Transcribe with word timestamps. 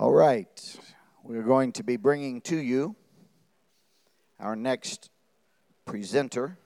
All 0.00 0.12
right. 0.12 0.78
We're 1.24 1.42
going 1.42 1.72
to 1.72 1.82
be 1.82 1.96
bringing 1.96 2.40
to 2.42 2.56
you 2.56 2.94
our 4.38 4.54
next 4.54 5.10
presenter. 5.86 6.56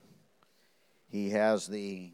He 1.09 1.31
has 1.31 1.65
the 1.65 2.11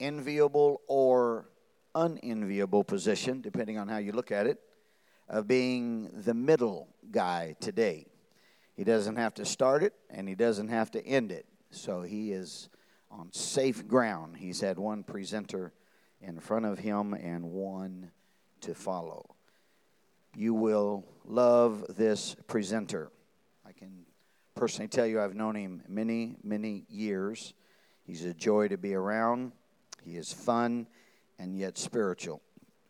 enviable 0.00 0.80
or 0.88 1.48
unenviable 1.94 2.82
position, 2.82 3.40
depending 3.40 3.78
on 3.78 3.86
how 3.86 3.98
you 3.98 4.10
look 4.10 4.32
at 4.32 4.48
it, 4.48 4.58
of 5.28 5.46
being 5.46 6.10
the 6.12 6.34
middle 6.34 6.88
guy 7.12 7.54
today. 7.60 8.08
He 8.74 8.82
doesn't 8.82 9.14
have 9.14 9.34
to 9.34 9.44
start 9.44 9.84
it 9.84 9.92
and 10.10 10.28
he 10.28 10.34
doesn't 10.34 10.70
have 10.70 10.90
to 10.90 11.06
end 11.06 11.30
it. 11.30 11.46
So 11.70 12.02
he 12.02 12.32
is 12.32 12.68
on 13.12 13.32
safe 13.32 13.86
ground. 13.86 14.38
He's 14.38 14.60
had 14.60 14.76
one 14.76 15.04
presenter 15.04 15.72
in 16.20 16.40
front 16.40 16.64
of 16.66 16.80
him 16.80 17.14
and 17.14 17.44
one 17.52 18.10
to 18.62 18.74
follow. 18.74 19.31
You 20.34 20.54
will 20.54 21.04
love 21.26 21.84
this 21.90 22.34
presenter. 22.46 23.10
I 23.66 23.72
can 23.72 24.06
personally 24.54 24.88
tell 24.88 25.06
you 25.06 25.20
I've 25.20 25.34
known 25.34 25.54
him 25.54 25.82
many, 25.88 26.36
many 26.42 26.84
years. 26.88 27.52
He's 28.04 28.24
a 28.24 28.32
joy 28.32 28.68
to 28.68 28.78
be 28.78 28.94
around. 28.94 29.52
He 30.02 30.16
is 30.16 30.32
fun 30.32 30.86
and 31.38 31.56
yet 31.56 31.76
spiritual. 31.76 32.40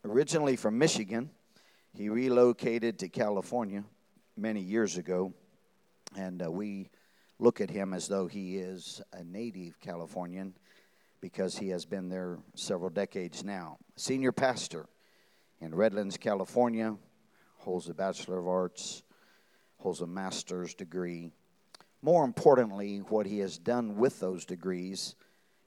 Originally 0.05 0.55
from 0.55 0.77
Michigan, 0.77 1.29
he 1.93 2.07
relocated 2.07 2.97
to 2.99 3.09
California 3.09 3.83
many 4.37 4.61
years 4.61 4.97
ago, 4.97 5.33
and 6.17 6.41
uh, 6.41 6.49
we 6.49 6.89
look 7.39 7.59
at 7.59 7.69
him 7.69 7.93
as 7.93 8.07
though 8.07 8.27
he 8.27 8.57
is 8.57 9.01
a 9.11 9.23
native 9.23 9.79
Californian 9.81 10.53
because 11.19 11.57
he 11.57 11.69
has 11.69 11.85
been 11.85 12.09
there 12.09 12.39
several 12.55 12.89
decades 12.89 13.43
now. 13.43 13.77
Senior 13.95 14.31
pastor 14.31 14.87
in 15.59 15.75
Redlands, 15.75 16.17
California, 16.17 16.95
holds 17.63 17.89
a 17.89 17.93
Bachelor 17.93 18.39
of 18.39 18.47
Arts, 18.47 19.03
holds 19.77 20.01
a 20.01 20.07
master's 20.07 20.73
degree. 20.73 21.31
More 22.01 22.25
importantly, 22.25 22.99
what 22.99 23.25
he 23.25 23.39
has 23.39 23.57
done 23.57 23.95
with 23.95 24.19
those 24.19 24.45
degrees 24.45 25.15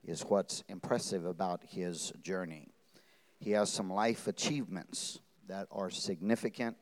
is 0.04 0.22
what's 0.22 0.62
impressive 0.68 1.24
about 1.24 1.62
his 1.64 2.12
journey. 2.22 2.68
He 3.40 3.52
has 3.52 3.72
some 3.72 3.90
life 3.92 4.26
achievements 4.26 5.20
that 5.48 5.66
are 5.70 5.90
significant 5.90 6.76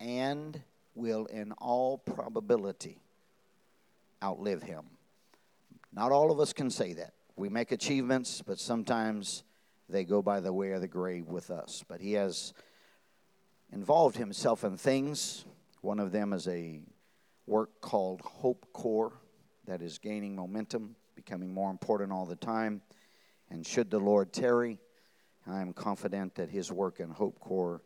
and 0.00 0.60
will, 0.94 1.26
in 1.26 1.52
all 1.52 1.98
probability, 1.98 3.00
outlive 4.22 4.62
him. 4.62 4.84
Not 5.92 6.12
all 6.12 6.30
of 6.30 6.40
us 6.40 6.52
can 6.52 6.70
say 6.70 6.92
that. 6.94 7.14
We 7.36 7.48
make 7.48 7.72
achievements, 7.72 8.42
but 8.42 8.58
sometimes 8.58 9.44
they 9.88 10.04
go 10.04 10.22
by 10.22 10.40
the 10.40 10.52
way 10.52 10.72
of 10.72 10.80
the 10.80 10.88
grave 10.88 11.28
with 11.28 11.50
us. 11.50 11.84
But 11.88 12.00
he 12.00 12.12
has 12.14 12.52
involved 13.72 14.16
himself 14.16 14.64
in 14.64 14.76
things. 14.76 15.44
One 15.80 16.00
of 16.00 16.12
them 16.12 16.32
is 16.32 16.48
a 16.48 16.80
work 17.46 17.80
called 17.80 18.20
Hope 18.20 18.66
Corps 18.72 19.12
that 19.66 19.82
is 19.82 19.98
gaining 19.98 20.34
momentum, 20.34 20.96
becoming 21.14 21.52
more 21.52 21.70
important 21.70 22.12
all 22.12 22.26
the 22.26 22.36
time. 22.36 22.82
And 23.50 23.66
should 23.66 23.90
the 23.90 23.98
Lord 23.98 24.32
tarry, 24.32 24.78
I 25.46 25.60
am 25.60 25.72
confident 25.72 26.34
that 26.36 26.50
his 26.50 26.70
work 26.70 27.00
in 27.00 27.10
Hope 27.10 27.38
Corps 27.40 27.82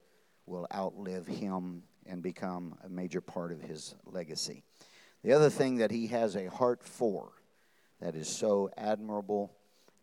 will 0.46 0.66
outlive 0.74 1.26
him 1.26 1.82
and 2.06 2.22
become 2.22 2.76
a 2.84 2.88
major 2.88 3.20
part 3.20 3.52
of 3.52 3.60
his 3.60 3.94
legacy. 4.04 4.64
The 5.22 5.32
other 5.32 5.50
thing 5.50 5.76
that 5.76 5.92
he 5.92 6.08
has 6.08 6.34
a 6.34 6.50
heart 6.50 6.82
for 6.82 7.30
that 8.00 8.16
is 8.16 8.28
so 8.28 8.70
admirable 8.76 9.52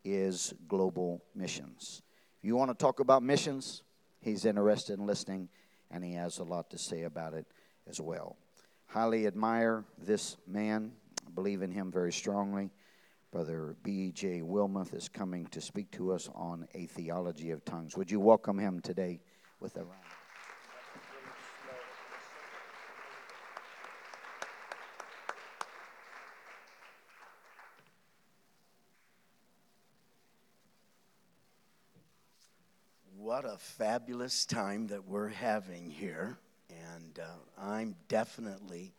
is 0.05 0.53
global 0.69 1.21
missions. 1.35 2.01
If 2.37 2.45
you 2.45 2.55
want 2.55 2.71
to 2.71 2.75
talk 2.75 3.01
about 3.01 3.21
missions, 3.21 3.83
he's 4.21 4.45
interested 4.45 4.97
in 4.97 5.05
listening 5.05 5.49
and 5.91 6.03
he 6.03 6.13
has 6.13 6.39
a 6.39 6.43
lot 6.43 6.69
to 6.71 6.77
say 6.77 7.03
about 7.03 7.33
it 7.33 7.45
as 7.87 7.99
well. 7.99 8.37
Highly 8.87 9.27
admire 9.27 9.85
this 9.97 10.37
man, 10.47 10.91
believe 11.35 11.61
in 11.61 11.71
him 11.71 11.91
very 11.91 12.11
strongly. 12.11 12.71
Brother 13.31 13.75
B.J. 13.83 14.41
Wilmoth 14.41 14.95
is 14.95 15.07
coming 15.07 15.45
to 15.47 15.61
speak 15.61 15.91
to 15.91 16.11
us 16.11 16.29
on 16.33 16.67
a 16.73 16.87
theology 16.87 17.51
of 17.51 17.63
tongues. 17.63 17.95
Would 17.95 18.09
you 18.09 18.19
welcome 18.19 18.57
him 18.57 18.79
today 18.79 19.21
with 19.59 19.77
a 19.77 19.83
round? 19.83 20.18
What 33.41 33.53
a 33.53 33.57
fabulous 33.57 34.45
time 34.45 34.87
that 34.87 35.07
we're 35.07 35.29
having 35.29 35.89
here. 35.89 36.37
And 36.69 37.19
uh, 37.19 37.37
I'm 37.57 37.95
definitely 38.09 38.91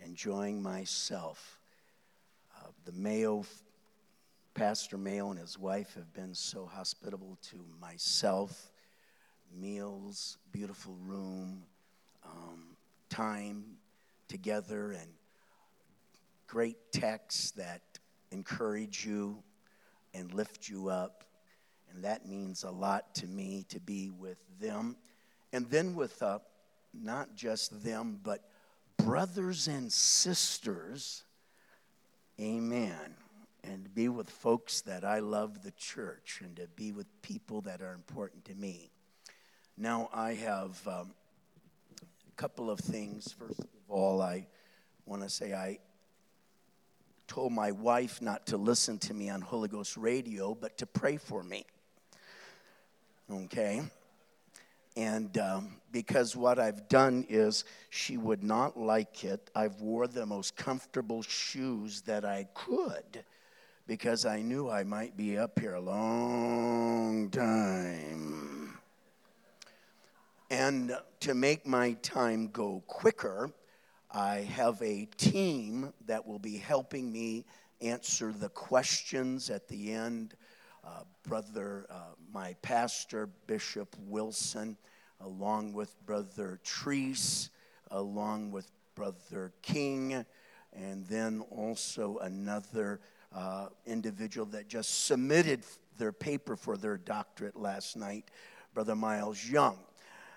enjoying 0.00 0.62
myself. 0.62 1.60
Uh, 2.56 2.68
the 2.86 2.92
Mayo, 2.92 3.44
Pastor 4.54 4.96
Mayo 4.96 5.28
and 5.28 5.38
his 5.38 5.58
wife 5.58 5.92
have 5.96 6.10
been 6.14 6.34
so 6.34 6.64
hospitable 6.64 7.36
to 7.50 7.58
myself. 7.82 8.72
Meals, 9.54 10.38
beautiful 10.52 10.96
room, 11.04 11.62
um, 12.24 12.68
time 13.10 13.62
together, 14.26 14.92
and 14.92 15.10
great 16.46 16.78
texts 16.92 17.50
that 17.50 17.82
encourage 18.30 19.04
you 19.04 19.42
and 20.14 20.32
lift 20.32 20.66
you 20.66 20.88
up 20.88 21.24
and 21.94 22.04
that 22.04 22.26
means 22.26 22.64
a 22.64 22.70
lot 22.70 23.14
to 23.16 23.26
me 23.26 23.64
to 23.68 23.80
be 23.80 24.10
with 24.10 24.38
them. 24.60 24.96
And 25.52 25.68
then 25.70 25.94
with 25.94 26.22
uh, 26.22 26.38
not 26.94 27.34
just 27.34 27.84
them, 27.84 28.18
but 28.22 28.42
brothers 28.96 29.68
and 29.68 29.92
sisters. 29.92 31.24
Amen. 32.40 33.16
And 33.64 33.84
to 33.84 33.90
be 33.90 34.08
with 34.08 34.28
folks 34.28 34.80
that 34.82 35.04
I 35.04 35.20
love 35.20 35.62
the 35.62 35.70
church 35.72 36.40
and 36.42 36.56
to 36.56 36.66
be 36.74 36.92
with 36.92 37.06
people 37.22 37.60
that 37.62 37.82
are 37.82 37.92
important 37.92 38.44
to 38.46 38.54
me. 38.54 38.90
Now, 39.76 40.08
I 40.12 40.34
have 40.34 40.86
um, 40.86 41.12
a 42.00 42.36
couple 42.36 42.70
of 42.70 42.80
things. 42.80 43.32
First 43.38 43.60
of 43.60 43.66
all, 43.88 44.20
I 44.20 44.46
want 45.06 45.22
to 45.22 45.28
say 45.28 45.52
I 45.52 45.78
told 47.28 47.52
my 47.52 47.70
wife 47.70 48.20
not 48.20 48.46
to 48.48 48.56
listen 48.56 48.98
to 48.98 49.14
me 49.14 49.30
on 49.30 49.40
Holy 49.40 49.68
Ghost 49.68 49.96
radio, 49.96 50.54
but 50.54 50.78
to 50.78 50.86
pray 50.86 51.16
for 51.16 51.42
me 51.42 51.64
okay? 53.32 53.82
And 54.96 55.36
um, 55.38 55.76
because 55.90 56.36
what 56.36 56.58
I've 56.58 56.88
done 56.88 57.24
is 57.28 57.64
she 57.90 58.16
would 58.18 58.42
not 58.42 58.78
like 58.78 59.24
it, 59.24 59.50
I've 59.54 59.80
wore 59.80 60.06
the 60.06 60.26
most 60.26 60.56
comfortable 60.56 61.22
shoes 61.22 62.02
that 62.02 62.24
I 62.24 62.46
could 62.54 63.24
because 63.86 64.26
I 64.26 64.42
knew 64.42 64.70
I 64.70 64.84
might 64.84 65.16
be 65.16 65.38
up 65.38 65.58
here 65.58 65.74
a 65.74 65.80
long 65.80 67.30
time. 67.30 68.78
And 70.50 70.96
to 71.20 71.34
make 71.34 71.66
my 71.66 71.94
time 72.02 72.48
go 72.48 72.82
quicker, 72.86 73.50
I 74.10 74.40
have 74.40 74.80
a 74.82 75.06
team 75.16 75.94
that 76.06 76.26
will 76.26 76.38
be 76.38 76.58
helping 76.58 77.10
me 77.10 77.46
answer 77.80 78.32
the 78.32 78.50
questions 78.50 79.48
at 79.48 79.66
the 79.68 79.92
end 79.92 80.34
uh, 80.84 81.02
brother, 81.26 81.86
uh, 81.90 82.14
my 82.32 82.54
pastor, 82.62 83.28
Bishop 83.46 83.94
Wilson, 84.06 84.76
along 85.20 85.72
with 85.72 85.94
Brother 86.04 86.60
Treese, 86.64 87.50
along 87.90 88.50
with 88.50 88.70
Brother 88.94 89.52
King, 89.62 90.24
and 90.72 91.06
then 91.06 91.42
also 91.50 92.18
another 92.18 93.00
uh, 93.34 93.68
individual 93.86 94.46
that 94.46 94.68
just 94.68 95.06
submitted 95.06 95.62
their 95.98 96.12
paper 96.12 96.56
for 96.56 96.76
their 96.76 96.96
doctorate 96.96 97.56
last 97.56 97.96
night, 97.96 98.30
Brother 98.74 98.96
Miles 98.96 99.44
Young. 99.44 99.78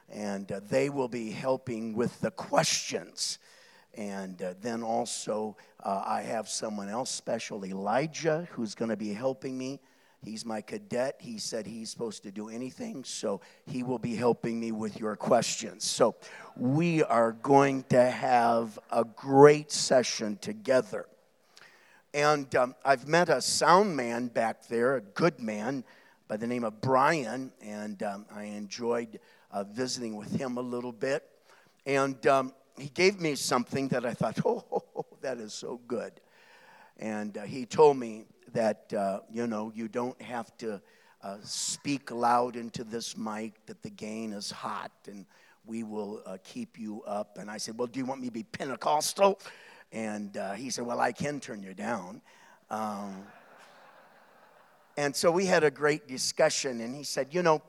And 0.09 0.51
uh, 0.51 0.59
they 0.69 0.89
will 0.89 1.07
be 1.07 1.31
helping 1.31 1.93
with 1.95 2.19
the 2.21 2.31
questions. 2.31 3.39
And 3.95 4.41
uh, 4.41 4.53
then 4.61 4.83
also, 4.83 5.57
uh, 5.83 6.03
I 6.05 6.21
have 6.21 6.47
someone 6.49 6.89
else 6.89 7.09
special, 7.09 7.65
Elijah, 7.65 8.47
who's 8.51 8.75
going 8.75 8.89
to 8.89 8.97
be 8.97 9.13
helping 9.13 9.57
me 9.57 9.79
He's 10.23 10.45
my 10.45 10.61
cadet. 10.61 11.17
He 11.19 11.37
said 11.37 11.67
he's 11.67 11.91
supposed 11.91 12.23
to 12.23 12.31
do 12.31 12.49
anything, 12.49 13.03
so 13.03 13.41
he 13.65 13.83
will 13.83 13.99
be 13.99 14.15
helping 14.15 14.59
me 14.59 14.71
with 14.71 14.99
your 14.99 15.15
questions. 15.15 15.83
So 15.83 16.15
we 16.57 17.03
are 17.03 17.33
going 17.33 17.83
to 17.89 18.09
have 18.09 18.79
a 18.91 19.03
great 19.03 19.71
session 19.71 20.37
together. 20.41 21.05
And 22.13 22.53
um, 22.55 22.75
I've 22.83 23.07
met 23.07 23.29
a 23.29 23.41
sound 23.41 23.95
man 23.95 24.27
back 24.27 24.67
there, 24.67 24.95
a 24.95 25.01
good 25.01 25.39
man 25.39 25.83
by 26.27 26.37
the 26.37 26.47
name 26.47 26.63
of 26.63 26.81
Brian, 26.81 27.51
and 27.61 28.01
um, 28.01 28.25
I 28.33 28.45
enjoyed 28.45 29.19
uh, 29.51 29.63
visiting 29.63 30.15
with 30.15 30.33
him 30.35 30.57
a 30.57 30.61
little 30.61 30.91
bit. 30.91 31.23
And 31.85 32.25
um, 32.25 32.53
he 32.77 32.89
gave 32.89 33.19
me 33.19 33.35
something 33.35 33.89
that 33.89 34.05
I 34.05 34.13
thought, 34.13 34.39
oh, 34.45 35.05
that 35.21 35.37
is 35.37 35.53
so 35.53 35.79
good. 35.87 36.13
And 36.97 37.37
uh, 37.37 37.43
he 37.43 37.65
told 37.65 37.97
me 37.97 38.25
that, 38.55 38.93
uh, 38.93 39.19
you 39.29 39.47
know, 39.47 39.71
you 39.75 39.87
don't 39.89 40.19
have 40.21 40.55
to 40.57 40.81
uh, 41.21 41.37
speak 41.43 42.09
loud 42.09 42.55
into 42.55 42.83
this 42.83 43.17
mic, 43.17 43.53
that 43.65 43.83
the 43.83 43.89
gain 43.89 44.31
is 44.31 44.49
hot 44.49 44.91
and 45.07 45.25
we 45.65 45.83
will 45.83 46.21
uh, 46.25 46.37
keep 46.43 46.79
you 46.79 47.03
up. 47.03 47.37
And 47.37 47.51
I 47.51 47.57
said, 47.57 47.77
Well, 47.77 47.87
do 47.87 47.99
you 47.99 48.05
want 48.05 48.21
me 48.21 48.27
to 48.27 48.33
be 48.33 48.43
Pentecostal? 48.43 49.39
And 49.91 50.37
uh, 50.37 50.53
he 50.53 50.69
said, 50.69 50.85
Well, 50.85 50.99
I 50.99 51.11
can 51.11 51.39
turn 51.39 51.63
you 51.63 51.73
down. 51.73 52.21
Um, 52.69 53.23
and 54.97 55.13
so 55.13 55.31
we 55.31 55.45
had 55.45 55.65
a 55.65 55.71
great 55.71 56.07
discussion, 56.07 56.79
and 56.79 56.95
he 56.95 57.03
said, 57.03 57.33
You 57.33 57.43
know, 57.43 57.61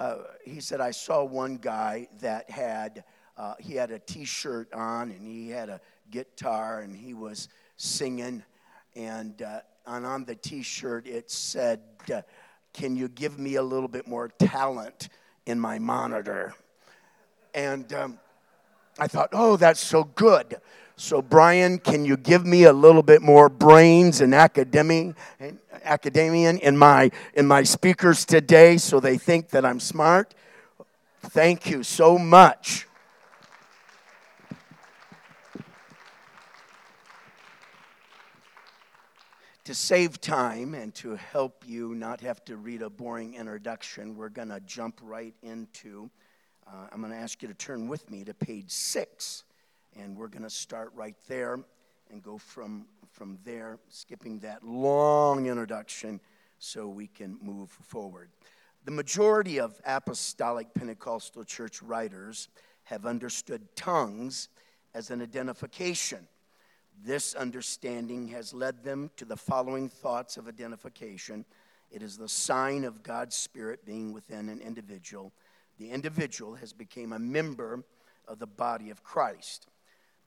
uh, 0.00 0.16
he 0.44 0.58
said, 0.58 0.80
I 0.80 0.90
saw 0.90 1.22
one 1.22 1.56
guy 1.56 2.08
that 2.20 2.50
had, 2.50 3.04
uh, 3.36 3.54
he 3.60 3.74
had 3.74 3.92
a 3.92 4.00
t 4.00 4.24
shirt 4.24 4.72
on 4.72 5.12
and 5.12 5.24
he 5.24 5.50
had 5.50 5.68
a 5.68 5.80
guitar 6.10 6.80
and 6.80 6.96
he 6.96 7.14
was 7.14 7.48
singing. 7.76 8.42
And, 8.96 9.40
uh, 9.40 9.60
and 9.86 10.06
on 10.06 10.24
the 10.24 10.34
t 10.34 10.62
shirt, 10.62 11.06
it 11.06 11.30
said, 11.30 11.80
Can 12.72 12.96
you 12.96 13.08
give 13.08 13.38
me 13.38 13.56
a 13.56 13.62
little 13.62 13.88
bit 13.88 14.06
more 14.06 14.28
talent 14.28 15.08
in 15.46 15.58
my 15.58 15.78
monitor? 15.78 16.54
And 17.54 17.92
um, 17.92 18.18
I 18.98 19.08
thought, 19.08 19.30
Oh, 19.32 19.56
that's 19.56 19.80
so 19.80 20.04
good. 20.04 20.56
So, 20.96 21.22
Brian, 21.22 21.78
can 21.78 22.04
you 22.04 22.16
give 22.16 22.46
me 22.46 22.64
a 22.64 22.72
little 22.72 23.02
bit 23.02 23.22
more 23.22 23.48
brains 23.48 24.20
and 24.20 24.34
academy, 24.34 25.14
academian 25.82 26.58
in 26.58 26.76
my, 26.76 27.10
in 27.34 27.46
my 27.46 27.62
speakers 27.62 28.24
today 28.24 28.76
so 28.76 29.00
they 29.00 29.18
think 29.18 29.48
that 29.48 29.64
I'm 29.64 29.80
smart? 29.80 30.34
Thank 31.22 31.70
you 31.70 31.82
so 31.82 32.18
much. 32.18 32.86
To 39.66 39.74
save 39.74 40.20
time 40.20 40.74
and 40.74 40.92
to 40.96 41.14
help 41.14 41.62
you 41.64 41.94
not 41.94 42.20
have 42.22 42.44
to 42.46 42.56
read 42.56 42.82
a 42.82 42.90
boring 42.90 43.34
introduction, 43.34 44.16
we're 44.16 44.28
going 44.28 44.48
to 44.48 44.58
jump 44.58 44.98
right 45.00 45.36
into. 45.40 46.10
Uh, 46.66 46.88
I'm 46.90 47.00
going 47.00 47.12
to 47.12 47.18
ask 47.18 47.40
you 47.42 47.46
to 47.46 47.54
turn 47.54 47.86
with 47.86 48.10
me 48.10 48.24
to 48.24 48.34
page 48.34 48.72
six 48.72 49.44
and 49.96 50.16
we're 50.16 50.26
going 50.26 50.42
to 50.42 50.50
start 50.50 50.90
right 50.96 51.14
there 51.28 51.60
and 52.10 52.20
go 52.24 52.38
from, 52.38 52.86
from 53.12 53.38
there, 53.44 53.78
skipping 53.88 54.40
that 54.40 54.64
long 54.64 55.46
introduction 55.46 56.18
so 56.58 56.88
we 56.88 57.06
can 57.06 57.38
move 57.40 57.70
forward. 57.70 58.30
The 58.84 58.90
majority 58.90 59.60
of 59.60 59.80
apostolic 59.86 60.74
Pentecostal 60.74 61.44
church 61.44 61.80
writers 61.82 62.48
have 62.82 63.06
understood 63.06 63.62
tongues 63.76 64.48
as 64.92 65.12
an 65.12 65.22
identification. 65.22 66.26
This 67.04 67.34
understanding 67.34 68.28
has 68.28 68.54
led 68.54 68.84
them 68.84 69.10
to 69.16 69.24
the 69.24 69.36
following 69.36 69.88
thoughts 69.88 70.36
of 70.36 70.46
identification 70.46 71.44
it 71.92 72.02
is 72.02 72.16
the 72.16 72.28
sign 72.28 72.84
of 72.84 73.02
God's 73.02 73.36
Spirit 73.36 73.84
being 73.84 74.14
within 74.14 74.48
an 74.48 74.60
individual. 74.60 75.30
The 75.78 75.90
individual 75.90 76.54
has 76.54 76.72
become 76.72 77.12
a 77.12 77.18
member 77.18 77.84
of 78.26 78.38
the 78.38 78.46
body 78.46 78.88
of 78.88 79.04
Christ. 79.04 79.66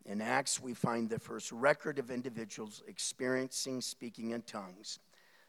In 0.05 0.21
Acts, 0.21 0.61
we 0.61 0.75
find 0.75 1.09
the 1.09 1.17
first 1.17 1.51
record 1.51 1.97
of 1.97 2.11
individuals 2.11 2.83
experiencing 2.87 3.81
speaking 3.81 4.29
in 4.29 4.43
tongues. 4.43 4.99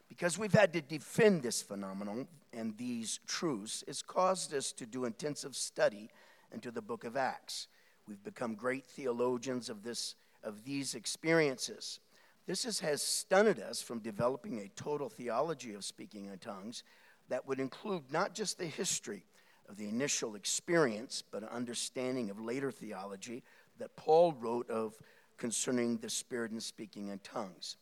Because 0.09 0.39
we've 0.39 0.55
had 0.55 0.73
to 0.73 0.81
defend 0.81 1.43
this 1.43 1.61
phenomenon 1.61 2.29
and 2.55 2.75
these 2.79 3.21
truths, 3.27 3.85
it's 3.87 4.01
caused 4.01 4.55
us 4.55 4.73
to 4.73 4.87
do 4.87 5.05
intensive 5.05 5.55
study 5.55 6.09
into 6.51 6.71
the 6.71 6.81
book 6.81 7.05
of 7.05 7.17
Acts. 7.19 7.69
We've 8.09 8.23
become 8.23 8.55
great 8.55 8.87
theologians 8.87 9.69
of, 9.69 9.83
this, 9.83 10.15
of 10.43 10.65
these 10.65 10.95
experiences. 10.95 12.01
This 12.47 12.65
is, 12.65 12.81
has 12.81 13.03
stunted 13.03 13.61
us 13.61 13.83
from 13.83 13.99
developing 13.99 14.61
a 14.61 14.69
total 14.81 15.09
theology 15.09 15.75
of 15.75 15.85
speaking 15.85 16.27
in 16.27 16.39
tongues 16.39 16.85
that 17.29 17.47
would 17.47 17.59
include 17.59 18.13
not 18.13 18.35
just 18.35 18.59
the 18.59 18.67
history 18.67 19.25
of 19.69 19.77
the 19.77 19.89
initial 19.89 20.37
experience, 20.37 21.23
but 21.31 21.43
an 21.43 21.49
understanding 21.49 22.31
of 22.31 22.41
later 22.41 22.71
theology 22.71 23.43
that 23.79 23.97
Paul 23.97 24.33
wrote 24.33 24.71
of 24.71 24.95
concerning 25.37 25.99
the 25.99 26.09
Spirit 26.09 26.53
and 26.53 26.63
speaking 26.63 27.09
in 27.09 27.19
tongues. 27.19 27.77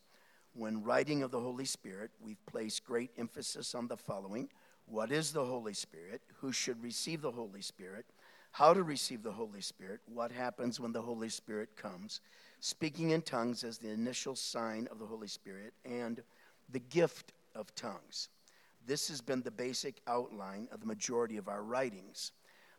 When 0.54 0.82
writing 0.82 1.22
of 1.22 1.30
the 1.30 1.40
Holy 1.40 1.64
Spirit, 1.64 2.10
we've 2.20 2.44
placed 2.46 2.84
great 2.84 3.10
emphasis 3.18 3.74
on 3.74 3.88
the 3.88 3.96
following 3.96 4.48
What 4.86 5.12
is 5.12 5.32
the 5.32 5.44
Holy 5.44 5.74
Spirit? 5.74 6.22
Who 6.36 6.52
should 6.52 6.82
receive 6.82 7.22
the 7.22 7.32
Holy 7.32 7.60
Spirit? 7.60 8.06
How 8.54 8.72
to 8.72 8.84
receive 8.84 9.24
the 9.24 9.32
Holy 9.32 9.60
Spirit? 9.60 9.98
What 10.06 10.30
happens 10.30 10.78
when 10.78 10.92
the 10.92 11.02
Holy 11.02 11.28
Spirit 11.28 11.70
comes? 11.74 12.20
Speaking 12.60 13.10
in 13.10 13.20
tongues 13.20 13.64
as 13.64 13.78
the 13.78 13.90
initial 13.90 14.36
sign 14.36 14.86
of 14.92 15.00
the 15.00 15.06
Holy 15.06 15.26
Spirit, 15.26 15.74
and 15.84 16.22
the 16.70 16.78
gift 16.78 17.32
of 17.56 17.74
tongues. 17.74 18.28
This 18.86 19.08
has 19.08 19.20
been 19.20 19.42
the 19.42 19.50
basic 19.50 20.00
outline 20.06 20.68
of 20.70 20.78
the 20.78 20.86
majority 20.86 21.36
of 21.36 21.48
our 21.48 21.64
writings. 21.64 22.30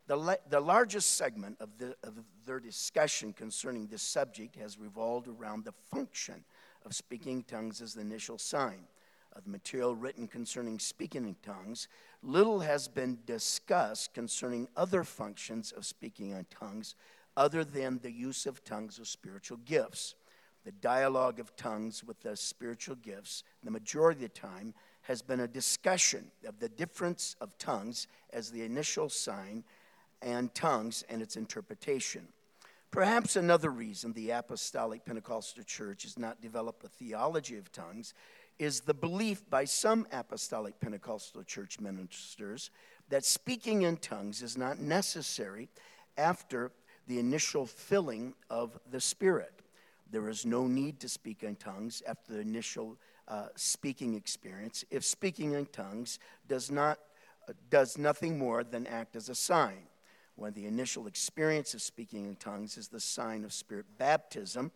The, 0.08 0.16
la- 0.16 0.36
the 0.50 0.62
largest 0.62 1.18
segment 1.18 1.58
of, 1.60 1.78
the, 1.78 1.98
of 2.04 2.14
their 2.46 2.62
discussion 2.62 3.34
concerning 3.34 3.88
this 3.88 4.02
subject 4.02 4.56
has 4.56 4.80
revolved 4.80 5.28
around 5.28 5.66
the 5.66 5.74
function 5.94 6.46
of 6.86 6.96
speaking 6.96 7.44
tongues 7.44 7.82
as 7.82 7.94
the 7.94 8.00
initial 8.02 8.38
sign. 8.38 8.88
Of 9.36 9.44
the 9.44 9.50
material 9.50 9.94
written 9.94 10.30
concerning 10.30 10.80
speaking 10.80 11.26
in 11.26 11.36
tongues, 11.44 11.90
little 12.26 12.60
has 12.60 12.88
been 12.88 13.20
discussed 13.26 14.14
concerning 14.14 14.68
other 14.76 15.04
functions 15.04 15.72
of 15.72 15.86
speaking 15.86 16.32
in 16.32 16.46
tongues 16.50 16.96
other 17.38 17.64
than 17.64 18.00
the 18.00 18.12
use 18.12 18.46
of 18.46 18.64
tongues 18.64 19.00
of 19.00 19.08
spiritual 19.08 19.58
gifts. 19.66 20.16
The 20.64 20.72
dialogue 20.72 21.40
of 21.40 21.56
tongues 21.56 22.04
with 22.04 22.22
the 22.22 22.36
spiritual 22.36 22.96
gifts, 22.96 23.44
the 23.64 23.72
majority 23.72 24.26
of 24.26 24.34
the 24.34 24.40
time, 24.40 24.74
has 25.04 25.22
been 25.22 25.42
a 25.42 25.48
discussion 25.48 26.32
of 26.48 26.60
the 26.60 26.70
difference 26.70 27.36
of 27.40 27.56
tongues 27.60 28.08
as 28.34 28.50
the 28.50 28.64
initial 28.64 29.08
sign 29.08 29.64
and 30.22 30.54
tongues 30.56 31.04
and 31.08 31.22
its 31.22 31.36
interpretation. 31.36 32.28
Perhaps 32.90 33.36
another 33.36 33.70
reason 33.70 34.14
the 34.14 34.32
Apostolic 34.32 35.06
Pentecostal 35.06 35.64
Church 35.64 36.04
has 36.04 36.18
not 36.18 36.42
developed 36.42 36.84
a 36.84 36.88
theology 36.88 37.58
of 37.58 37.72
tongues 37.72 38.14
is 38.60 38.82
the 38.82 38.94
belief 38.94 39.48
by 39.50 39.66
some 39.66 40.08
Apostolic 40.12 40.80
Pentecostal 40.80 41.44
Church 41.44 41.80
ministers 41.80 42.72
that 43.10 43.26
speaking 43.26 43.84
in 43.84 43.98
tongues 43.98 44.42
is 44.42 44.58
not 44.58 44.80
necessary 44.80 45.70
after 46.18 46.72
the 47.08 47.20
initial 47.20 47.66
filling 47.66 48.34
of 48.50 48.80
the 48.90 49.02
Spirit. 49.02 49.62
There 50.10 50.30
is 50.30 50.46
no 50.46 50.68
need 50.68 51.00
to 51.02 51.10
speak 51.10 51.44
in 51.44 51.56
tongues 51.56 52.02
after 52.08 52.34
the 52.34 52.40
initial 52.40 52.98
uh, 53.28 53.48
speaking 53.56 54.14
experience 54.14 54.86
if 54.92 55.04
speaking 55.04 55.54
in 55.54 55.66
tongues 55.68 56.20
does 56.48 56.70
not 56.70 57.00
uh, 57.50 57.54
does 57.72 57.98
nothing 57.98 58.38
more 58.38 58.64
than 58.64 58.86
act 58.86 59.16
as 59.16 59.30
a 59.30 59.36
sign 59.36 59.88
when 60.36 60.54
the 60.54 60.66
initial 60.66 61.08
experience 61.08 61.74
of 61.74 61.82
speaking 61.82 62.26
in 62.26 62.36
tongues 62.36 62.78
is 62.78 62.88
the 62.88 63.00
sign 63.00 63.44
of 63.44 63.54
spirit 63.54 63.86
baptism, 63.98 64.72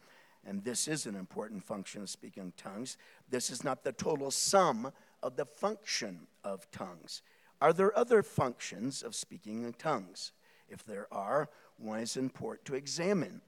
and 0.45 0.63
this 0.63 0.87
is 0.87 1.05
an 1.05 1.15
important 1.15 1.63
function 1.63 2.01
of 2.01 2.09
speaking 2.09 2.53
tongues, 2.55 2.97
this 3.29 3.49
is 3.49 3.63
not 3.63 3.83
the 3.83 3.91
total 3.91 4.31
sum 4.31 4.91
of 5.21 5.35
the 5.35 5.45
function 5.45 6.27
of 6.43 6.69
tongues. 6.71 7.21
Are 7.61 7.73
there 7.73 7.97
other 7.97 8.23
functions 8.23 9.03
of 9.03 9.15
speaking 9.15 9.63
in 9.63 9.73
tongues? 9.73 10.31
If 10.69 10.85
there 10.85 11.07
are, 11.11 11.49
one 11.77 11.99
is 11.99 12.15
important 12.15 12.65
to 12.65 12.75
examine 12.75 13.41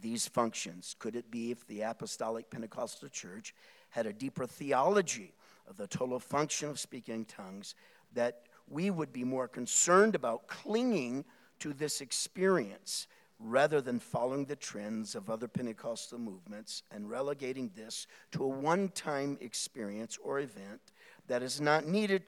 these 0.00 0.26
functions. 0.26 0.94
Could 0.98 1.16
it 1.16 1.30
be 1.30 1.50
if 1.50 1.66
the 1.66 1.82
Apostolic 1.82 2.50
Pentecostal 2.50 3.08
Church 3.08 3.54
had 3.90 4.06
a 4.06 4.12
deeper 4.12 4.46
theology 4.46 5.34
of 5.68 5.76
the 5.76 5.86
total 5.86 6.18
function 6.18 6.70
of 6.70 6.78
speaking 6.78 7.14
in 7.14 7.24
tongues 7.24 7.74
that 8.14 8.42
we 8.68 8.90
would 8.90 9.12
be 9.12 9.24
more 9.24 9.48
concerned 9.48 10.14
about 10.14 10.46
clinging 10.46 11.24
to 11.58 11.72
this 11.72 12.00
experience 12.00 13.06
rather 13.38 13.80
than 13.80 13.98
following 13.98 14.44
the 14.44 14.56
trends 14.56 15.14
of 15.14 15.30
other 15.30 15.48
Pentecostal 15.48 16.18
movements 16.18 16.82
and 16.90 17.10
relegating 17.10 17.70
this 17.76 18.06
to 18.32 18.44
a 18.44 18.48
one 18.48 18.88
time 18.88 19.38
experience 19.40 20.18
or 20.22 20.40
event 20.40 20.80
that 21.28 21.42
is 21.42 21.60
not 21.60 21.86
needed 21.86 22.22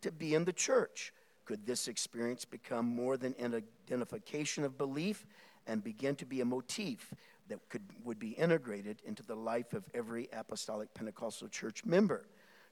to 0.00 0.10
be 0.10 0.34
in 0.34 0.44
the 0.44 0.52
church. 0.52 1.12
Could 1.44 1.66
this 1.66 1.88
experience 1.88 2.44
become 2.44 2.86
more 2.86 3.16
than 3.16 3.34
an 3.38 3.62
identification 3.86 4.64
of 4.64 4.78
belief 4.78 5.26
and 5.66 5.84
begin 5.84 6.16
to 6.16 6.26
be 6.26 6.40
a 6.40 6.44
motif 6.44 7.12
that 7.48 7.58
could, 7.68 7.82
would 8.02 8.18
be 8.18 8.30
integrated 8.30 9.02
into 9.04 9.22
the 9.22 9.34
life 9.34 9.74
of 9.74 9.84
every 9.92 10.28
apostolic 10.32 10.92
Pentecostal 10.94 11.48
church 11.48 11.84
member? 11.84 12.26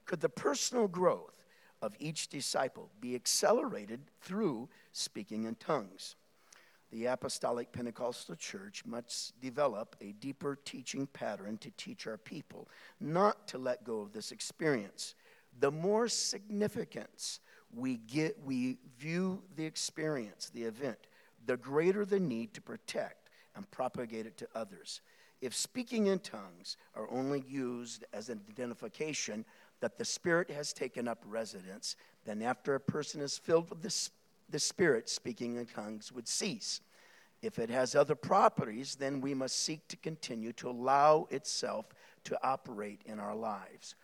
Could 0.05 0.21
the 0.21 0.29
personal 0.29 0.87
growth 0.87 1.43
of 1.83 1.97
each 1.99 2.29
disciple 2.29 2.89
be 3.01 3.13
accelerated 3.13 3.99
through 4.21 4.69
speaking 4.93 5.43
in 5.43 5.53
tongues. 5.55 6.15
The 6.93 7.07
Apostolic 7.07 7.71
Pentecostal 7.71 8.35
Church 8.35 8.85
must 8.85 9.41
develop 9.41 9.95
a 9.99 10.11
deeper 10.11 10.59
teaching 10.63 11.07
pattern 11.07 11.57
to 11.57 11.71
teach 11.71 12.05
our 12.05 12.19
people 12.19 12.69
not 12.99 13.47
to 13.47 13.57
let 13.57 13.83
go 13.83 14.01
of 14.01 14.13
this 14.13 14.31
experience. 14.31 15.15
The 15.59 15.71
more 15.71 16.07
significance 16.07 17.39
we 17.75 17.97
get, 17.97 18.37
we 18.45 18.77
view 18.99 19.41
the 19.55 19.65
experience, 19.65 20.51
the 20.53 20.65
event, 20.65 20.99
the 21.47 21.57
greater 21.57 22.05
the 22.05 22.19
need 22.19 22.53
to 22.53 22.61
protect 22.61 23.31
and 23.55 23.69
propagate 23.71 24.27
it 24.27 24.37
to 24.37 24.47
others. 24.53 25.01
If 25.41 25.55
speaking 25.55 26.05
in 26.05 26.19
tongues 26.19 26.77
are 26.93 27.09
only 27.09 27.43
used 27.47 28.05
as 28.13 28.29
an 28.29 28.39
identification 28.47 29.45
that 29.79 29.97
the 29.97 30.05
Spirit 30.05 30.51
has 30.51 30.73
taken 30.73 31.07
up 31.07 31.23
residence, 31.25 31.95
then 32.23 32.43
after 32.43 32.75
a 32.75 32.79
person 32.79 33.19
is 33.19 33.35
filled 33.35 33.71
with 33.71 33.81
the, 33.81 34.09
the 34.53 34.59
Spirit, 34.59 35.09
speaking 35.09 35.57
in 35.57 35.65
tongues 35.65 36.13
would 36.13 36.27
cease. 36.29 36.79
If 37.41 37.59
it 37.59 37.69
has 37.69 37.95
other 37.95 38.15
properties, 38.15 38.95
then 38.95 39.19
we 39.19 39.33
must 39.33 39.59
seek 39.59 39.85
to 39.89 39.97
continue 39.97 40.53
to 40.53 40.69
allow 40.69 41.27
itself 41.29 41.87
to 42.23 42.39
operate 42.41 43.01
in 43.05 43.19
our 43.19 43.35
lives. 43.35 43.95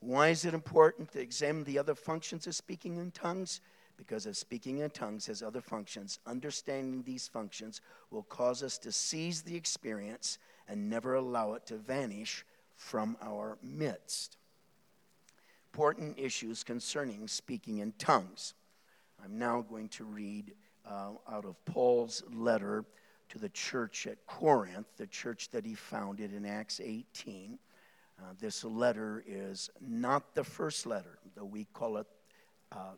Why 0.00 0.30
is 0.30 0.44
it 0.44 0.54
important 0.54 1.12
to 1.12 1.20
examine 1.20 1.62
the 1.62 1.78
other 1.78 1.94
functions 1.94 2.46
of 2.46 2.56
speaking 2.56 2.96
in 2.96 3.12
tongues? 3.12 3.60
Because 3.96 4.26
if 4.26 4.36
speaking 4.36 4.78
in 4.78 4.90
tongues 4.90 5.26
has 5.26 5.42
other 5.42 5.60
functions, 5.60 6.20
understanding 6.26 7.02
these 7.02 7.28
functions 7.28 7.80
will 8.10 8.22
cause 8.22 8.62
us 8.62 8.78
to 8.78 8.90
seize 8.90 9.42
the 9.42 9.56
experience 9.56 10.38
and 10.66 10.88
never 10.88 11.14
allow 11.14 11.52
it 11.52 11.66
to 11.66 11.76
vanish 11.76 12.44
from 12.76 13.16
our 13.20 13.58
midst. 13.62 14.38
Important 15.72 16.18
issues 16.18 16.64
concerning 16.64 17.28
speaking 17.28 17.78
in 17.78 17.92
tongues. 17.98 18.54
I'm 19.22 19.38
now 19.38 19.62
going 19.62 19.88
to 19.90 20.04
read 20.04 20.54
uh, 20.88 21.10
out 21.30 21.44
of 21.44 21.62
Paul's 21.64 22.22
letter 22.32 22.84
to 23.30 23.38
the 23.38 23.48
church 23.50 24.06
at 24.06 24.24
Corinth, 24.26 24.86
the 24.96 25.06
church 25.06 25.50
that 25.50 25.66
he 25.66 25.74
founded 25.74 26.32
in 26.32 26.46
Acts 26.46 26.80
18. 26.82 27.58
Uh, 28.18 28.22
this 28.40 28.64
letter 28.64 29.22
is 29.26 29.70
not 29.80 30.34
the 30.34 30.44
first 30.44 30.86
letter, 30.86 31.18
though 31.36 31.44
we 31.44 31.66
call 31.72 31.98
it 31.98 32.06
uh, 32.72 32.94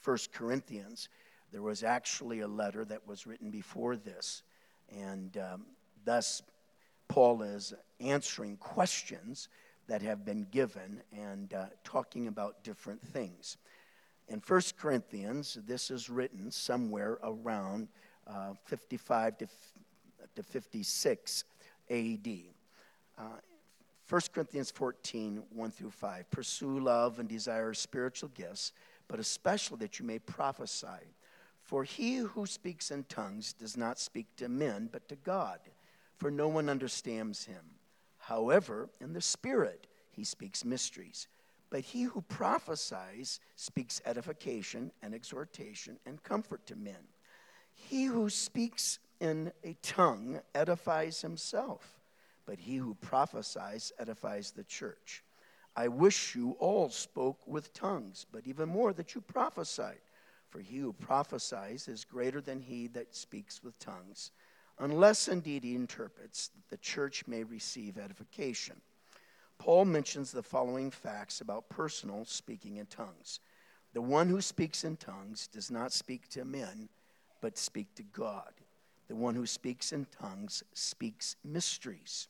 First 0.00 0.32
Corinthians. 0.32 1.08
There 1.52 1.62
was 1.62 1.84
actually 1.84 2.40
a 2.40 2.48
letter 2.48 2.84
that 2.84 3.06
was 3.06 3.26
written 3.26 3.50
before 3.50 3.96
this, 3.96 4.42
and 4.90 5.36
um, 5.36 5.66
thus 6.04 6.42
Paul 7.08 7.42
is 7.42 7.74
answering 8.00 8.56
questions 8.56 9.48
that 9.86 10.02
have 10.02 10.24
been 10.24 10.46
given 10.50 11.02
and 11.12 11.52
uh, 11.52 11.66
talking 11.84 12.26
about 12.26 12.64
different 12.64 13.02
things. 13.02 13.58
In 14.28 14.40
1 14.46 14.60
Corinthians, 14.78 15.58
this 15.66 15.90
is 15.90 16.08
written 16.08 16.50
somewhere 16.50 17.18
around 17.22 17.88
uh, 18.26 18.54
55 18.64 19.38
to, 19.38 19.46
to 20.34 20.42
56 20.42 21.44
AD. 21.90 22.28
Uh, 23.18 23.22
1 24.08 24.20
Corinthians 24.32 24.70
14, 24.70 25.42
1 25.50 25.70
through 25.70 25.90
5. 25.90 26.30
Pursue 26.30 26.80
love 26.80 27.18
and 27.18 27.28
desire 27.28 27.74
spiritual 27.74 28.30
gifts, 28.34 28.72
but 29.08 29.18
especially 29.18 29.78
that 29.78 29.98
you 29.98 30.06
may 30.06 30.18
prophesy. 30.18 31.14
For 31.62 31.84
he 31.84 32.16
who 32.16 32.44
speaks 32.44 32.90
in 32.90 33.04
tongues 33.04 33.54
does 33.54 33.76
not 33.76 33.98
speak 33.98 34.26
to 34.36 34.48
men, 34.48 34.88
but 34.92 35.08
to 35.08 35.16
God, 35.16 35.60
for 36.18 36.30
no 36.30 36.48
one 36.48 36.68
understands 36.68 37.46
him. 37.46 37.64
However, 38.18 38.88
in 39.00 39.12
the 39.12 39.22
Spirit 39.22 39.86
he 40.10 40.24
speaks 40.24 40.64
mysteries. 40.64 41.26
But 41.74 41.82
he 41.82 42.04
who 42.04 42.20
prophesies 42.20 43.40
speaks 43.56 44.00
edification 44.06 44.92
and 45.02 45.12
exhortation 45.12 45.98
and 46.06 46.22
comfort 46.22 46.64
to 46.66 46.76
men. 46.76 47.08
He 47.74 48.04
who 48.04 48.30
speaks 48.30 49.00
in 49.18 49.50
a 49.64 49.74
tongue 49.82 50.40
edifies 50.54 51.20
himself, 51.20 51.98
but 52.46 52.60
he 52.60 52.76
who 52.76 52.94
prophesies 52.94 53.90
edifies 53.98 54.52
the 54.52 54.62
church. 54.62 55.24
I 55.74 55.88
wish 55.88 56.36
you 56.36 56.52
all 56.60 56.90
spoke 56.90 57.44
with 57.44 57.72
tongues, 57.72 58.24
but 58.30 58.46
even 58.46 58.68
more 58.68 58.92
that 58.92 59.16
you 59.16 59.20
prophesied. 59.20 59.98
For 60.50 60.60
he 60.60 60.78
who 60.78 60.92
prophesies 60.92 61.88
is 61.88 62.04
greater 62.04 62.40
than 62.40 62.60
he 62.60 62.86
that 62.86 63.16
speaks 63.16 63.64
with 63.64 63.76
tongues, 63.80 64.30
unless 64.78 65.26
indeed 65.26 65.64
he 65.64 65.74
interprets, 65.74 66.50
that 66.54 66.68
the 66.70 66.76
church 66.76 67.26
may 67.26 67.42
receive 67.42 67.98
edification. 67.98 68.80
Paul 69.64 69.86
mentions 69.86 70.30
the 70.30 70.42
following 70.42 70.90
facts 70.90 71.40
about 71.40 71.70
personal 71.70 72.26
speaking 72.26 72.76
in 72.76 72.84
tongues. 72.84 73.40
The 73.94 74.02
one 74.02 74.28
who 74.28 74.42
speaks 74.42 74.84
in 74.84 74.98
tongues 74.98 75.46
does 75.46 75.70
not 75.70 75.90
speak 75.90 76.28
to 76.32 76.44
men, 76.44 76.90
but 77.40 77.56
speak 77.56 77.94
to 77.94 78.02
God. 78.02 78.52
The 79.08 79.16
one 79.16 79.34
who 79.34 79.46
speaks 79.46 79.90
in 79.90 80.06
tongues 80.20 80.62
speaks 80.74 81.36
mysteries. 81.42 82.28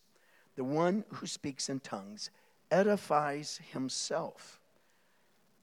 The 0.54 0.62
one 0.62 1.02
who 1.08 1.26
speaks 1.26 1.68
in 1.68 1.80
tongues 1.80 2.30
edifies 2.70 3.58
himself. 3.72 4.60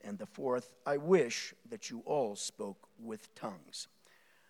And 0.01 0.19
the 0.19 0.25
fourth, 0.25 0.71
I 0.85 0.97
wish 0.97 1.53
that 1.69 1.89
you 1.89 2.03
all 2.05 2.35
spoke 2.35 2.89
with 2.99 3.33
tongues. 3.33 3.87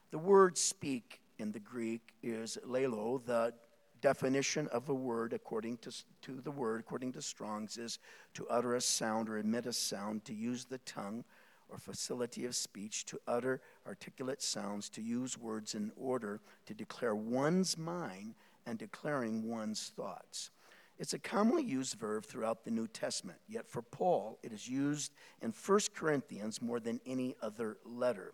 The 0.09 0.17
word 0.17 0.57
speak 0.57 1.21
in 1.37 1.51
the 1.51 1.59
Greek 1.59 2.15
is 2.23 2.57
lelo, 2.65 3.23
the 3.23 3.53
definition 4.01 4.67
of 4.67 4.89
a 4.89 4.93
word 4.93 5.34
according 5.34 5.77
to, 5.77 5.91
to 6.22 6.41
the 6.41 6.51
word, 6.51 6.79
according 6.79 7.13
to 7.13 7.22
Strong's, 7.22 7.77
is 7.77 8.00
to 8.34 8.48
utter 8.50 8.75
a 8.75 8.81
sound 8.81 9.29
or 9.29 9.38
emit 9.38 9.65
a 9.65 9.74
sound, 9.74 10.25
to 10.25 10.34
use 10.34 10.65
the 10.65 10.79
tongue 10.79 11.24
or 11.70 11.77
facility 11.77 12.46
of 12.46 12.55
speech, 12.55 13.05
to 13.05 13.20
utter 13.27 13.62
articulate 13.88 14.41
sounds, 14.41 14.89
to 14.89 15.01
use 15.01 15.38
words 15.38 15.74
in 15.74 15.91
order 15.96 16.41
to 16.65 16.74
declare 16.74 17.15
one's 17.15 17.77
mind 17.77 18.36
and 18.65 18.77
declaring 18.77 19.48
one's 19.48 19.91
thoughts. 19.96 20.51
It's 21.00 21.13
a 21.13 21.20
commonly 21.20 21.63
used 21.63 21.96
verb 21.96 22.25
throughout 22.25 22.63
the 22.63 22.72
New 22.72 22.88
Testament, 22.88 23.39
yet 23.48 23.67
for 23.67 23.81
Paul, 23.81 24.38
it 24.43 24.51
is 24.51 24.67
used 24.67 25.13
in 25.41 25.51
1 25.51 25.79
Corinthians 25.96 26.62
more 26.62 26.79
than 26.79 27.00
any 27.05 27.36
other 27.41 27.77
letter. 27.84 28.34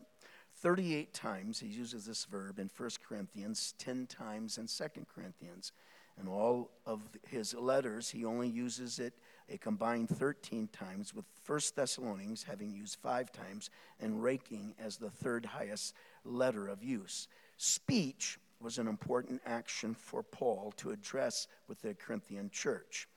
38 0.59 1.13
times 1.13 1.59
he 1.59 1.67
uses 1.67 2.05
this 2.05 2.25
verb 2.25 2.57
in 2.57 2.69
1 2.75 2.89
Corinthians, 3.07 3.75
10 3.77 4.07
times 4.07 4.57
in 4.57 4.65
2 4.67 5.05
Corinthians. 5.13 5.71
In 6.19 6.27
all 6.27 6.71
of 6.85 7.01
his 7.27 7.53
letters, 7.53 8.09
he 8.09 8.25
only 8.25 8.49
uses 8.49 8.97
it 8.97 9.13
a 9.49 9.57
combined 9.57 10.09
13 10.09 10.67
times, 10.69 11.13
with 11.13 11.25
1 11.45 11.59
Thessalonians 11.75 12.43
having 12.43 12.73
used 12.73 12.97
five 12.99 13.31
times 13.31 13.69
and 13.99 14.23
ranking 14.23 14.73
as 14.83 14.97
the 14.97 15.11
third 15.11 15.45
highest 15.45 15.93
letter 16.25 16.67
of 16.67 16.83
use. 16.83 17.27
Speech 17.57 18.39
was 18.59 18.79
an 18.79 18.87
important 18.87 19.41
action 19.45 19.93
for 19.93 20.23
Paul 20.23 20.73
to 20.77 20.89
address 20.89 21.47
with 21.67 21.81
the 21.83 21.93
Corinthian 21.93 22.49
church. 22.49 23.07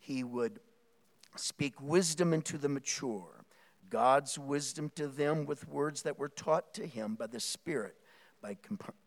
He 0.00 0.24
would 0.24 0.58
speak 1.36 1.80
wisdom 1.80 2.34
into 2.34 2.58
the 2.58 2.68
mature 2.68 3.37
God's 3.90 4.38
wisdom 4.38 4.90
to 4.96 5.08
them 5.08 5.46
with 5.46 5.68
words 5.68 6.02
that 6.02 6.18
were 6.18 6.28
taught 6.28 6.74
to 6.74 6.86
him 6.86 7.14
by 7.14 7.26
the 7.26 7.40
Spirit 7.40 7.96
by 8.40 8.56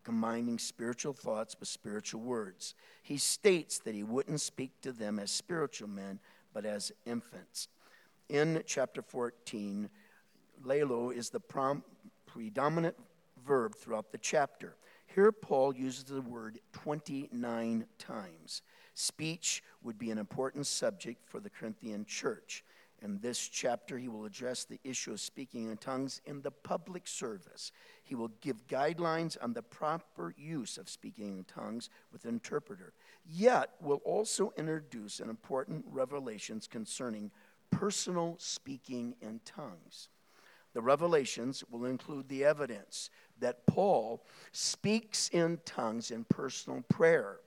combining 0.04 0.58
spiritual 0.58 1.12
thoughts 1.12 1.56
with 1.58 1.68
spiritual 1.68 2.20
words. 2.20 2.74
He 3.02 3.16
states 3.16 3.78
that 3.80 3.94
he 3.94 4.02
wouldn't 4.02 4.40
speak 4.40 4.80
to 4.82 4.92
them 4.92 5.18
as 5.18 5.30
spiritual 5.30 5.88
men, 5.88 6.20
but 6.52 6.66
as 6.66 6.92
infants. 7.06 7.68
In 8.28 8.62
chapter 8.66 9.02
14, 9.02 9.88
lelo 10.64 11.14
is 11.14 11.30
the 11.30 11.40
prom- 11.40 11.84
predominant 12.26 12.96
verb 13.44 13.74
throughout 13.74 14.12
the 14.12 14.18
chapter. 14.18 14.76
Here, 15.06 15.32
Paul 15.32 15.74
uses 15.74 16.04
the 16.04 16.22
word 16.22 16.58
29 16.72 17.86
times. 17.98 18.62
Speech 18.94 19.62
would 19.82 19.98
be 19.98 20.10
an 20.10 20.18
important 20.18 20.66
subject 20.66 21.26
for 21.26 21.40
the 21.40 21.50
Corinthian 21.50 22.04
church. 22.04 22.64
In 23.02 23.18
this 23.18 23.48
chapter, 23.48 23.98
he 23.98 24.06
will 24.06 24.24
address 24.24 24.64
the 24.64 24.78
issue 24.84 25.10
of 25.10 25.20
speaking 25.20 25.70
in 25.70 25.76
tongues 25.76 26.20
in 26.24 26.40
the 26.42 26.52
public 26.52 27.08
service. 27.08 27.72
He 28.04 28.14
will 28.14 28.30
give 28.40 28.68
guidelines 28.68 29.36
on 29.42 29.52
the 29.52 29.62
proper 29.62 30.32
use 30.38 30.78
of 30.78 30.88
speaking 30.88 31.38
in 31.38 31.44
tongues 31.44 31.90
with 32.12 32.24
an 32.24 32.30
interpreter. 32.30 32.92
Yet, 33.28 33.70
will 33.80 34.00
also 34.04 34.52
introduce 34.56 35.18
an 35.18 35.30
important 35.30 35.84
revelations 35.88 36.68
concerning 36.68 37.32
personal 37.70 38.36
speaking 38.38 39.16
in 39.20 39.40
tongues. 39.44 40.08
The 40.72 40.82
revelations 40.82 41.64
will 41.70 41.86
include 41.86 42.28
the 42.28 42.44
evidence 42.44 43.10
that 43.40 43.66
Paul 43.66 44.24
speaks 44.52 45.28
in 45.30 45.58
tongues 45.64 46.10
in 46.12 46.24
personal 46.24 46.82
prayer 46.88 47.40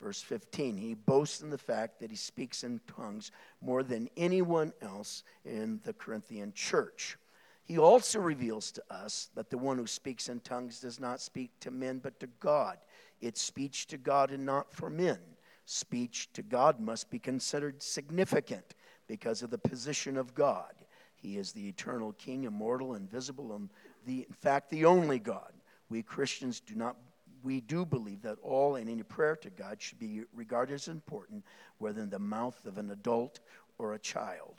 Verse 0.00 0.22
15, 0.22 0.78
he 0.78 0.94
boasts 0.94 1.42
in 1.42 1.50
the 1.50 1.58
fact 1.58 2.00
that 2.00 2.10
he 2.10 2.16
speaks 2.16 2.64
in 2.64 2.80
tongues 2.96 3.30
more 3.60 3.82
than 3.82 4.08
anyone 4.16 4.72
else 4.80 5.24
in 5.44 5.80
the 5.84 5.92
Corinthian 5.92 6.52
church. 6.54 7.18
He 7.64 7.78
also 7.78 8.18
reveals 8.18 8.72
to 8.72 8.82
us 8.90 9.28
that 9.34 9.50
the 9.50 9.58
one 9.58 9.76
who 9.76 9.86
speaks 9.86 10.28
in 10.28 10.40
tongues 10.40 10.80
does 10.80 10.98
not 10.98 11.20
speak 11.20 11.50
to 11.60 11.70
men 11.70 11.98
but 11.98 12.18
to 12.20 12.28
God. 12.40 12.78
It's 13.20 13.42
speech 13.42 13.86
to 13.88 13.98
God 13.98 14.30
and 14.30 14.46
not 14.46 14.72
for 14.72 14.88
men. 14.88 15.18
Speech 15.66 16.32
to 16.32 16.42
God 16.42 16.80
must 16.80 17.10
be 17.10 17.18
considered 17.18 17.82
significant 17.82 18.74
because 19.06 19.42
of 19.42 19.50
the 19.50 19.58
position 19.58 20.16
of 20.16 20.34
God. 20.34 20.72
He 21.14 21.36
is 21.36 21.52
the 21.52 21.68
eternal 21.68 22.12
King, 22.14 22.44
immortal, 22.44 22.94
invisible, 22.94 23.54
and 23.54 23.68
the, 24.06 24.26
in 24.26 24.34
fact, 24.34 24.70
the 24.70 24.86
only 24.86 25.18
God. 25.18 25.52
We 25.90 26.02
Christians 26.02 26.60
do 26.60 26.74
not 26.74 26.96
we 27.42 27.60
do 27.60 27.84
believe 27.84 28.22
that 28.22 28.38
all 28.42 28.76
and 28.76 28.88
any 28.88 29.02
prayer 29.02 29.36
to 29.36 29.50
God 29.50 29.80
should 29.80 29.98
be 29.98 30.22
regarded 30.34 30.74
as 30.74 30.88
important, 30.88 31.44
whether 31.78 32.02
in 32.02 32.10
the 32.10 32.18
mouth 32.18 32.64
of 32.66 32.78
an 32.78 32.90
adult 32.90 33.40
or 33.78 33.94
a 33.94 33.98
child. 33.98 34.54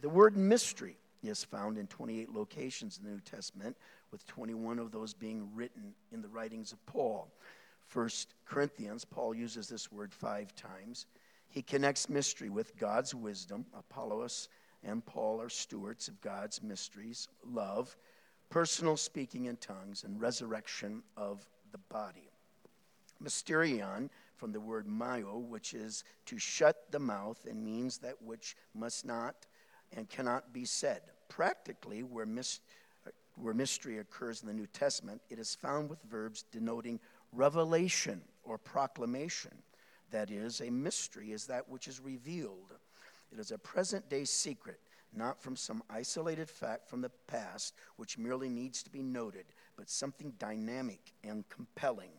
The 0.00 0.08
word 0.08 0.36
mystery 0.36 0.98
is 1.22 1.44
found 1.44 1.78
in 1.78 1.86
28 1.86 2.30
locations 2.34 2.98
in 2.98 3.04
the 3.04 3.10
New 3.10 3.20
Testament, 3.20 3.76
with 4.10 4.26
21 4.26 4.78
of 4.78 4.92
those 4.92 5.14
being 5.14 5.48
written 5.54 5.94
in 6.12 6.20
the 6.20 6.28
writings 6.28 6.72
of 6.72 6.84
Paul. 6.86 7.32
First 7.86 8.34
Corinthians, 8.44 9.04
Paul 9.04 9.34
uses 9.34 9.68
this 9.68 9.90
word 9.90 10.12
five 10.12 10.54
times. 10.54 11.06
He 11.48 11.62
connects 11.62 12.08
mystery 12.08 12.50
with 12.50 12.76
God's 12.76 13.14
wisdom. 13.14 13.64
Apollos 13.76 14.48
and 14.82 15.04
Paul 15.04 15.40
are 15.40 15.48
stewards 15.48 16.08
of 16.08 16.20
God's 16.20 16.62
mysteries. 16.62 17.28
Love, 17.44 17.96
personal 18.50 18.96
speaking 18.96 19.46
in 19.46 19.56
tongues, 19.56 20.04
and 20.04 20.20
resurrection 20.20 21.02
of 21.16 21.46
the 21.74 21.94
body. 21.94 22.30
Mysterion, 23.22 24.08
from 24.36 24.52
the 24.52 24.60
word 24.60 24.86
myo, 24.86 25.38
which 25.38 25.74
is 25.74 26.04
to 26.26 26.38
shut 26.38 26.90
the 26.92 26.98
mouth 27.00 27.46
and 27.50 27.64
means 27.64 27.98
that 27.98 28.22
which 28.22 28.56
must 28.74 29.04
not 29.04 29.34
and 29.96 30.08
cannot 30.08 30.52
be 30.52 30.64
said. 30.64 31.00
Practically, 31.28 32.04
where, 32.04 32.28
where 33.36 33.54
mystery 33.54 33.98
occurs 33.98 34.42
in 34.42 34.46
the 34.48 34.54
New 34.54 34.68
Testament, 34.68 35.20
it 35.30 35.38
is 35.40 35.54
found 35.54 35.90
with 35.90 35.98
verbs 36.08 36.44
denoting 36.52 37.00
revelation 37.32 38.20
or 38.44 38.56
proclamation. 38.56 39.52
That 40.12 40.30
is, 40.30 40.60
a 40.60 40.70
mystery 40.70 41.32
is 41.32 41.46
that 41.46 41.68
which 41.68 41.88
is 41.88 41.98
revealed. 41.98 42.72
It 43.32 43.40
is 43.40 43.50
a 43.50 43.58
present 43.58 44.08
day 44.08 44.24
secret, 44.24 44.78
not 45.12 45.42
from 45.42 45.56
some 45.56 45.82
isolated 45.90 46.48
fact 46.48 46.88
from 46.88 47.00
the 47.00 47.10
past 47.26 47.74
which 47.96 48.16
merely 48.16 48.48
needs 48.48 48.82
to 48.84 48.90
be 48.90 49.02
noted, 49.02 49.46
but 49.76 49.90
something 49.90 50.32
dynamic 50.38 51.12
and 51.22 51.48
compelling. 51.48 52.10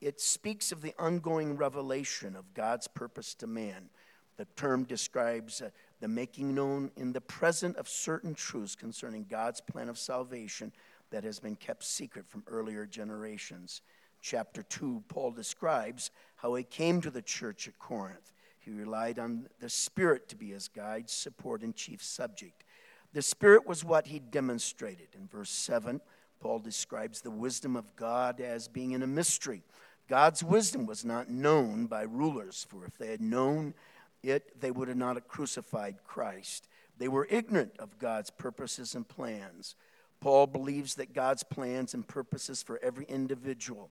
It 0.00 0.20
speaks 0.20 0.70
of 0.70 0.80
the 0.80 0.94
ongoing 0.98 1.56
revelation 1.56 2.36
of 2.36 2.54
God's 2.54 2.86
purpose 2.86 3.34
to 3.36 3.46
man. 3.46 3.90
The 4.36 4.46
term 4.56 4.84
describes 4.84 5.60
uh, 5.60 5.70
the 6.00 6.06
making 6.06 6.54
known 6.54 6.92
in 6.96 7.12
the 7.12 7.20
present 7.20 7.76
of 7.76 7.88
certain 7.88 8.34
truths 8.34 8.76
concerning 8.76 9.26
God's 9.28 9.60
plan 9.60 9.88
of 9.88 9.98
salvation 9.98 10.72
that 11.10 11.24
has 11.24 11.40
been 11.40 11.56
kept 11.56 11.82
secret 11.82 12.28
from 12.28 12.44
earlier 12.46 12.86
generations. 12.86 13.82
Chapter 14.20 14.62
2, 14.62 15.02
Paul 15.08 15.32
describes 15.32 16.10
how 16.36 16.54
he 16.54 16.62
came 16.62 17.00
to 17.00 17.10
the 17.10 17.22
church 17.22 17.66
at 17.66 17.78
Corinth. 17.78 18.32
He 18.60 18.70
relied 18.70 19.18
on 19.18 19.48
the 19.60 19.68
Spirit 19.68 20.28
to 20.28 20.36
be 20.36 20.50
his 20.50 20.68
guide, 20.68 21.10
support, 21.10 21.62
and 21.62 21.74
chief 21.74 22.02
subject. 22.02 22.64
The 23.12 23.22
Spirit 23.22 23.66
was 23.66 23.84
what 23.84 24.06
he 24.06 24.18
demonstrated. 24.18 25.08
In 25.14 25.26
verse 25.26 25.50
7, 25.50 26.00
Paul 26.40 26.58
describes 26.60 27.20
the 27.20 27.30
wisdom 27.30 27.76
of 27.76 27.96
God 27.96 28.40
as 28.40 28.68
being 28.68 28.92
in 28.92 29.02
a 29.02 29.06
mystery. 29.06 29.62
God's 30.08 30.42
wisdom 30.42 30.86
was 30.86 31.04
not 31.04 31.28
known 31.28 31.86
by 31.86 32.02
rulers, 32.02 32.66
for 32.68 32.84
if 32.86 32.96
they 32.96 33.08
had 33.08 33.20
known 33.20 33.74
it, 34.22 34.60
they 34.60 34.70
would 34.70 34.88
not 34.88 35.08
have 35.08 35.14
not 35.16 35.28
crucified 35.28 35.96
Christ. 36.04 36.68
They 36.96 37.08
were 37.08 37.26
ignorant 37.30 37.76
of 37.78 37.98
God's 37.98 38.30
purposes 38.30 38.94
and 38.94 39.06
plans. 39.06 39.74
Paul 40.20 40.46
believes 40.46 40.94
that 40.96 41.12
God's 41.12 41.42
plans 41.44 41.94
and 41.94 42.06
purposes 42.06 42.62
for 42.62 42.80
every 42.82 43.04
individual, 43.04 43.90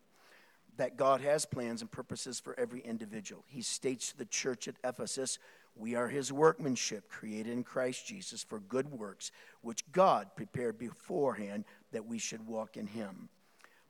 that 0.75 0.97
God 0.97 1.21
has 1.21 1.45
plans 1.45 1.81
and 1.81 1.89
purposes 1.89 2.39
for 2.39 2.59
every 2.59 2.81
individual. 2.81 3.43
He 3.47 3.61
states 3.61 4.11
to 4.11 4.17
the 4.17 4.25
church 4.25 4.67
at 4.67 4.75
Ephesus, 4.83 5.39
We 5.77 5.95
are 5.95 6.07
his 6.07 6.31
workmanship, 6.31 7.09
created 7.09 7.53
in 7.53 7.63
Christ 7.63 8.05
Jesus 8.07 8.43
for 8.43 8.59
good 8.59 8.91
works, 8.91 9.31
which 9.61 9.89
God 9.91 10.29
prepared 10.35 10.77
beforehand 10.77 11.65
that 11.91 12.05
we 12.05 12.17
should 12.17 12.47
walk 12.47 12.77
in 12.77 12.87
him. 12.87 13.29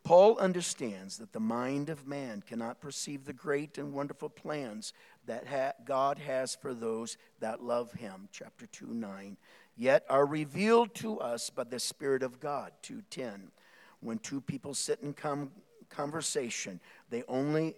Paul 0.08 0.38
understands 0.38 1.18
that 1.18 1.34
the 1.34 1.42
mind 1.42 1.90
of 1.90 2.08
man 2.08 2.42
cannot 2.42 2.80
perceive 2.80 3.26
the 3.26 3.34
great 3.34 3.78
and 3.78 3.92
wonderful 3.92 4.30
plans 4.30 4.94
that 5.26 5.46
ha- 5.48 5.74
God 5.84 6.18
has 6.20 6.56
for 6.56 6.74
those 6.74 7.18
that 7.42 7.62
love 7.62 7.92
him, 7.92 8.30
chapter 8.32 8.68
2 8.68 8.88
9, 8.88 9.36
yet 9.76 10.06
are 10.10 10.26
revealed 10.26 10.96
to 10.96 11.20
us 11.20 11.50
by 11.50 11.66
the 11.66 11.78
Spirit 11.78 12.24
of 12.24 12.40
God, 12.40 12.72
210. 12.84 13.52
When 14.00 14.18
two 14.20 14.40
people 14.40 14.74
sit 14.74 15.02
in 15.02 15.12
com- 15.12 15.52
conversation, 15.90 16.80
they 17.10 17.24
only, 17.28 17.76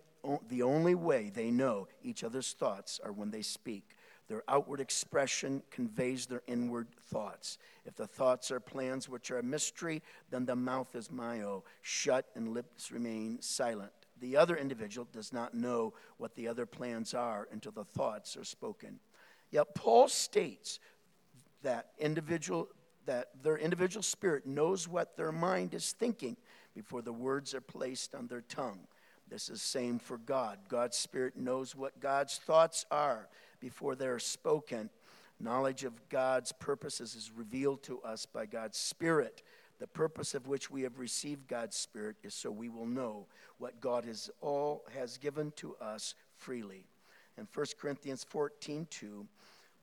the 0.49 0.61
only 0.61 0.93
way 0.93 1.31
they 1.33 1.49
know 1.49 1.87
each 2.03 2.23
other's 2.23 2.53
thoughts 2.53 2.99
are 3.03 3.11
when 3.11 3.31
they 3.31 3.41
speak. 3.41 3.95
Their 4.29 4.43
outward 4.47 4.79
expression 4.79 5.63
conveys 5.71 6.27
their 6.27 6.43
inward 6.45 6.87
thoughts. 7.11 7.57
If 7.83 7.95
the 7.95 8.05
thoughts 8.05 8.51
are 8.51 8.59
plans 8.59 9.09
which 9.09 9.31
are 9.31 9.39
a 9.39 9.43
mystery, 9.43 10.03
then 10.29 10.45
the 10.45 10.55
mouth 10.55 10.95
is 10.95 11.11
myo, 11.11 11.63
shut 11.81 12.27
and 12.35 12.53
lips 12.53 12.91
remain 12.91 13.41
silent. 13.41 13.91
The 14.21 14.37
other 14.37 14.55
individual 14.55 15.07
does 15.11 15.33
not 15.33 15.55
know 15.55 15.93
what 16.17 16.35
the 16.35 16.47
other 16.47 16.67
plans 16.67 17.15
are 17.15 17.47
until 17.51 17.71
the 17.71 17.83
thoughts 17.83 18.37
are 18.37 18.43
spoken. 18.43 18.99
Yet 19.49 19.73
Paul 19.73 20.07
states 20.07 20.79
that 21.63 21.87
individual 21.97 22.69
that 23.05 23.29
their 23.41 23.57
individual 23.57 24.03
spirit 24.03 24.45
knows 24.45 24.87
what 24.87 25.17
their 25.17 25.31
mind 25.31 25.73
is 25.73 25.93
thinking 25.93 26.37
before 26.75 27.01
the 27.01 27.13
words 27.13 27.55
are 27.55 27.61
placed 27.61 28.13
on 28.13 28.27
their 28.27 28.41
tongue. 28.41 28.81
This 29.27 29.49
is 29.49 29.63
same 29.63 29.97
for 29.97 30.19
God. 30.19 30.59
God's 30.67 30.97
spirit 30.97 31.35
knows 31.35 31.75
what 31.75 31.99
God's 31.99 32.37
thoughts 32.37 32.85
are 32.91 33.27
before 33.59 33.95
they're 33.95 34.19
spoken. 34.19 34.89
Knowledge 35.39 35.83
of 35.85 36.09
God's 36.09 36.51
purposes 36.51 37.15
is 37.15 37.31
revealed 37.33 37.81
to 37.83 38.01
us 38.01 38.25
by 38.25 38.45
God's 38.45 38.77
Spirit. 38.77 39.41
The 39.79 39.87
purpose 39.87 40.35
of 40.35 40.47
which 40.47 40.69
we 40.69 40.81
have 40.81 40.99
received 40.99 41.47
God's 41.47 41.77
Spirit 41.77 42.17
is 42.23 42.33
so 42.33 42.51
we 42.51 42.67
will 42.67 42.85
know 42.85 43.27
what 43.57 43.79
God 43.79 44.03
has 44.03 44.29
all 44.41 44.83
has 44.93 45.17
given 45.17 45.51
to 45.57 45.75
us 45.77 46.15
freely. 46.35 46.85
In 47.37 47.47
1 47.53 47.65
Corinthians 47.79 48.25
14 48.25 48.85
2, 48.89 49.25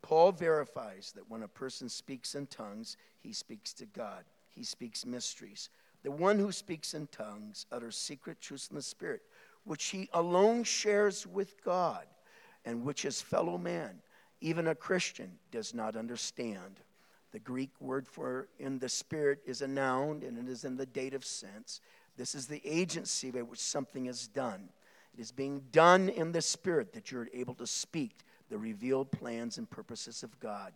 Paul 0.02 0.32
verifies 0.32 1.12
that 1.16 1.30
when 1.30 1.42
a 1.42 1.48
person 1.48 1.88
speaks 1.88 2.34
in 2.34 2.46
tongues, 2.46 2.98
he 3.18 3.32
speaks 3.32 3.72
to 3.74 3.86
God. 3.86 4.24
He 4.50 4.62
speaks 4.62 5.06
mysteries. 5.06 5.70
The 6.02 6.10
one 6.10 6.38
who 6.38 6.52
speaks 6.52 6.92
in 6.92 7.06
tongues 7.06 7.64
utters 7.72 7.96
secret 7.96 8.40
truths 8.42 8.68
in 8.68 8.76
the 8.76 8.82
Spirit, 8.82 9.22
which 9.64 9.86
he 9.86 10.10
alone 10.12 10.64
shares 10.64 11.26
with 11.26 11.62
God 11.64 12.06
and 12.66 12.84
which 12.84 13.02
his 13.02 13.22
fellow 13.22 13.56
man, 13.56 14.02
even 14.42 14.66
a 14.66 14.74
Christian, 14.74 15.38
does 15.50 15.72
not 15.72 15.96
understand. 15.96 16.80
The 17.32 17.38
Greek 17.38 17.70
word 17.80 18.06
for 18.06 18.48
in 18.58 18.78
the 18.78 18.88
spirit 18.88 19.40
is 19.46 19.62
a 19.62 19.68
noun 19.68 20.22
and 20.26 20.36
it 20.36 20.50
is 20.50 20.64
in 20.64 20.76
the 20.76 20.84
dative 20.84 21.24
sense. 21.24 21.80
This 22.16 22.34
is 22.34 22.46
the 22.46 22.60
agency 22.64 23.30
by 23.30 23.42
which 23.42 23.60
something 23.60 24.06
is 24.06 24.26
done. 24.26 24.68
It 25.14 25.20
is 25.20 25.32
being 25.32 25.62
done 25.70 26.08
in 26.08 26.32
the 26.32 26.42
spirit 26.42 26.92
that 26.92 27.10
you're 27.10 27.28
able 27.32 27.54
to 27.54 27.66
speak 27.66 28.18
the 28.48 28.58
revealed 28.58 29.10
plans 29.10 29.58
and 29.58 29.70
purposes 29.70 30.22
of 30.22 30.38
God. 30.40 30.72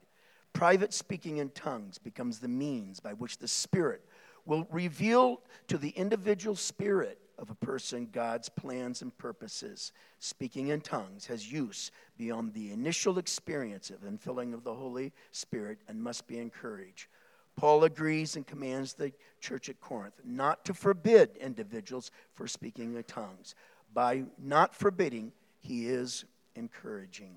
Private 0.52 0.92
speaking 0.92 1.38
in 1.38 1.50
tongues 1.50 1.98
becomes 1.98 2.38
the 2.38 2.48
means 2.48 3.00
by 3.00 3.12
which 3.12 3.38
the 3.38 3.48
spirit 3.48 4.04
will 4.46 4.66
reveal 4.70 5.42
to 5.68 5.78
the 5.78 5.90
individual 5.90 6.56
spirit 6.56 7.18
of 7.40 7.50
a 7.50 7.54
person 7.54 8.08
God's 8.12 8.48
plans 8.48 9.00
and 9.02 9.16
purposes. 9.16 9.92
Speaking 10.18 10.68
in 10.68 10.82
tongues 10.82 11.26
has 11.26 11.50
use 11.50 11.90
beyond 12.18 12.52
the 12.52 12.70
initial 12.70 13.18
experience 13.18 13.90
of 13.90 14.02
infilling 14.02 14.52
of 14.52 14.62
the 14.62 14.74
Holy 14.74 15.12
Spirit 15.32 15.78
and 15.88 16.02
must 16.02 16.26
be 16.26 16.38
encouraged. 16.38 17.08
Paul 17.56 17.84
agrees 17.84 18.36
and 18.36 18.46
commands 18.46 18.92
the 18.92 19.12
church 19.40 19.68
at 19.68 19.80
Corinth 19.80 20.20
not 20.24 20.64
to 20.66 20.74
forbid 20.74 21.36
individuals 21.38 22.10
for 22.34 22.46
speaking 22.46 22.94
in 22.94 23.02
tongues. 23.04 23.54
By 23.92 24.24
not 24.38 24.74
forbidding, 24.74 25.32
he 25.58 25.88
is 25.88 26.24
encouraging. 26.54 27.36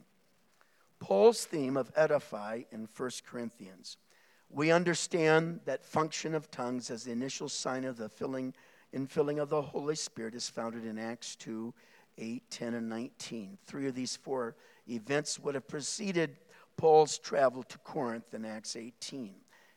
Paul's 0.99 1.45
theme 1.45 1.75
of 1.75 1.91
edify 1.95 2.61
in 2.71 2.87
1 2.95 3.09
Corinthians. 3.25 3.97
We 4.49 4.71
understand 4.71 5.61
that 5.65 5.83
function 5.83 6.35
of 6.35 6.51
tongues 6.51 6.91
as 6.91 7.03
the 7.03 7.11
initial 7.11 7.49
sign 7.49 7.85
of 7.85 7.97
the 7.97 8.07
filling 8.07 8.53
infilling 8.93 9.41
of 9.41 9.49
the 9.49 9.61
Holy 9.61 9.95
Spirit 9.95 10.35
is 10.35 10.49
founded 10.49 10.85
in 10.85 10.97
Acts 10.97 11.35
2 11.37 11.73
8, 12.19 12.43
10, 12.51 12.73
and 12.75 12.89
19. 12.89 13.57
Three 13.65 13.87
of 13.87 13.95
these 13.95 14.15
four 14.15 14.55
events 14.87 15.39
would 15.39 15.55
have 15.55 15.67
preceded 15.67 16.37
Paul's 16.77 17.17
travel 17.17 17.63
to 17.63 17.77
Corinth 17.79 18.33
in 18.33 18.45
Acts 18.45 18.75
18. 18.75 19.33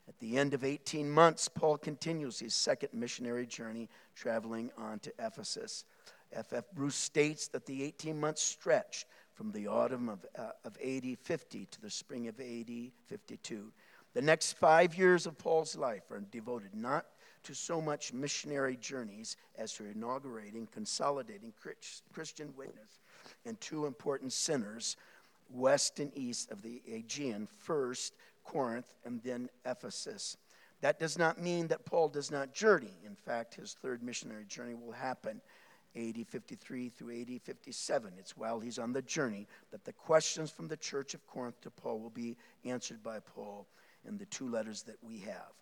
At 0.08 0.18
the 0.18 0.36
end 0.36 0.54
of 0.54 0.62
18 0.62 1.10
months, 1.10 1.48
Paul 1.48 1.78
continues 1.78 2.38
his 2.38 2.54
second 2.54 2.90
missionary 2.92 3.46
journey, 3.46 3.88
traveling 4.14 4.70
on 4.76 4.98
to 5.00 5.12
Ephesus. 5.18 5.84
F. 6.32 6.52
F. 6.52 6.64
Bruce 6.74 6.94
states 6.94 7.48
that 7.48 7.66
the 7.66 7.82
18 7.82 8.18
month 8.18 8.38
stretch 8.38 9.06
from 9.34 9.52
the 9.52 9.66
autumn 9.66 10.08
of, 10.08 10.24
uh, 10.38 10.50
of 10.64 10.76
AD 10.84 11.18
50 11.22 11.66
to 11.66 11.80
the 11.80 11.90
spring 11.90 12.28
of 12.28 12.40
AD 12.40 12.92
52. 13.06 13.72
The 14.14 14.22
next 14.22 14.54
five 14.54 14.96
years 14.96 15.26
of 15.26 15.36
Paul's 15.36 15.76
life 15.76 16.10
are 16.10 16.20
devoted 16.20 16.74
not 16.74 17.06
to 17.46 17.54
so 17.54 17.80
much 17.80 18.12
missionary 18.12 18.76
journeys 18.76 19.36
as 19.56 19.72
to 19.74 19.84
inaugurating, 19.84 20.68
consolidating 20.72 21.52
Christian 22.12 22.52
witness 22.56 23.00
in 23.44 23.56
two 23.56 23.86
important 23.86 24.32
centers, 24.32 24.96
west 25.50 26.00
and 26.00 26.10
east 26.16 26.50
of 26.50 26.62
the 26.62 26.82
Aegean, 26.88 27.46
first 27.46 28.14
Corinth 28.44 28.94
and 29.04 29.22
then 29.22 29.48
Ephesus. 29.64 30.36
That 30.80 30.98
does 30.98 31.16
not 31.16 31.40
mean 31.40 31.68
that 31.68 31.84
Paul 31.84 32.08
does 32.08 32.30
not 32.30 32.52
journey. 32.52 32.98
In 33.04 33.14
fact, 33.14 33.54
his 33.54 33.76
third 33.80 34.02
missionary 34.02 34.44
journey 34.44 34.74
will 34.74 34.92
happen 34.92 35.40
AD 35.96 36.26
53 36.26 36.88
through 36.88 37.20
AD 37.20 37.40
57. 37.42 38.12
It's 38.18 38.36
while 38.36 38.60
he's 38.60 38.78
on 38.78 38.92
the 38.92 39.02
journey 39.02 39.46
that 39.70 39.84
the 39.84 39.92
questions 39.92 40.50
from 40.50 40.68
the 40.68 40.76
church 40.76 41.14
of 41.14 41.26
Corinth 41.26 41.60
to 41.62 41.70
Paul 41.70 42.00
will 42.00 42.10
be 42.10 42.36
answered 42.64 43.02
by 43.02 43.20
Paul 43.20 43.66
in 44.06 44.18
the 44.18 44.26
two 44.26 44.48
letters 44.48 44.82
that 44.82 45.02
we 45.02 45.20
have. 45.20 45.52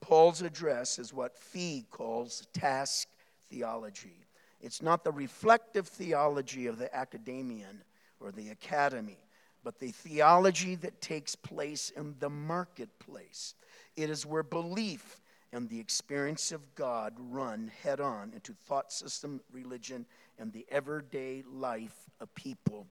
Paul's 0.00 0.42
address 0.42 0.98
is 0.98 1.12
what 1.12 1.36
Fee 1.36 1.84
calls 1.90 2.46
task 2.52 3.08
theology. 3.50 4.26
It's 4.60 4.82
not 4.82 5.04
the 5.04 5.12
reflective 5.12 5.86
theology 5.86 6.66
of 6.66 6.78
the 6.78 6.94
academician 6.94 7.82
or 8.20 8.32
the 8.32 8.50
academy, 8.50 9.18
but 9.62 9.78
the 9.78 9.92
theology 9.92 10.74
that 10.76 11.00
takes 11.00 11.34
place 11.36 11.90
in 11.96 12.14
the 12.18 12.30
marketplace. 12.30 13.54
It 13.96 14.10
is 14.10 14.26
where 14.26 14.42
belief 14.42 15.20
and 15.52 15.68
the 15.68 15.80
experience 15.80 16.52
of 16.52 16.74
God 16.74 17.14
run 17.18 17.70
head 17.82 18.00
on 18.00 18.32
into 18.34 18.52
thought 18.52 18.92
system, 18.92 19.40
religion, 19.50 20.06
and 20.38 20.52
the 20.52 20.66
everyday 20.70 21.42
life 21.50 22.10
of 22.20 22.34
people. 22.34 22.86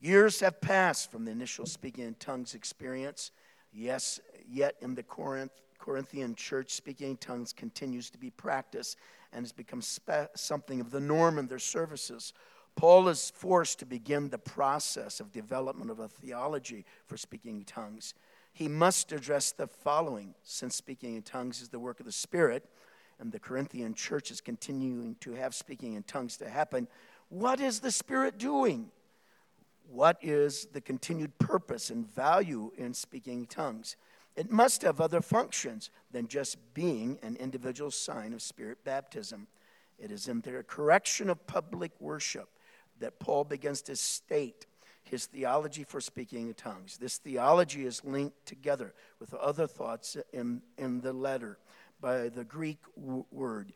Years 0.00 0.40
have 0.40 0.60
passed 0.60 1.10
from 1.10 1.24
the 1.24 1.30
initial 1.30 1.66
speaking 1.66 2.04
in 2.04 2.14
tongues 2.14 2.54
experience. 2.54 3.30
Yes, 3.72 4.20
yet 4.48 4.74
in 4.80 4.94
the 4.94 5.02
Corinth, 5.02 5.52
Corinthian 5.84 6.34
church, 6.34 6.72
speaking 6.72 7.10
in 7.10 7.16
tongues 7.18 7.52
continues 7.52 8.08
to 8.08 8.16
be 8.16 8.30
practiced 8.30 8.96
and 9.34 9.44
has 9.44 9.52
become 9.52 9.82
spe- 9.82 10.34
something 10.34 10.80
of 10.80 10.90
the 10.90 11.00
norm 11.00 11.38
in 11.38 11.46
their 11.46 11.58
services. 11.58 12.32
Paul 12.74 13.08
is 13.08 13.30
forced 13.36 13.80
to 13.80 13.86
begin 13.86 14.30
the 14.30 14.38
process 14.38 15.20
of 15.20 15.30
development 15.30 15.90
of 15.90 15.98
a 15.98 16.08
theology 16.08 16.86
for 17.06 17.18
speaking 17.18 17.58
in 17.58 17.64
tongues. 17.64 18.14
He 18.54 18.66
must 18.66 19.12
address 19.12 19.52
the 19.52 19.66
following 19.66 20.34
since 20.42 20.74
speaking 20.74 21.16
in 21.16 21.22
tongues 21.22 21.60
is 21.60 21.68
the 21.68 21.78
work 21.78 22.00
of 22.00 22.06
the 22.06 22.12
Spirit, 22.12 22.64
and 23.20 23.30
the 23.30 23.38
Corinthian 23.38 23.92
church 23.92 24.30
is 24.30 24.40
continuing 24.40 25.16
to 25.20 25.32
have 25.32 25.54
speaking 25.54 25.92
in 25.92 26.02
tongues 26.04 26.38
to 26.38 26.48
happen. 26.48 26.88
What 27.28 27.60
is 27.60 27.80
the 27.80 27.92
Spirit 27.92 28.38
doing? 28.38 28.90
What 29.86 30.16
is 30.22 30.66
the 30.72 30.80
continued 30.80 31.38
purpose 31.38 31.90
and 31.90 32.10
value 32.10 32.72
in 32.78 32.94
speaking 32.94 33.40
in 33.40 33.46
tongues? 33.46 33.96
It 34.36 34.50
must 34.50 34.82
have 34.82 35.00
other 35.00 35.20
functions 35.20 35.90
than 36.10 36.26
just 36.28 36.56
being 36.74 37.18
an 37.22 37.36
individual 37.36 37.90
sign 37.90 38.32
of 38.32 38.42
Spirit 38.42 38.84
baptism. 38.84 39.46
It 39.98 40.10
is 40.10 40.26
in 40.28 40.40
their 40.40 40.62
correction 40.62 41.30
of 41.30 41.46
public 41.46 41.92
worship 42.00 42.48
that 42.98 43.20
Paul 43.20 43.44
begins 43.44 43.82
to 43.82 43.96
state 43.96 44.66
his 45.04 45.26
theology 45.26 45.84
for 45.84 46.00
speaking 46.00 46.48
in 46.48 46.54
tongues. 46.54 46.96
This 46.96 47.18
theology 47.18 47.84
is 47.84 48.04
linked 48.04 48.46
together 48.46 48.94
with 49.20 49.34
other 49.34 49.66
thoughts 49.66 50.16
in, 50.32 50.62
in 50.78 51.00
the 51.00 51.12
letter 51.12 51.58
by 52.00 52.28
the 52.28 52.44
Greek 52.44 52.78
w- 52.96 53.24
word 53.30 53.72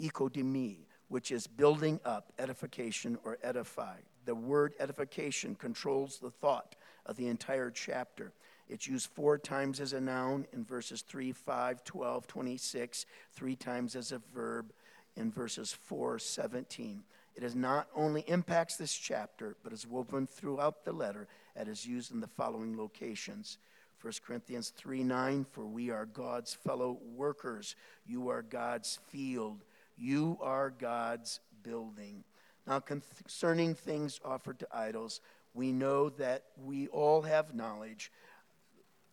"ekodemi," 0.00 0.86
which 1.08 1.30
is 1.30 1.46
building 1.46 2.00
up, 2.04 2.32
edification, 2.38 3.18
or 3.24 3.38
edify. 3.42 3.96
The 4.24 4.34
word 4.34 4.74
edification 4.80 5.54
controls 5.54 6.18
the 6.18 6.30
thought 6.30 6.74
of 7.06 7.16
the 7.16 7.28
entire 7.28 7.70
chapter. 7.70 8.32
It's 8.68 8.86
used 8.86 9.10
four 9.10 9.38
times 9.38 9.80
as 9.80 9.92
a 9.92 10.00
noun 10.00 10.46
in 10.52 10.64
verses 10.64 11.02
3, 11.02 11.32
5, 11.32 11.84
12, 11.84 12.26
26, 12.26 13.06
three 13.32 13.56
times 13.56 13.94
as 13.94 14.12
a 14.12 14.22
verb 14.34 14.72
in 15.16 15.30
verses 15.30 15.72
4, 15.72 16.18
17. 16.18 17.02
It 17.34 17.42
is 17.42 17.54
not 17.54 17.88
only 17.94 18.22
impacts 18.22 18.76
this 18.76 18.94
chapter, 18.94 19.56
but 19.62 19.72
is 19.72 19.86
woven 19.86 20.26
throughout 20.26 20.84
the 20.84 20.92
letter 20.92 21.26
and 21.56 21.68
is 21.68 21.86
used 21.86 22.12
in 22.12 22.20
the 22.20 22.26
following 22.26 22.76
locations. 22.76 23.58
1 24.00 24.12
Corinthians 24.26 24.70
3 24.76 25.02
9, 25.02 25.46
for 25.50 25.64
we 25.64 25.90
are 25.90 26.06
God's 26.06 26.54
fellow 26.54 26.98
workers. 27.16 27.74
You 28.06 28.28
are 28.28 28.42
God's 28.42 28.98
field. 29.08 29.64
You 29.96 30.38
are 30.40 30.70
God's 30.70 31.40
building. 31.62 32.24
Now, 32.66 32.80
concerning 32.80 33.74
things 33.74 34.20
offered 34.24 34.58
to 34.60 34.68
idols, 34.72 35.20
we 35.54 35.72
know 35.72 36.08
that 36.10 36.44
we 36.62 36.88
all 36.88 37.22
have 37.22 37.54
knowledge. 37.54 38.10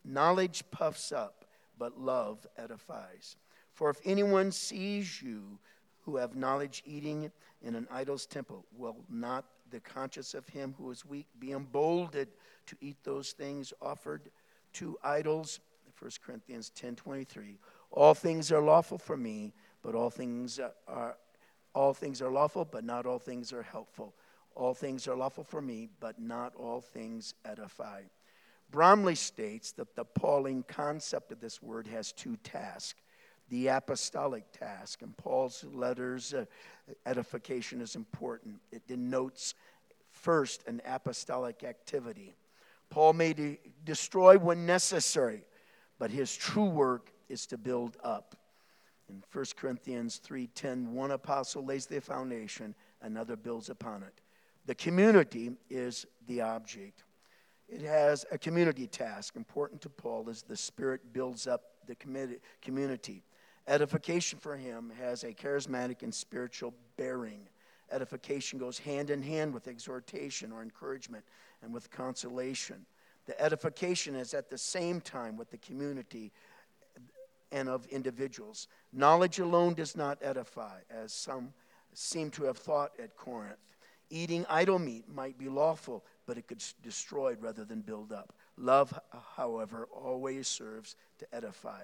Knowledge 0.04 0.64
puffs 0.72 1.12
up, 1.12 1.46
but 1.78 2.00
love 2.00 2.46
edifies. 2.58 3.36
For 3.74 3.90
if 3.90 3.98
anyone 4.06 4.52
sees 4.52 5.22
you 5.22 5.60
who 6.02 6.18
have 6.18 6.36
knowledge 6.36 6.84
eating 6.86 7.32
in 7.62 7.76
an 7.76 7.88
idol's 7.92 8.26
temple. 8.26 8.66
Will 8.76 8.98
not 9.10 9.46
the 9.70 9.80
conscience 9.80 10.34
of 10.34 10.48
him 10.50 10.76
who 10.78 10.90
is 10.92 11.06
weak 11.06 11.28
be 11.40 11.52
emboldened 11.52 12.32
to 12.66 12.76
eat 12.82 12.98
those 13.04 13.32
things 13.32 13.74
offered 13.82 14.32
to 14.74 14.98
idols? 15.04 15.60
1 16.00 16.12
Corinthians 16.24 16.72
10:23. 16.72 17.60
All 17.92 18.14
things 18.14 18.52
are 18.52 18.62
lawful 18.62 18.98
for 18.98 19.18
me, 19.18 19.54
but 19.82 19.96
all 19.96 20.10
things 20.10 20.60
are 20.88 21.18
all 21.74 21.94
things 21.94 22.22
are 22.22 22.32
lawful, 22.32 22.66
but 22.66 22.84
not 22.84 23.06
all 23.06 23.20
things 23.20 23.54
are 23.54 23.62
helpful. 23.62 24.14
All 24.56 24.74
things 24.74 25.08
are 25.08 25.16
lawful 25.16 25.46
for 25.46 25.62
me, 25.62 25.88
but 26.02 26.20
not 26.20 26.54
all 26.56 26.82
things 26.82 27.34
edify. 27.46 28.04
Bromiley 28.72 29.18
states 29.18 29.74
that 29.74 29.96
the 29.96 30.06
Pauline 30.06 30.64
concept 30.68 31.32
of 31.32 31.40
this 31.40 31.62
word 31.62 31.88
has 31.88 32.12
two 32.12 32.38
tasks 32.38 33.02
the 33.52 33.68
apostolic 33.68 34.50
task. 34.54 35.02
And 35.02 35.16
Paul's 35.18 35.64
letters, 35.66 36.34
uh, 36.34 36.46
edification 37.06 37.82
is 37.82 37.96
important. 37.96 38.60
It 38.72 38.88
denotes 38.88 39.54
first 40.10 40.66
an 40.68 40.82
apostolic 40.86 41.64
activity. 41.64 42.34
Paul 42.90 43.14
may 43.14 43.34
de- 43.34 43.60
destroy 43.84 44.38
when 44.38 44.66
necessary, 44.66 45.44
but 46.00 46.12
his 46.12 46.36
true 46.36 46.70
work 46.70 47.12
is 47.30 47.46
to 47.48 47.58
build 47.58 47.98
up. 48.04 48.36
In 49.10 49.22
1 49.32 49.58
Corinthians 49.58 50.18
3:10, 50.20 50.94
one 50.94 51.12
apostle 51.12 51.66
lays 51.66 51.86
the 51.86 52.00
foundation, 52.00 52.74
another 53.02 53.36
builds 53.36 53.70
upon 53.70 54.04
it. 54.04 54.22
The 54.66 54.76
community 54.76 55.58
is 55.70 56.06
the 56.28 56.42
object. 56.42 57.04
It 57.72 57.82
has 57.84 58.26
a 58.32 58.38
community 58.38 58.86
task. 58.86 59.38
Important 59.38 59.80
to 59.82 59.90
Paul 59.90 60.28
as 60.30 60.42
the 60.42 60.58
Spirit 60.58 61.14
builds 61.14 61.48
up 61.48 61.62
the 61.88 61.96
community. 62.62 63.24
Edification 63.66 64.40
for 64.40 64.58
him 64.58 64.92
has 65.00 65.24
a 65.24 65.34
charismatic 65.34 66.04
and 66.04 66.14
spiritual 66.14 66.74
bearing. 66.98 67.48
Edification 67.90 68.60
goes 68.60 68.78
hand 68.78 69.10
in 69.10 69.22
hand 69.22 69.54
with 69.54 69.70
exhortation 69.70 70.52
or 70.52 70.62
encouragement 70.62 71.24
and 71.64 71.74
with 71.74 71.90
consolation. 71.90 72.86
The 73.26 73.40
edification 73.42 74.16
is 74.16 74.34
at 74.34 74.50
the 74.50 74.58
same 74.58 75.00
time 75.00 75.38
with 75.38 75.50
the 75.50 75.58
community 75.58 76.34
and 77.54 77.70
of 77.70 77.86
individuals. 77.88 78.68
Knowledge 78.92 79.40
alone 79.40 79.76
does 79.76 79.96
not 79.96 80.18
edify, 80.22 80.80
as 80.90 81.14
some 81.14 81.54
seem 81.94 82.32
to 82.32 82.44
have 82.44 82.58
thought 82.58 82.92
at 83.02 83.16
Corinth. 83.16 83.60
Eating 84.14 84.46
idol 84.50 84.78
meat 84.78 85.06
might 85.08 85.38
be 85.38 85.48
lawful, 85.48 86.04
but 86.28 86.38
it 86.38 86.46
could 86.46 86.62
destroy 86.84 87.38
rather 87.40 87.64
than 87.64 87.80
build 87.80 88.12
up. 88.12 88.34
Love, 88.58 88.94
however, 89.38 89.88
always 89.90 90.50
serves 90.50 90.98
to 91.18 91.26
edify. 91.34 91.84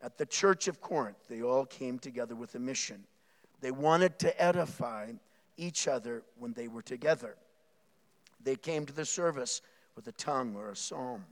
At 0.00 0.16
the 0.16 0.24
church 0.24 0.68
of 0.68 0.80
Corinth, 0.80 1.28
they 1.28 1.42
all 1.42 1.66
came 1.66 1.98
together 1.98 2.34
with 2.34 2.54
a 2.54 2.58
mission. 2.58 3.04
They 3.60 3.72
wanted 3.72 4.18
to 4.20 4.42
edify 4.42 5.12
each 5.58 5.86
other 5.86 6.22
when 6.38 6.54
they 6.54 6.66
were 6.66 6.80
together. 6.80 7.36
They 8.42 8.56
came 8.56 8.86
to 8.86 8.94
the 8.94 9.04
service 9.04 9.60
with 9.94 10.08
a 10.08 10.12
tongue 10.12 10.56
or 10.56 10.70
a 10.70 10.76
psalm. 10.76 11.26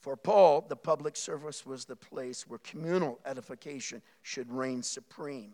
For 0.00 0.16
Paul, 0.16 0.66
the 0.68 0.74
public 0.74 1.14
service 1.14 1.64
was 1.64 1.84
the 1.84 1.94
place 1.94 2.48
where 2.48 2.58
communal 2.58 3.20
edification 3.24 4.02
should 4.22 4.50
reign 4.50 4.82
supreme. 4.82 5.52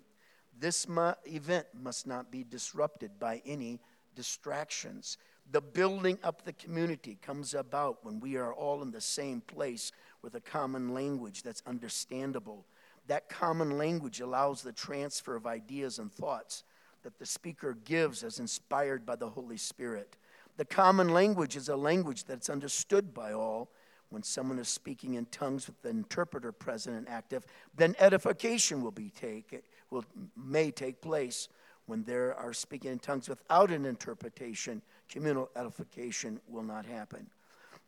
This 0.59 0.88
mu- 0.88 1.12
event 1.25 1.67
must 1.75 2.07
not 2.07 2.31
be 2.31 2.45
disrupted 2.45 3.19
by 3.19 3.43
any 3.45 3.81
distractions. 4.15 5.19
The 5.51 5.61
building 5.61 6.19
up 6.23 6.45
the 6.45 6.53
community 6.53 7.19
comes 7.21 7.55
about 7.55 8.05
when 8.05 8.21
we 8.21 8.37
are 8.37 8.53
all 8.53 8.83
in 8.83 8.91
the 8.91 9.01
same 9.01 9.41
place 9.41 9.93
with 10.23 10.35
a 10.35 10.41
common 10.41 10.95
language 10.95 11.43
that's 11.43 11.62
understandable. 11.67 12.67
That 13.09 13.29
common 13.29 13.77
language 13.79 14.21
allows 14.21 14.62
the 14.62 14.73
transfer 14.73 15.35
of 15.35 15.47
ideas 15.47 15.99
and 15.99 16.12
thoughts 16.12 16.65
that 17.03 17.19
the 17.19 17.27
speaker 17.27 17.77
gives 17.85 18.23
as 18.23 18.38
inspired 18.38 19.05
by 19.05 19.17
the 19.17 19.29
Holy 19.29 19.57
Spirit. 19.57 20.17
The 20.57 20.65
common 20.65 21.09
language 21.09 21.57
is 21.57 21.69
a 21.69 21.77
language 21.77 22.25
that's 22.25 22.51
understood 22.51 23.12
by 23.12 23.33
all. 23.33 23.71
When 24.11 24.23
someone 24.23 24.59
is 24.59 24.69
speaking 24.69 25.15
in 25.15 25.25
tongues 25.27 25.67
with 25.67 25.81
the 25.81 25.88
interpreter 25.88 26.53
present 26.53 26.97
and 26.97 27.09
active, 27.09 27.47
then 27.75 27.97
edification 27.99 28.83
will 28.83 28.91
be 28.91 29.09
take, 29.09 29.65
will, 29.93 30.05
may 30.37 30.71
take 30.71 31.01
place. 31.01 31.49
When 31.87 32.05
there 32.05 32.35
are 32.35 32.53
speaking 32.53 32.93
in 32.93 32.99
tongues 32.99 33.29
without 33.29 33.71
an 33.71 33.85
interpretation, 33.85 34.83
communal 35.09 35.51
edification 35.55 36.41
will 36.49 36.63
not 36.63 36.87
happen. 36.87 37.29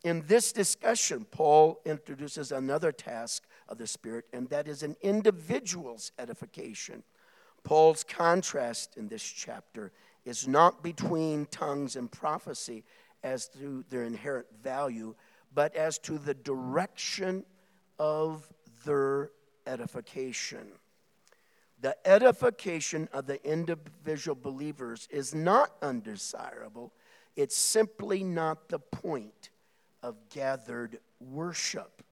In 0.04 0.22
this 0.26 0.52
discussion, 0.52 1.24
Paul 1.30 1.80
introduces 1.86 2.52
another 2.52 2.92
task 2.92 3.44
of 3.68 3.78
the 3.78 3.86
Spirit, 3.86 4.26
and 4.32 4.48
that 4.50 4.68
is 4.68 4.82
an 4.82 4.96
individual's 5.00 6.12
edification. 6.18 7.02
Paul's 7.62 8.04
contrast 8.04 8.98
in 8.98 9.08
this 9.08 9.22
chapter 9.22 9.92
is 10.26 10.46
not 10.46 10.82
between 10.82 11.46
tongues 11.46 11.96
and 11.96 12.12
prophecy 12.12 12.84
as 13.22 13.48
to 13.48 13.82
their 13.88 14.04
inherent 14.04 14.46
value, 14.62 15.14
but 15.54 15.74
as 15.74 15.98
to 16.00 16.18
the 16.18 16.34
direction 16.34 17.44
of 17.98 18.46
their 18.84 19.30
edification. 19.66 20.72
The 21.84 21.98
edification 22.08 23.10
of 23.12 23.26
the 23.26 23.46
individual 23.46 24.34
believers 24.34 25.06
is 25.10 25.34
not 25.34 25.70
undesirable, 25.82 26.94
it's 27.36 27.54
simply 27.54 28.24
not 28.24 28.70
the 28.70 28.78
point 28.78 29.50
of 30.02 30.16
gathered 30.30 30.98
worship. 31.20 32.02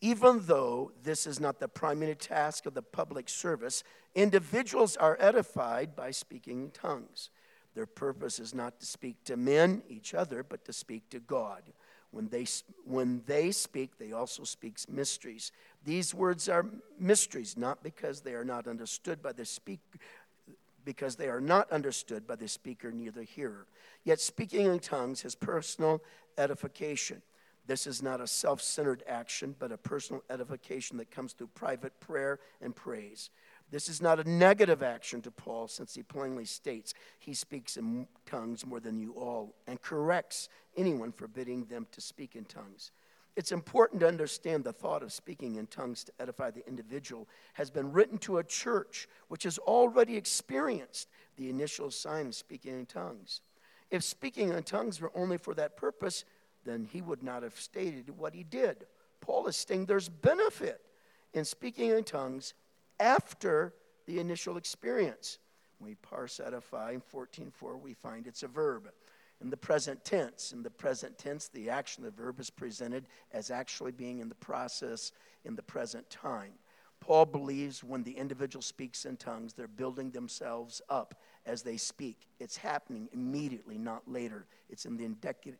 Even 0.00 0.42
though 0.46 0.92
this 1.02 1.26
is 1.26 1.40
not 1.40 1.58
the 1.58 1.66
primary 1.66 2.14
task 2.14 2.66
of 2.66 2.74
the 2.74 2.82
public 2.82 3.28
service, 3.28 3.82
individuals 4.14 4.96
are 4.96 5.16
edified 5.18 5.96
by 5.96 6.12
speaking 6.12 6.62
in 6.62 6.70
tongues. 6.70 7.30
Their 7.74 7.86
purpose 7.86 8.38
is 8.38 8.54
not 8.54 8.78
to 8.78 8.86
speak 8.86 9.24
to 9.24 9.36
men, 9.36 9.82
each 9.88 10.14
other, 10.14 10.44
but 10.44 10.64
to 10.66 10.72
speak 10.72 11.10
to 11.10 11.18
God. 11.18 11.64
When 12.12 12.28
they, 12.28 12.46
when 12.84 13.22
they 13.26 13.50
speak, 13.50 13.98
they 13.98 14.12
also 14.12 14.44
speak 14.44 14.78
mysteries. 14.88 15.52
These 15.84 16.14
words 16.14 16.48
are 16.48 16.66
mysteries, 16.98 17.56
not 17.56 17.82
because 17.82 18.20
they 18.20 18.34
are 18.34 18.44
not 18.44 18.66
understood 18.66 19.22
by 19.22 19.32
the 19.32 19.44
speaker, 19.44 19.98
because 20.84 21.16
they 21.16 21.28
are 21.28 21.40
not 21.40 21.70
understood 21.70 22.26
by 22.26 22.36
the 22.36 22.48
speaker, 22.48 22.90
neither 22.92 23.22
hearer. 23.22 23.66
Yet 24.04 24.20
speaking 24.20 24.66
in 24.66 24.78
tongues 24.78 25.24
is 25.24 25.34
personal 25.34 26.02
edification. 26.36 27.22
This 27.66 27.86
is 27.86 28.02
not 28.02 28.20
a 28.20 28.26
self 28.26 28.60
centered 28.60 29.04
action, 29.06 29.54
but 29.58 29.72
a 29.72 29.78
personal 29.78 30.22
edification 30.28 30.96
that 30.98 31.10
comes 31.10 31.32
through 31.32 31.48
private 31.48 31.98
prayer 32.00 32.40
and 32.60 32.74
praise. 32.74 33.30
This 33.70 33.88
is 33.88 34.02
not 34.02 34.18
a 34.18 34.28
negative 34.28 34.82
action 34.82 35.22
to 35.22 35.30
Paul, 35.30 35.68
since 35.68 35.94
he 35.94 36.02
plainly 36.02 36.44
states 36.44 36.92
he 37.20 37.34
speaks 37.34 37.76
in 37.76 38.08
tongues 38.26 38.66
more 38.66 38.80
than 38.80 38.98
you 38.98 39.12
all 39.12 39.54
and 39.68 39.80
corrects 39.80 40.48
anyone 40.76 41.12
forbidding 41.12 41.66
them 41.66 41.86
to 41.92 42.00
speak 42.00 42.34
in 42.34 42.44
tongues. 42.44 42.90
It's 43.40 43.52
important 43.52 44.00
to 44.00 44.06
understand 44.06 44.64
the 44.64 44.72
thought 44.74 45.02
of 45.02 45.14
speaking 45.14 45.56
in 45.56 45.66
tongues 45.66 46.04
to 46.04 46.12
edify 46.20 46.50
the 46.50 46.68
individual 46.68 47.26
has 47.54 47.70
been 47.70 47.90
written 47.90 48.18
to 48.18 48.36
a 48.36 48.44
church 48.44 49.08
which 49.28 49.44
has 49.44 49.56
already 49.56 50.18
experienced 50.18 51.08
the 51.38 51.48
initial 51.48 51.90
sign 51.90 52.26
of 52.26 52.34
speaking 52.34 52.74
in 52.74 52.84
tongues. 52.84 53.40
If 53.90 54.04
speaking 54.04 54.50
in 54.50 54.62
tongues 54.62 55.00
were 55.00 55.10
only 55.14 55.38
for 55.38 55.54
that 55.54 55.78
purpose, 55.78 56.26
then 56.66 56.86
he 56.92 57.00
would 57.00 57.22
not 57.22 57.42
have 57.42 57.58
stated 57.58 58.10
what 58.10 58.34
he 58.34 58.44
did. 58.44 58.84
Paul 59.22 59.46
is 59.46 59.56
saying 59.56 59.86
there's 59.86 60.10
benefit 60.10 60.82
in 61.32 61.46
speaking 61.46 61.92
in 61.92 62.04
tongues 62.04 62.52
after 62.98 63.72
the 64.04 64.18
initial 64.18 64.58
experience. 64.58 65.38
We 65.78 65.94
parse 65.94 66.40
edify 66.40 66.90
in 66.90 67.00
14.4, 67.00 67.80
we 67.80 67.94
find 67.94 68.26
it's 68.26 68.42
a 68.42 68.48
verb 68.48 68.90
in 69.40 69.50
the 69.50 69.56
present 69.56 70.04
tense. 70.04 70.52
In 70.52 70.62
the 70.62 70.70
present 70.70 71.18
tense, 71.18 71.48
the 71.48 71.70
action 71.70 72.04
of 72.04 72.14
the 72.14 72.22
verb 72.22 72.40
is 72.40 72.50
presented 72.50 73.06
as 73.32 73.50
actually 73.50 73.92
being 73.92 74.18
in 74.18 74.28
the 74.28 74.34
process 74.34 75.12
in 75.44 75.56
the 75.56 75.62
present 75.62 76.08
time. 76.10 76.52
Paul 77.00 77.24
believes 77.24 77.82
when 77.82 78.02
the 78.02 78.12
individual 78.12 78.60
speaks 78.60 79.06
in 79.06 79.16
tongues, 79.16 79.54
they're 79.54 79.66
building 79.66 80.10
themselves 80.10 80.82
up 80.90 81.14
as 81.46 81.62
they 81.62 81.78
speak. 81.78 82.28
It's 82.38 82.58
happening 82.58 83.08
immediately, 83.14 83.78
not 83.78 84.06
later. 84.06 84.46
It's 84.68 84.84
in 84.84 84.98
the 84.98 85.06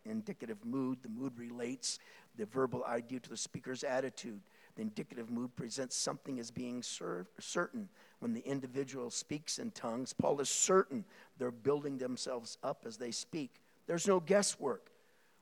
indicative 0.04 0.64
mood. 0.66 0.98
The 1.02 1.08
mood 1.08 1.38
relates 1.38 1.98
the 2.36 2.44
verbal 2.44 2.84
idea 2.84 3.20
to 3.20 3.30
the 3.30 3.38
speaker's 3.38 3.84
attitude. 3.84 4.42
The 4.76 4.82
indicative 4.82 5.30
mood 5.30 5.56
presents 5.56 5.96
something 5.96 6.38
as 6.38 6.50
being 6.50 6.82
certain. 6.82 7.88
When 8.18 8.34
the 8.34 8.46
individual 8.46 9.08
speaks 9.08 9.58
in 9.58 9.70
tongues, 9.70 10.12
Paul 10.12 10.40
is 10.40 10.50
certain 10.50 11.06
they're 11.38 11.50
building 11.50 11.96
themselves 11.96 12.58
up 12.62 12.84
as 12.86 12.98
they 12.98 13.12
speak. 13.12 13.62
There's 13.86 14.06
no 14.06 14.20
guesswork. 14.20 14.90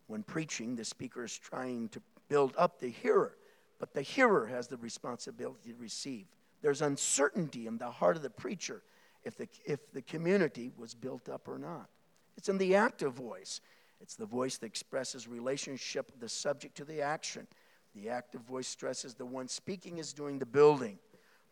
When 0.06 0.22
preaching, 0.22 0.74
the 0.74 0.84
speaker 0.84 1.24
is 1.24 1.36
trying 1.36 1.90
to 1.90 2.00
build 2.28 2.54
up 2.56 2.78
the 2.80 2.88
hearer, 2.88 3.36
but 3.78 3.92
the 3.92 4.02
hearer 4.02 4.46
has 4.46 4.68
the 4.68 4.78
responsibility 4.78 5.70
to 5.70 5.76
receive. 5.78 6.26
There's 6.62 6.82
uncertainty 6.82 7.66
in 7.66 7.78
the 7.78 7.90
heart 7.90 8.16
of 8.16 8.22
the 8.22 8.30
preacher 8.30 8.82
if 9.24 9.36
the, 9.36 9.48
if 9.64 9.92
the 9.92 10.02
community 10.02 10.72
was 10.76 10.94
built 10.94 11.28
up 11.28 11.46
or 11.46 11.58
not. 11.58 11.88
It's 12.36 12.48
in 12.48 12.58
the 12.58 12.76
active 12.76 13.12
voice. 13.14 13.60
It's 14.00 14.16
the 14.16 14.26
voice 14.26 14.58
that 14.58 14.66
expresses 14.66 15.28
relationship 15.28 16.10
of 16.14 16.20
the 16.20 16.28
subject 16.28 16.76
to 16.76 16.84
the 16.84 17.02
action. 17.02 17.46
The 17.94 18.08
active 18.08 18.42
voice 18.42 18.68
stresses 18.68 19.14
the 19.14 19.26
one 19.26 19.48
speaking 19.48 19.98
is 19.98 20.12
doing 20.12 20.38
the 20.38 20.46
building. 20.46 20.98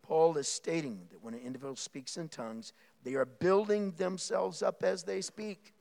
Paul 0.01 0.37
is 0.37 0.47
stating 0.47 1.01
that 1.11 1.21
when 1.21 1.33
an 1.33 1.41
individual 1.41 1.75
speaks 1.75 2.15
in 2.15 2.29
tongues, 2.29 2.71
they 3.03 3.15
are 3.15 3.25
building 3.25 3.91
themselves 3.97 4.63
up 4.63 4.81
as 4.83 5.03
they 5.03 5.19
speak. 5.19 5.73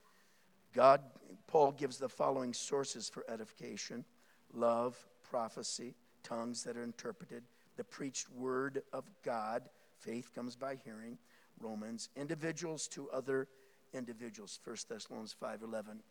God, 0.76 1.00
Paul 1.46 1.72
gives 1.72 1.96
the 1.96 2.08
following 2.08 2.52
sources 2.52 3.08
for 3.08 3.24
edification. 3.30 4.04
Love, 4.52 4.94
prophecy, 5.22 5.94
tongues 6.22 6.64
that 6.64 6.76
are 6.76 6.82
interpreted, 6.82 7.44
the 7.78 7.84
preached 7.84 8.30
word 8.30 8.82
of 8.92 9.04
God, 9.24 9.70
faith 9.98 10.34
comes 10.34 10.54
by 10.54 10.76
hearing, 10.84 11.16
Romans, 11.58 12.10
individuals 12.14 12.88
to 12.88 13.08
other 13.10 13.48
individuals, 13.94 14.60
1 14.62 14.90
Thessalonians 14.90 15.32
5:11. 15.32 16.02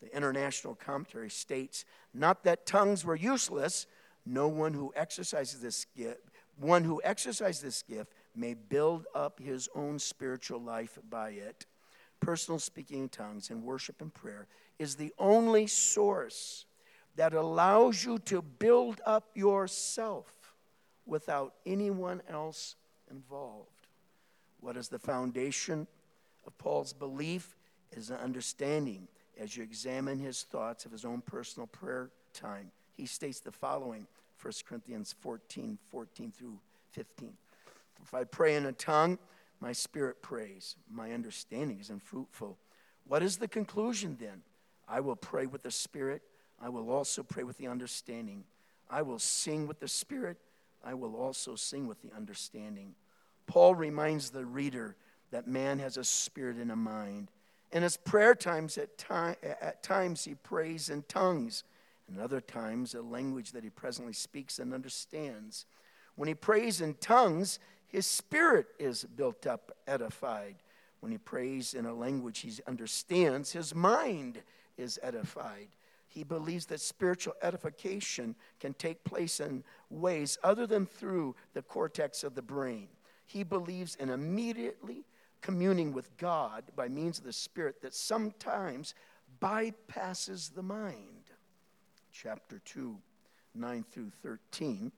The 0.00 0.14
international 0.14 0.76
commentary 0.76 1.30
states, 1.30 1.84
not 2.12 2.44
that 2.44 2.66
tongues 2.66 3.04
were 3.04 3.16
useless, 3.16 3.88
no 4.24 4.46
one 4.46 4.74
who 4.74 4.92
exercises 4.94 5.60
this 5.60 5.86
gift, 5.86 6.30
one 6.56 6.84
who 6.84 7.02
exercises 7.02 7.62
this 7.62 7.82
gift 7.82 8.12
may 8.32 8.54
build 8.54 9.06
up 9.12 9.40
his 9.40 9.68
own 9.74 9.98
spiritual 9.98 10.60
life 10.60 11.00
by 11.02 11.30
it 11.30 11.66
personal 12.20 12.58
speaking 12.58 13.02
in 13.02 13.08
tongues 13.08 13.50
and 13.50 13.62
worship 13.62 14.00
and 14.00 14.12
prayer 14.12 14.46
is 14.78 14.96
the 14.96 15.12
only 15.18 15.66
source 15.66 16.66
that 17.16 17.34
allows 17.34 18.04
you 18.04 18.18
to 18.18 18.42
build 18.42 19.00
up 19.06 19.30
yourself 19.34 20.26
without 21.06 21.54
anyone 21.64 22.22
else 22.28 22.76
involved. 23.10 23.68
What 24.60 24.76
is 24.76 24.88
the 24.88 24.98
foundation 24.98 25.86
of 26.46 26.56
Paul's 26.58 26.92
belief? 26.92 27.56
is 27.96 28.10
an 28.10 28.16
understanding 28.16 29.08
as 29.38 29.56
you 29.56 29.62
examine 29.62 30.18
his 30.18 30.42
thoughts 30.42 30.84
of 30.84 30.92
his 30.92 31.04
own 31.04 31.20
personal 31.20 31.66
prayer 31.66 32.10
time. 32.32 32.70
He 32.96 33.06
states 33.06 33.40
the 33.40 33.52
following 33.52 34.06
1 34.40 34.52
Corinthians 34.66 35.14
14 35.20 35.78
14 35.90 36.32
through 36.32 36.58
15. 36.92 37.32
If 38.02 38.14
I 38.14 38.24
pray 38.24 38.56
in 38.56 38.66
a 38.66 38.72
tongue, 38.72 39.18
my 39.64 39.72
spirit 39.72 40.20
prays. 40.20 40.76
My 40.90 41.12
understanding 41.12 41.80
is 41.80 41.88
unfruitful. 41.88 42.58
What 43.06 43.22
is 43.22 43.38
the 43.38 43.48
conclusion 43.48 44.18
then? 44.20 44.42
I 44.86 45.00
will 45.00 45.16
pray 45.16 45.46
with 45.46 45.62
the 45.62 45.70
spirit. 45.70 46.20
I 46.60 46.68
will 46.68 46.90
also 46.90 47.22
pray 47.22 47.44
with 47.44 47.56
the 47.56 47.68
understanding. 47.68 48.44
I 48.90 49.00
will 49.00 49.18
sing 49.18 49.66
with 49.66 49.80
the 49.80 49.88
spirit. 49.88 50.36
I 50.84 50.92
will 50.92 51.16
also 51.16 51.56
sing 51.56 51.86
with 51.86 52.02
the 52.02 52.14
understanding. 52.14 52.94
Paul 53.46 53.74
reminds 53.74 54.28
the 54.28 54.44
reader 54.44 54.96
that 55.30 55.48
man 55.48 55.78
has 55.78 55.96
a 55.96 56.04
spirit 56.04 56.58
and 56.58 56.70
a 56.70 56.76
mind. 56.76 57.30
In 57.72 57.82
his 57.82 57.96
prayer 57.96 58.34
times, 58.34 58.76
at, 58.76 58.98
time, 58.98 59.36
at 59.42 59.82
times 59.82 60.24
he 60.24 60.34
prays 60.34 60.90
in 60.90 61.04
tongues, 61.08 61.64
and 62.06 62.20
other 62.20 62.42
times 62.42 62.94
a 62.94 63.00
language 63.00 63.52
that 63.52 63.64
he 63.64 63.70
presently 63.70 64.12
speaks 64.12 64.58
and 64.58 64.74
understands. 64.74 65.64
When 66.16 66.28
he 66.28 66.34
prays 66.34 66.82
in 66.82 66.94
tongues, 66.94 67.58
his 67.94 68.06
spirit 68.06 68.66
is 68.80 69.04
built 69.04 69.46
up, 69.46 69.70
edified. 69.86 70.56
When 70.98 71.12
he 71.12 71.18
prays 71.18 71.74
in 71.74 71.86
a 71.86 71.94
language 71.94 72.40
he 72.40 72.52
understands, 72.66 73.52
his 73.52 73.72
mind 73.72 74.42
is 74.76 74.98
edified. 75.00 75.68
He 76.08 76.24
believes 76.24 76.66
that 76.66 76.80
spiritual 76.80 77.34
edification 77.40 78.34
can 78.58 78.74
take 78.74 79.04
place 79.04 79.38
in 79.38 79.62
ways 79.90 80.38
other 80.42 80.66
than 80.66 80.86
through 80.86 81.36
the 81.52 81.62
cortex 81.62 82.24
of 82.24 82.34
the 82.34 82.42
brain. 82.42 82.88
He 83.26 83.44
believes 83.44 83.94
in 83.94 84.10
immediately 84.10 85.04
communing 85.40 85.92
with 85.92 86.16
God 86.16 86.64
by 86.74 86.88
means 86.88 87.18
of 87.20 87.24
the 87.24 87.32
Spirit 87.32 87.80
that 87.82 87.94
sometimes 87.94 88.96
bypasses 89.40 90.52
the 90.52 90.64
mind. 90.64 91.30
Chapter 92.10 92.60
2, 92.64 92.98
9 93.54 93.84
through 93.92 94.10
13 94.24 94.90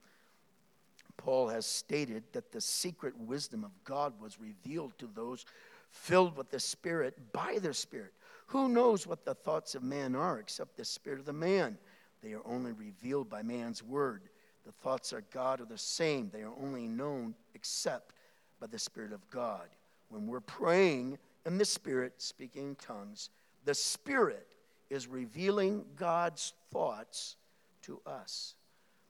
Paul 1.17 1.49
has 1.49 1.67
stated 1.67 2.25
that 2.33 2.53
the 2.53 2.61
secret 2.61 3.19
wisdom 3.19 3.65
of 3.65 3.73
God 3.85 4.21
was 4.21 4.41
revealed 4.41 4.99
to 4.99 5.09
those 5.15 5.45
filled 5.91 6.37
with 6.37 6.51
the 6.51 6.61
Spirit 6.61 7.33
by 7.33 7.59
the 7.61 7.75
Spirit. 7.75 8.13
Who 8.49 8.69
knows 8.69 9.07
what 9.07 9.25
the 9.25 9.35
thoughts 9.35 9.75
of 9.75 9.83
man 9.83 10.15
are 10.15 10.39
except 10.39 10.77
the 10.77 10.85
Spirit 10.85 11.19
of 11.19 11.27
the 11.27 11.33
man? 11.33 11.79
They 12.23 12.33
are 12.33 12.47
only 12.47 12.73
revealed 12.73 13.29
by 13.29 13.43
man's 13.43 13.83
word. 13.83 14.23
The 14.65 14.73
thoughts 14.73 15.13
of 15.13 15.29
God 15.31 15.61
are 15.61 15.67
the 15.67 15.79
same, 15.79 16.31
they 16.33 16.43
are 16.43 16.55
only 16.61 16.89
known 16.89 17.35
except 17.55 18.15
by 18.61 18.67
the 18.67 18.79
Spirit 18.79 19.13
of 19.13 19.29
God. 19.31 19.69
When 20.09 20.27
we're 20.27 20.41
praying 20.41 21.19
in 21.45 21.59
the 21.59 21.65
Spirit, 21.65 22.15
speaking 22.19 22.71
in 22.71 22.75
tongues, 22.77 23.31
the 23.65 23.75
Spirit 23.75 24.47
is 24.91 25.07
revealing 25.09 25.85
God's 25.97 26.53
thoughts 26.71 27.37
to 27.83 28.01
us. 28.07 28.55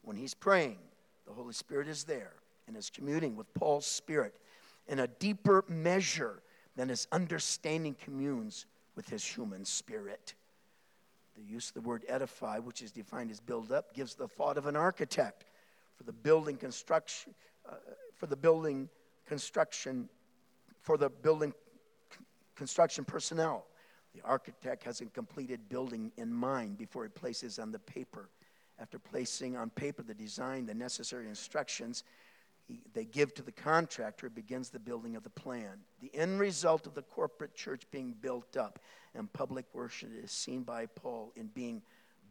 When 0.03 0.16
He's 0.16 0.35
praying, 0.35 0.79
the 1.27 1.33
Holy 1.33 1.53
Spirit 1.53 1.89
is 1.89 2.05
there 2.05 2.33
and 2.67 2.77
is 2.77 2.91
communing 2.91 3.37
with 3.37 3.53
Paul's 3.55 3.87
spirit 3.87 4.35
in 4.89 5.01
a 5.01 5.07
deeper 5.07 5.65
measure 5.69 6.43
than 6.77 6.89
his 6.89 7.07
understanding 7.12 7.97
communes 8.03 8.67
with 8.95 9.09
his 9.09 9.25
human 9.25 9.65
spirit. 9.65 10.35
The 11.37 11.43
use 11.43 11.69
of 11.69 11.75
the 11.75 11.81
word 11.81 12.05
edify, 12.09 12.59
which 12.59 12.83
is 12.83 12.93
defined 12.93 13.31
as 13.31 13.41
build 13.41 13.73
up, 13.73 13.95
gives 13.95 14.15
the 14.15 14.29
thought 14.29 14.57
of 14.57 14.67
an 14.67 14.77
architect 14.77 15.45
for 15.97 16.05
the 16.05 16.12
building 16.12 16.57
construction, 16.57 17.35
uh, 17.69 17.75
for 18.15 18.27
the 18.27 18.37
building 18.37 18.89
construction, 19.27 20.09
for 20.81 20.97
the 20.97 21.11
building 21.11 21.53
construction 22.55 23.05
personnel. 23.05 23.67
The 24.15 24.23
architect 24.23 24.85
has 24.85 25.01
a 25.01 25.07
completed 25.07 25.69
building 25.69 26.11
in 26.17 26.33
mind 26.33 26.79
before 26.79 27.03
he 27.03 27.11
places 27.11 27.59
on 27.59 27.71
the 27.71 27.79
paper 27.79 28.29
after 28.81 28.99
placing 28.99 29.57
on 29.57 29.71
paper 29.71 30.03
the 30.03 30.15
design, 30.15 30.67
the 30.67 30.75
necessary 30.75 31.29
instructions, 31.29 32.05
he, 32.67 32.81
they 32.95 33.05
give 33.05 33.33
to 33.35 33.43
the 33.43 33.53
contractor, 33.53 34.29
begins 34.29 34.71
the 34.71 34.79
building 34.79 35.17
of 35.17 35.23
the 35.23 35.31
plan. 35.31 35.79
The 36.01 36.15
end 36.15 36.41
result 36.41 36.87
of 36.87 36.95
the 36.95 37.03
corporate 37.03 37.55
church 37.55 37.83
being 37.91 38.15
built 38.21 38.57
up 38.57 38.81
and 39.15 39.33
public 39.33 39.65
worship 39.73 40.11
is 40.23 40.31
seen 40.31 40.62
by 40.62 40.87
Paul 40.87 41.33
in 41.37 41.47
being 41.49 41.83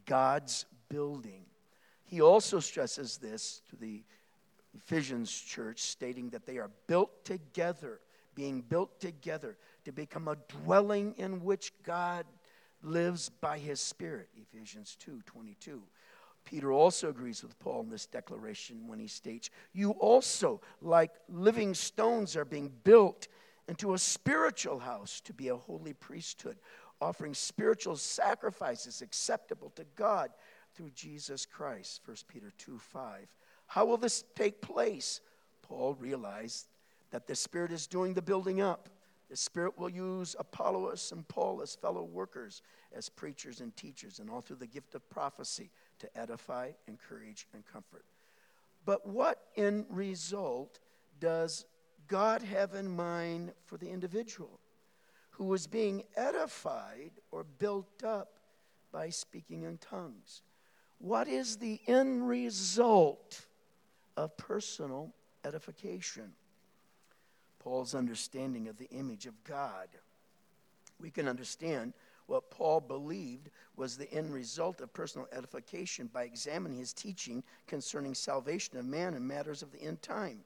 God's 0.05 0.65
building. 0.89 1.45
He 2.03 2.21
also 2.21 2.59
stresses 2.59 3.17
this 3.17 3.61
to 3.69 3.75
the 3.75 4.03
Ephesians 4.75 5.31
church, 5.31 5.81
stating 5.81 6.29
that 6.29 6.45
they 6.45 6.57
are 6.57 6.69
built 6.87 7.25
together, 7.25 8.01
being 8.35 8.61
built 8.61 8.99
together 8.99 9.57
to 9.85 9.91
become 9.91 10.27
a 10.27 10.35
dwelling 10.63 11.15
in 11.17 11.43
which 11.43 11.71
God 11.83 12.25
lives 12.83 13.29
by 13.29 13.57
his 13.57 13.79
Spirit. 13.79 14.29
Ephesians 14.37 14.95
2 14.99 15.21
22. 15.25 15.81
Peter 16.45 16.71
also 16.71 17.09
agrees 17.09 17.43
with 17.43 17.57
Paul 17.59 17.81
in 17.81 17.89
this 17.89 18.05
declaration 18.05 18.87
when 18.87 18.99
he 18.99 19.07
states, 19.07 19.49
You 19.73 19.91
also, 19.91 20.61
like 20.81 21.11
living 21.27 21.73
stones, 21.73 22.35
are 22.35 22.45
being 22.45 22.71
built 22.83 23.27
into 23.67 23.93
a 23.93 23.97
spiritual 23.97 24.79
house 24.79 25.19
to 25.21 25.33
be 25.33 25.49
a 25.49 25.55
holy 25.55 25.93
priesthood, 25.93 26.57
offering 27.01 27.33
spiritual 27.33 27.95
sacrifices 27.95 29.01
acceptable 29.01 29.71
to 29.71 29.85
God 29.95 30.29
through 30.75 30.91
Jesus 30.91 31.45
Christ. 31.45 32.01
1 32.05 32.17
Peter 32.27 32.53
2 32.57 32.77
5. 32.77 33.27
How 33.67 33.85
will 33.85 33.97
this 33.97 34.23
take 34.35 34.61
place? 34.61 35.21
Paul 35.63 35.95
realized 35.95 36.67
that 37.09 37.25
the 37.25 37.35
Spirit 37.35 37.71
is 37.71 37.87
doing 37.87 38.13
the 38.13 38.21
building 38.21 38.61
up. 38.61 38.89
The 39.29 39.35
Spirit 39.35 39.79
will 39.79 39.89
use 39.89 40.35
Apollos 40.37 41.11
and 41.11 41.27
Paul 41.27 41.61
as 41.63 41.73
fellow 41.73 42.03
workers, 42.03 42.61
as 42.95 43.09
preachers 43.09 43.61
and 43.61 43.75
teachers, 43.75 44.19
and 44.19 44.29
all 44.29 44.41
through 44.41 44.57
the 44.57 44.67
gift 44.67 44.93
of 44.93 45.09
prophecy 45.09 45.71
to 45.99 46.17
edify, 46.17 46.71
encourage, 46.87 47.47
and 47.53 47.63
comfort. 47.65 48.05
But 48.85 49.07
what 49.07 49.41
in 49.55 49.85
result 49.89 50.79
does 51.19 51.65
God 52.07 52.41
have 52.43 52.75
in 52.75 52.87
mind 52.87 53.53
for 53.65 53.77
the 53.77 53.89
individual 53.89 54.59
who 55.31 55.53
is 55.53 55.67
being 55.67 56.03
edified 56.15 57.11
or 57.31 57.43
built 57.43 58.03
up 58.03 58.39
by 58.91 59.09
speaking 59.09 59.63
in 59.63 59.77
tongues? 59.77 60.41
What 60.99 61.27
is 61.27 61.57
the 61.57 61.79
end 61.87 62.27
result 62.27 63.45
of 64.15 64.37
personal 64.37 65.13
edification? 65.43 66.33
Paul's 67.59 67.95
understanding 67.95 68.67
of 68.67 68.77
the 68.77 68.89
image 68.91 69.25
of 69.25 69.43
God. 69.43 69.89
We 70.99 71.09
can 71.09 71.27
understand 71.27 71.93
what 72.27 72.49
Paul 72.49 72.81
believed 72.81 73.49
was 73.75 73.97
the 73.97 74.11
end 74.11 74.33
result 74.33 74.81
of 74.81 74.93
personal 74.93 75.27
edification 75.31 76.09
by 76.11 76.23
examining 76.23 76.79
his 76.79 76.93
teaching 76.93 77.43
concerning 77.67 78.15
salvation 78.15 78.77
of 78.77 78.85
man 78.85 79.13
and 79.13 79.27
matters 79.27 79.61
of 79.61 79.71
the 79.71 79.81
end 79.81 80.01
time. 80.01 80.39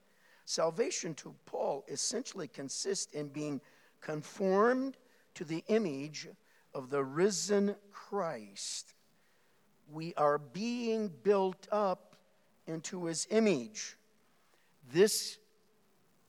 Salvation 0.46 1.14
to 1.16 1.36
Paul 1.46 1.86
essentially 1.88 2.48
consists 2.48 3.14
in 3.14 3.30
being 3.30 3.62
conformed 4.02 4.98
to 5.36 5.44
the 5.44 5.64
image 5.68 6.28
of 6.74 6.90
the 6.90 7.04
risen 7.04 7.76
Christ. 7.92 8.94
We 9.92 10.14
are 10.16 10.38
being 10.38 11.12
built 11.24 11.68
up 11.72 12.16
into 12.68 13.06
his 13.06 13.28
image. 13.30 13.98
This 14.92 15.38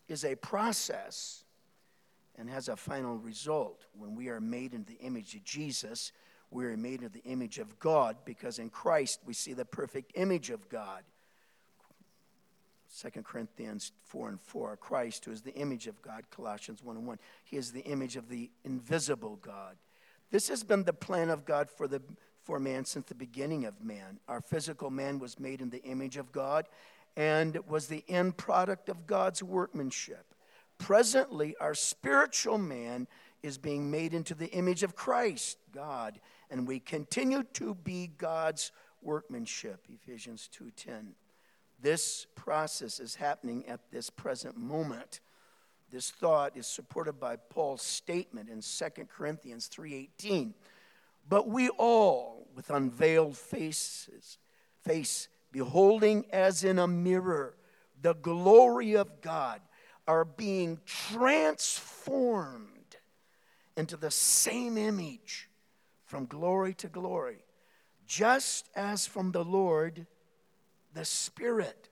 is 0.09 0.25
a 0.25 0.35
process 0.37 1.45
and 2.41 2.49
has 2.49 2.69
a 2.69 2.77
final 2.77 3.17
result. 3.17 3.85
When 3.93 4.17
we 4.17 4.31
are 4.31 4.41
made 4.41 4.73
in 4.73 4.85
the 4.85 4.99
image 5.05 5.35
of 5.35 5.45
Jesus, 5.45 6.11
we 6.51 6.65
are 6.65 6.77
made 6.77 7.03
in 7.03 7.13
the 7.13 7.23
image 7.25 7.59
of 7.59 7.79
God 7.79 8.17
because 8.25 8.59
in 8.59 8.71
Christ 8.71 9.21
we 9.27 9.35
see 9.35 9.53
the 9.53 9.67
perfect 9.67 10.13
image 10.15 10.49
of 10.49 10.71
God. 10.71 11.03
2 12.99 13.23
Corinthians 13.23 13.93
4 14.07 14.31
and 14.31 14.41
4, 14.41 14.79
Christ, 14.79 15.27
who 15.27 15.33
is 15.33 15.43
the 15.43 15.55
image 15.55 15.87
of 15.87 16.01
God, 16.01 16.25
Colossians 16.31 16.83
1 16.83 16.97
and 16.97 17.07
1. 17.07 17.19
He 17.45 17.59
is 17.59 17.73
the 17.73 17.83
image 17.83 18.17
of 18.17 18.31
the 18.31 18.51
invisible 18.65 19.37
God. 19.37 19.77
This 20.31 20.49
has 20.49 20.65
been 20.65 20.85
the 20.85 20.95
plan 20.95 21.29
of 21.29 21.45
God 21.45 21.71
for, 21.71 21.87
the, 21.87 22.01
for 22.43 22.59
man 22.59 22.87
since 22.87 23.07
the 23.07 23.15
beginning 23.15 23.67
of 23.67 23.85
man. 23.85 24.19
Our 24.29 24.41
physical 24.41 24.91
man 24.91 25.19
was 25.19 25.39
made 25.39 25.61
in 25.61 25.71
the 25.71 25.83
image 25.85 26.17
of 26.17 26.33
God 26.33 26.67
and 27.17 27.59
was 27.69 27.87
the 27.87 28.03
end 28.09 28.39
product 28.39 28.89
of 28.89 29.07
God's 29.07 29.43
workmanship. 29.43 30.25
Presently, 30.81 31.55
our 31.61 31.75
spiritual 31.75 32.57
man 32.57 33.07
is 33.43 33.59
being 33.59 33.91
made 33.91 34.15
into 34.15 34.35
the 34.35 34.51
image 34.51 34.83
of 34.83 34.97
Christ, 34.97 35.59
God, 35.73 36.19
and 36.51 36.67
we 36.67 36.81
continue 36.81 37.43
to 37.53 37.75
be 37.75 38.09
God's 38.09 38.73
workmanship, 39.03 39.87
Ephesians 39.91 40.49
2:10. 40.49 41.15
This 41.79 42.27
process 42.35 42.99
is 42.99 43.15
happening 43.15 43.67
at 43.67 43.91
this 43.91 44.09
present 44.09 44.57
moment. 44.57 45.21
This 45.91 46.11
thought 46.11 46.57
is 46.57 46.67
supported 46.67 47.21
by 47.21 47.37
Paul's 47.37 47.83
statement 47.83 48.49
in 48.49 48.63
2 48.63 49.11
Corinthians 49.11 49.69
3:18. 49.69 50.55
But 51.29 51.47
we 51.47 51.69
all 51.69 52.49
with 52.55 52.71
unveiled 52.71 53.37
faces 53.37 54.39
face 54.83 55.29
beholding 55.53 56.31
as 56.31 56.65
in 56.65 56.79
a 56.79 56.89
mirror 56.89 57.55
the 58.01 58.15
glory 58.15 58.95
of 58.95 59.21
God 59.21 59.61
are 60.11 60.25
being 60.25 60.81
transformed 60.87 62.97
into 63.77 63.97
the 63.97 64.11
same 64.11 64.77
image 64.77 65.49
from 66.05 66.27
glory 66.27 66.75
to 66.75 66.89
glory, 66.89 67.45
just 68.09 68.69
as 68.75 69.07
from 69.07 69.31
the 69.31 69.45
Lord 69.45 70.09
the 70.95 71.05
Spirit. 71.05 71.89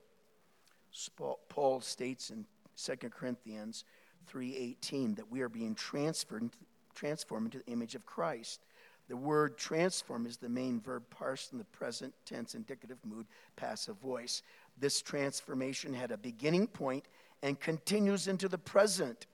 Paul 1.49 1.81
states 1.81 2.31
in 2.31 2.45
2 2.75 3.11
Corinthians 3.11 3.85
3:18 4.27 5.15
that 5.15 5.31
we 5.31 5.41
are 5.41 5.49
being 5.49 5.77
transferred 5.77 6.51
transformed 6.97 7.55
into 7.55 7.65
the 7.65 7.71
image 7.71 7.95
of 7.95 8.05
Christ. 8.05 8.65
The 9.09 9.17
word 9.17 9.57
transform 9.57 10.27
is 10.27 10.37
the 10.37 10.49
main 10.49 10.81
verb 10.81 11.05
parsed 11.11 11.53
in 11.53 11.59
the 11.59 11.65
present 11.65 12.15
tense 12.27 12.55
indicative 12.55 12.99
mood 13.05 13.27
passive 13.57 13.97
voice. 13.97 14.43
This 14.79 15.01
transformation 15.01 15.95
had 15.95 16.11
a 16.11 16.19
beginning 16.19 16.67
point 16.67 17.07
and 17.43 17.59
continues 17.59 18.29
into 18.29 18.49
the 18.49 18.59
present. 18.59 19.27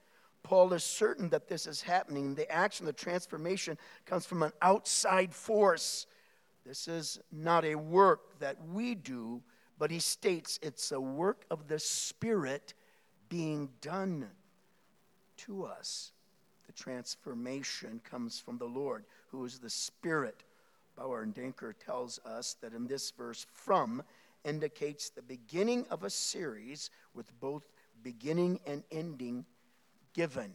Paul 0.45 0.73
is 0.75 0.85
certain 0.85 1.29
that 1.31 1.49
this 1.49 1.67
is 1.67 1.83
happening. 1.83 2.35
The 2.35 2.51
action, 2.51 2.87
the 2.87 2.93
transformation, 2.93 3.79
comes 4.05 4.27
from 4.27 4.43
an 4.43 4.53
outside 4.63 5.35
force. 5.35 6.07
This 6.65 6.87
is 6.87 7.19
not 7.33 7.65
a 7.65 7.75
work 7.75 8.39
that 8.39 8.57
we 8.73 8.95
do, 8.95 9.43
but 9.79 9.91
he 9.91 9.99
states 9.99 10.59
it's 10.63 10.93
a 10.93 11.01
work 11.01 11.45
of 11.51 11.67
the 11.67 11.79
Spirit 11.79 12.75
being 13.29 13.71
done 13.81 14.27
to 15.39 15.65
us. 15.65 16.13
The 16.67 16.73
transformation 16.73 18.01
comes 18.09 18.39
from 18.39 18.59
the 18.59 18.65
Lord, 18.67 19.05
who 19.35 19.44
is 19.44 19.59
the 19.59 19.70
Spirit. 19.70 20.44
Bauer 20.97 21.23
and 21.23 21.35
Danker 21.35 21.73
tells 21.85 22.20
us 22.25 22.57
that 22.62 22.73
in 22.73 22.87
this 22.87 23.11
verse, 23.11 23.47
from 23.53 24.03
indicates 24.44 25.11
the 25.11 25.23
beginning 25.23 25.87
of 25.90 26.05
a 26.05 26.11
series 26.11 26.90
with 27.14 27.29
both 27.40 27.64
beginning 28.03 28.61
and 28.64 28.85
ending 28.92 29.44
given. 30.12 30.53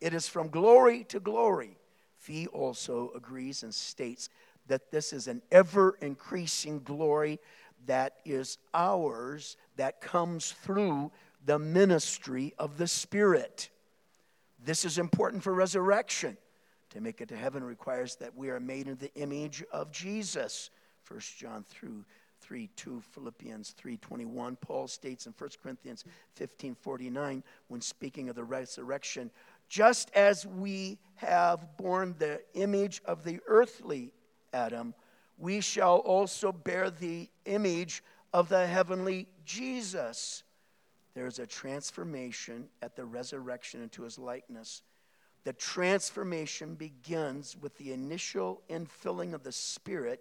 It 0.00 0.14
is 0.14 0.28
from 0.28 0.48
glory 0.48 1.04
to 1.04 1.20
glory. 1.20 1.76
Fee 2.16 2.46
also 2.46 3.10
agrees 3.14 3.64
and 3.64 3.74
states 3.74 4.30
that 4.66 4.90
this 4.90 5.12
is 5.12 5.28
an 5.28 5.42
ever 5.50 5.98
increasing 6.00 6.82
glory 6.82 7.38
that 7.86 8.14
is 8.24 8.58
ours, 8.72 9.56
that 9.76 10.00
comes 10.00 10.52
through 10.52 11.10
the 11.44 11.58
ministry 11.58 12.54
of 12.58 12.78
the 12.78 12.86
Spirit. 12.86 13.68
This 14.64 14.84
is 14.84 14.96
important 14.98 15.42
for 15.42 15.52
resurrection. 15.52 16.38
To 16.92 17.00
make 17.00 17.20
it 17.20 17.28
to 17.28 17.36
heaven 17.36 17.64
requires 17.64 18.16
that 18.16 18.36
we 18.36 18.50
are 18.50 18.60
made 18.60 18.86
in 18.86 18.96
the 18.96 19.12
image 19.14 19.64
of 19.72 19.90
Jesus. 19.90 20.70
1 21.08 21.20
John 21.38 21.64
through 21.68 22.04
3 22.42 22.68
2 22.76 23.00
philippians 23.12 23.74
3.21 23.80 24.60
paul 24.60 24.88
states 24.88 25.26
in 25.26 25.34
1 25.38 25.50
corinthians 25.62 26.04
15.49 26.36 27.42
when 27.68 27.80
speaking 27.80 28.28
of 28.28 28.34
the 28.34 28.42
resurrection 28.42 29.30
just 29.68 30.10
as 30.16 30.44
we 30.44 30.98
have 31.14 31.76
borne 31.76 32.16
the 32.18 32.40
image 32.54 33.00
of 33.04 33.22
the 33.22 33.38
earthly 33.46 34.12
adam 34.52 34.92
we 35.38 35.60
shall 35.60 35.98
also 35.98 36.50
bear 36.50 36.90
the 36.90 37.28
image 37.44 38.02
of 38.32 38.48
the 38.48 38.66
heavenly 38.66 39.28
jesus. 39.44 40.42
There's 41.14 41.38
a 41.38 41.46
transformation 41.46 42.68
at 42.80 42.96
the 42.96 43.04
resurrection 43.04 43.82
into 43.82 44.02
his 44.02 44.18
likeness 44.18 44.82
the 45.44 45.52
transformation 45.52 46.74
begins 46.74 47.56
with 47.60 47.76
the 47.78 47.92
initial 47.92 48.62
infilling 48.70 49.34
of 49.34 49.42
the 49.42 49.52
spirit 49.52 50.20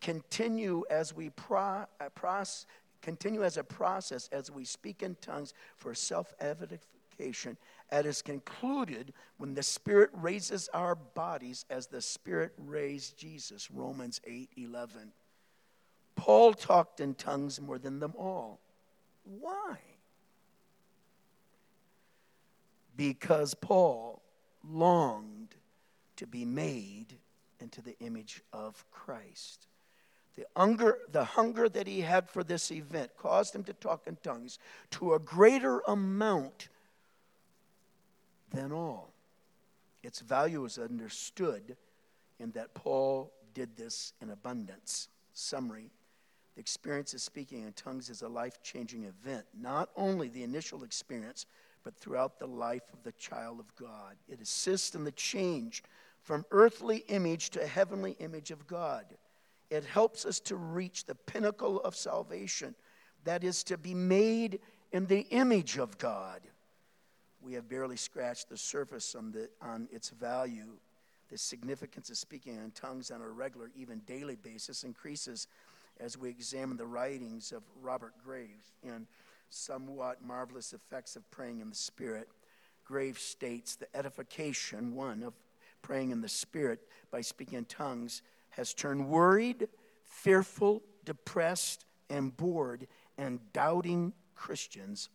continue 0.00 0.84
as 0.90 1.14
we 1.14 1.30
pro, 1.30 1.84
pros, 2.14 2.66
continue 3.02 3.44
as 3.44 3.56
a 3.56 3.64
process 3.64 4.28
as 4.32 4.50
we 4.50 4.64
speak 4.64 5.02
in 5.02 5.16
tongues 5.20 5.54
for 5.76 5.94
self-edification. 5.94 7.56
And 7.90 8.06
is 8.06 8.22
concluded 8.22 9.12
when 9.36 9.52
the 9.52 9.62
spirit 9.62 10.08
raises 10.14 10.70
our 10.72 10.94
bodies 10.94 11.66
as 11.68 11.86
the 11.86 12.00
spirit 12.00 12.52
raised 12.56 13.18
jesus 13.18 13.70
romans 13.70 14.22
8 14.26 14.48
11 14.56 15.12
paul 16.16 16.54
talked 16.54 17.00
in 17.00 17.14
tongues 17.14 17.60
more 17.60 17.78
than 17.78 17.98
them 17.98 18.14
all. 18.16 18.58
Why? 19.24 19.76
Because 22.96 23.52
paul 23.52 24.09
longed 24.68 25.54
to 26.16 26.26
be 26.26 26.44
made 26.44 27.18
into 27.60 27.82
the 27.82 27.98
image 28.00 28.42
of 28.52 28.84
christ 28.90 29.66
The 30.36 30.46
hunger, 30.56 30.98
the 31.10 31.24
hunger 31.24 31.68
that 31.68 31.86
he 31.86 32.00
had 32.00 32.28
for 32.28 32.44
this 32.44 32.70
event 32.70 33.10
caused 33.16 33.54
him 33.54 33.64
to 33.64 33.72
talk 33.72 34.06
in 34.06 34.16
tongues 34.22 34.58
to 34.92 35.14
a 35.14 35.18
greater 35.18 35.80
amount 35.80 36.68
than 38.52 38.72
all. 38.72 39.12
Its 40.02 40.20
value 40.20 40.64
is 40.64 40.78
understood 40.78 41.76
in 42.38 42.50
that 42.52 42.74
Paul 42.74 43.32
did 43.54 43.76
this 43.76 44.12
in 44.20 44.30
abundance. 44.30 45.08
Summary 45.32 45.90
The 46.54 46.60
experience 46.60 47.14
of 47.14 47.20
speaking 47.20 47.62
in 47.62 47.72
tongues 47.72 48.08
is 48.10 48.22
a 48.22 48.28
life 48.28 48.62
changing 48.62 49.04
event, 49.04 49.46
not 49.58 49.90
only 49.96 50.28
the 50.28 50.42
initial 50.42 50.84
experience, 50.84 51.46
but 51.84 51.96
throughout 51.96 52.38
the 52.38 52.46
life 52.46 52.92
of 52.92 53.02
the 53.02 53.12
child 53.12 53.60
of 53.60 53.74
God. 53.76 54.16
It 54.28 54.40
assists 54.40 54.94
in 54.94 55.04
the 55.04 55.12
change 55.12 55.82
from 56.22 56.44
earthly 56.50 56.98
image 57.08 57.50
to 57.50 57.66
heavenly 57.66 58.12
image 58.20 58.50
of 58.50 58.66
God. 58.66 59.04
It 59.70 59.84
helps 59.84 60.24
us 60.24 60.40
to 60.40 60.56
reach 60.56 61.04
the 61.04 61.14
pinnacle 61.14 61.80
of 61.80 61.94
salvation, 61.96 62.74
that 63.24 63.44
is, 63.44 63.62
to 63.64 63.78
be 63.78 63.94
made 63.94 64.60
in 64.92 65.06
the 65.06 65.20
image 65.30 65.78
of 65.78 65.96
God. 65.98 66.40
We 67.42 67.54
have 67.54 67.68
barely 67.68 67.96
scratched 67.96 68.48
the 68.48 68.56
surface 68.56 69.14
on, 69.14 69.32
the, 69.32 69.48
on 69.62 69.88
its 69.92 70.10
value. 70.10 70.78
The 71.30 71.38
significance 71.38 72.10
of 72.10 72.16
speaking 72.16 72.56
in 72.56 72.72
tongues 72.72 73.10
on 73.10 73.22
a 73.22 73.28
regular, 73.28 73.70
even 73.76 74.00
daily 74.00 74.34
basis 74.34 74.82
increases 74.82 75.46
as 76.00 76.18
we 76.18 76.28
examine 76.28 76.76
the 76.76 76.86
writings 76.86 77.52
of 77.52 77.62
Robert 77.80 78.14
Graves 78.24 78.72
in 78.82 79.06
Somewhat 79.50 80.24
Marvelous 80.24 80.72
Effects 80.72 81.16
of 81.16 81.28
Praying 81.30 81.60
in 81.60 81.68
the 81.68 81.76
Spirit. 81.76 82.28
Graves 82.84 83.22
states 83.22 83.76
the 83.76 83.94
edification, 83.96 84.94
one, 84.94 85.22
of 85.22 85.34
praying 85.82 86.10
in 86.10 86.20
the 86.20 86.28
Spirit 86.28 86.80
by 87.10 87.20
speaking 87.20 87.58
in 87.58 87.64
tongues 87.64 88.22
has 88.50 88.74
turned 88.74 89.08
worried, 89.08 89.68
fearful, 90.04 90.82
depressed, 91.04 91.84
and 92.08 92.36
bored 92.36 92.86
and 93.18 93.40
doubting 93.52 94.12
Christians 94.34 95.08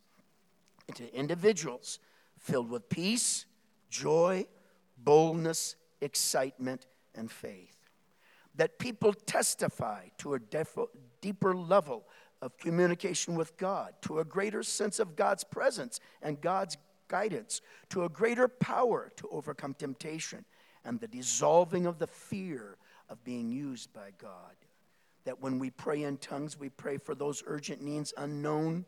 into 0.88 1.14
individuals 1.14 2.00
filled 2.38 2.70
with 2.70 2.88
peace, 2.90 3.46
joy, 3.90 4.46
boldness, 4.98 5.76
excitement, 6.02 6.86
and 7.16 7.32
faith. 7.32 7.76
That 8.56 8.80
people 8.80 9.14
testify 9.14 10.08
to 10.20 10.36
a 10.36 10.40
deeper 11.22 11.56
level 11.56 12.06
of 12.46 12.58
communication 12.60 13.34
with 13.34 13.58
God, 13.58 13.96
to 14.04 14.20
a 14.20 14.24
greater 14.24 14.62
sense 14.62 15.00
of 15.00 15.16
God's 15.16 15.44
presence 15.44 16.00
and 16.22 16.40
God's 16.40 16.78
guidance, 17.08 17.60
to 17.90 18.04
a 18.04 18.10
greater 18.10 18.48
power 18.48 19.12
to 19.16 19.28
overcome 19.30 19.74
temptation, 19.74 20.46
and 20.86 21.00
the 21.00 21.08
dissolving 21.08 21.88
of 21.88 21.98
the 21.98 22.06
fear 22.06 22.78
of 23.10 23.24
being 23.24 23.50
used 23.50 23.92
by 23.94 24.12
God. 24.20 24.56
That 25.24 25.42
when 25.42 25.58
we 25.58 25.72
pray 25.72 26.04
in 26.04 26.18
tongues, 26.18 26.60
we 26.60 26.70
pray 26.70 26.98
for 26.98 27.16
those 27.16 27.42
urgent 27.48 27.82
needs 27.82 28.14
unknown 28.16 28.86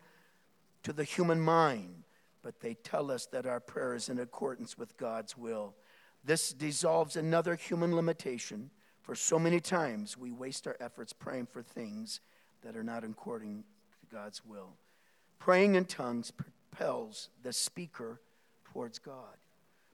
to 0.84 0.94
the 0.94 1.04
human 1.04 1.42
mind, 1.42 2.04
but 2.44 2.60
they 2.60 2.76
tell 2.76 3.10
us 3.10 3.26
that 3.28 3.48
our 3.48 3.60
prayer 3.60 3.96
is 3.96 4.08
in 4.08 4.20
accordance 4.20 4.78
with 4.78 4.96
God's 4.98 5.36
will. 5.36 5.74
This 6.24 6.54
dissolves 6.54 7.16
another 7.16 7.56
human 7.56 7.96
limitation. 7.96 8.70
For 9.02 9.16
so 9.16 9.40
many 9.40 9.60
times 9.60 10.16
we 10.16 10.32
waste 10.32 10.68
our 10.68 10.78
efforts 10.80 11.12
praying 11.12 11.48
for 11.48 11.64
things 11.64 12.20
that 12.68 12.76
are 12.76 12.84
not 12.84 13.06
according 13.06 13.64
to 14.02 14.14
God's 14.14 14.46
will. 14.46 14.74
Praying 15.40 15.76
in 15.76 15.86
tongues 15.86 16.32
propels 16.32 17.30
the 17.42 17.54
speaker 17.54 18.20
towards 18.74 19.00
God. 19.00 19.38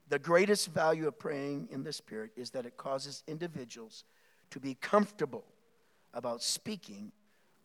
The 0.09 0.17
greatest 0.17 0.74
value 0.74 1.07
of 1.07 1.19
praying 1.19 1.67
in 1.71 1.84
the 1.84 1.93
Spirit 1.93 2.32
is 2.36 2.49
that 2.49 2.65
it 2.65 2.76
causes 2.76 3.21
individuals 3.28 4.05
to 4.49 4.59
be 4.59 4.74
comfortable 4.74 5.43
about 6.15 6.41
speaking 6.41 7.11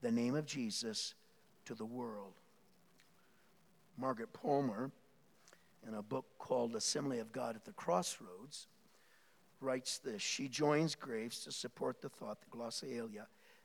the 0.03 0.13
name 0.13 0.35
of 0.35 0.45
Jesus 0.45 1.15
to 1.65 1.75
the 1.75 1.87
world. 1.87 2.35
Margaret 3.97 4.29
Poloma, 4.35 4.91
in 5.87 5.95
a 5.95 6.03
book 6.03 6.27
called 6.39 6.77
Assembly 6.77 7.19
of 7.19 7.33
God 7.33 7.57
at 7.57 7.65
the 7.65 7.73
Crossroads, 7.73 8.67
writes 9.63 9.97
this 9.97 10.21
She 10.21 10.49
joins 10.49 10.95
Graves 10.95 11.45
to 11.45 11.51
support 11.51 12.03
the 12.03 12.11
thought 12.11 12.43
that 12.43 12.51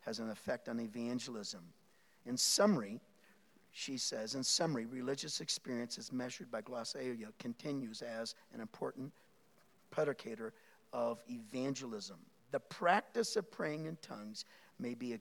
has 0.05 0.19
an 0.19 0.29
effect 0.29 0.69
on 0.69 0.79
evangelism. 0.79 1.61
In 2.25 2.37
summary, 2.37 2.99
she 3.71 3.97
says, 3.97 4.35
in 4.35 4.43
summary, 4.43 4.85
religious 4.85 5.41
experience 5.41 5.97
as 5.97 6.11
measured 6.11 6.51
by 6.51 6.61
glossolalia 6.61 7.31
continues 7.39 8.01
as 8.01 8.35
an 8.53 8.61
important 8.61 9.11
predicator 9.91 10.51
of 10.93 11.21
evangelism. 11.29 12.17
The 12.51 12.59
practice 12.59 13.35
of 13.35 13.51
praying 13.51 13.85
in 13.85 13.97
tongues 14.01 14.45
may 14.77 14.93
be 14.93 15.19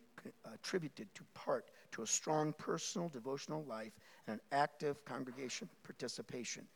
attributed 0.52 1.14
to 1.14 1.22
part 1.32 1.70
to 1.92 2.02
a 2.02 2.06
strong 2.06 2.52
personal 2.52 3.08
devotional 3.08 3.64
life 3.64 3.92
and 4.26 4.34
an 4.34 4.40
active 4.52 5.02
congregation 5.04 5.68
participation. 5.82 6.66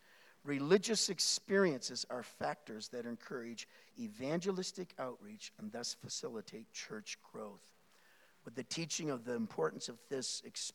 Religious 0.43 1.09
experiences 1.09 2.05
are 2.09 2.23
factors 2.23 2.87
that 2.87 3.05
encourage 3.05 3.67
evangelistic 3.99 4.93
outreach 4.97 5.51
and 5.59 5.71
thus 5.71 5.95
facilitate 6.01 6.71
church 6.71 7.17
growth. 7.31 7.76
Would 8.47 8.55
the 8.55 8.63
teaching 8.63 9.09
of 9.09 9.25
the 9.25 9.33
importance 9.33 9.89
of 9.89 9.97
this, 10.07 10.41
ex- 10.45 10.71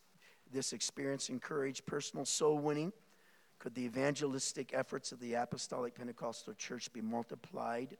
this 0.52 0.74
experience 0.74 1.30
encourage 1.30 1.86
personal 1.86 2.26
soul 2.26 2.58
winning? 2.58 2.92
Could 3.58 3.74
the 3.74 3.86
evangelistic 3.86 4.74
efforts 4.74 5.10
of 5.10 5.20
the 5.20 5.32
Apostolic 5.32 5.94
Pentecostal 5.94 6.52
Church 6.52 6.92
be 6.92 7.00
multiplied 7.00 7.96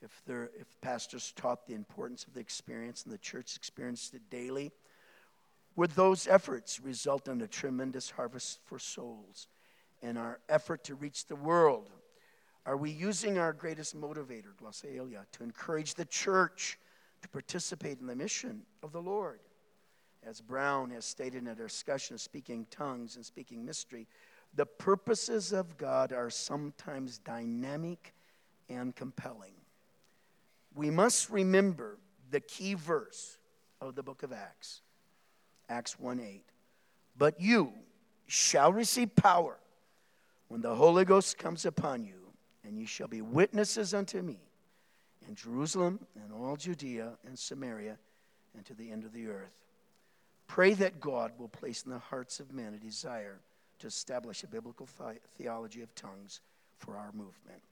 if, 0.00 0.10
there, 0.26 0.50
if 0.58 0.66
pastors 0.80 1.32
taught 1.36 1.68
the 1.68 1.74
importance 1.74 2.24
of 2.24 2.34
the 2.34 2.40
experience 2.40 3.04
and 3.04 3.14
the 3.14 3.18
church 3.18 3.54
experienced 3.54 4.12
it 4.12 4.28
daily, 4.28 4.72
would 5.76 5.92
those 5.92 6.26
efforts 6.26 6.80
result 6.80 7.28
in 7.28 7.42
a 7.42 7.46
tremendous 7.46 8.10
harvest 8.10 8.58
for 8.64 8.80
souls? 8.80 9.46
In 10.02 10.16
our 10.16 10.40
effort 10.48 10.82
to 10.82 10.96
reach 10.96 11.26
the 11.26 11.36
world, 11.36 11.90
are 12.66 12.76
we 12.76 12.90
using 12.90 13.38
our 13.38 13.52
greatest 13.52 13.96
motivator, 13.96 14.52
glossolalia, 14.60 15.26
to 15.30 15.44
encourage 15.44 15.94
the 15.94 16.06
church 16.06 16.76
to 17.22 17.28
participate 17.28 18.00
in 18.00 18.06
the 18.06 18.16
mission 18.16 18.62
of 18.82 18.92
the 18.92 19.02
Lord? 19.02 19.40
As 20.24 20.40
Brown 20.40 20.90
has 20.90 21.04
stated 21.04 21.42
in 21.42 21.48
a 21.48 21.54
discussion 21.54 22.14
of 22.14 22.20
speaking 22.20 22.66
tongues 22.70 23.16
and 23.16 23.24
speaking 23.26 23.64
mystery, 23.64 24.06
the 24.54 24.66
purposes 24.66 25.52
of 25.52 25.76
God 25.78 26.12
are 26.12 26.30
sometimes 26.30 27.18
dynamic 27.18 28.14
and 28.68 28.94
compelling 28.94 29.54
we 30.74 30.90
must 30.90 31.30
remember 31.30 31.98
the 32.30 32.40
key 32.40 32.74
verse 32.74 33.38
of 33.80 33.94
the 33.94 34.02
book 34.02 34.22
of 34.22 34.32
Acts, 34.32 34.80
Acts 35.68 35.98
1 35.98 36.20
8. 36.20 36.44
But 37.16 37.40
you 37.40 37.72
shall 38.26 38.72
receive 38.72 39.14
power 39.14 39.58
when 40.48 40.62
the 40.62 40.74
Holy 40.74 41.04
Ghost 41.04 41.38
comes 41.38 41.66
upon 41.66 42.04
you, 42.04 42.32
and 42.64 42.78
you 42.78 42.86
shall 42.86 43.08
be 43.08 43.20
witnesses 43.20 43.92
unto 43.92 44.22
me 44.22 44.38
in 45.28 45.34
Jerusalem 45.34 46.00
and 46.14 46.32
all 46.32 46.56
Judea 46.56 47.12
and 47.26 47.38
Samaria 47.38 47.96
and 48.54 48.64
to 48.66 48.74
the 48.74 48.90
end 48.90 49.04
of 49.04 49.12
the 49.12 49.28
earth. 49.28 49.54
Pray 50.46 50.74
that 50.74 51.00
God 51.00 51.32
will 51.38 51.48
place 51.48 51.82
in 51.84 51.90
the 51.90 51.98
hearts 51.98 52.40
of 52.40 52.52
men 52.52 52.74
a 52.74 52.78
desire 52.78 53.38
to 53.78 53.86
establish 53.86 54.42
a 54.42 54.46
biblical 54.46 54.88
theology 55.38 55.82
of 55.82 55.94
tongues 55.94 56.40
for 56.78 56.96
our 56.96 57.10
movement. 57.12 57.62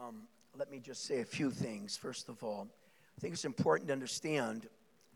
Um, 0.00 0.22
let 0.56 0.70
me 0.70 0.78
just 0.78 1.06
say 1.06 1.20
a 1.20 1.24
few 1.24 1.50
things. 1.50 1.96
First 1.96 2.28
of 2.28 2.42
all, 2.44 2.68
I 3.16 3.20
think 3.20 3.34
it's 3.34 3.44
important 3.44 3.88
to 3.88 3.92
understand 3.92 4.68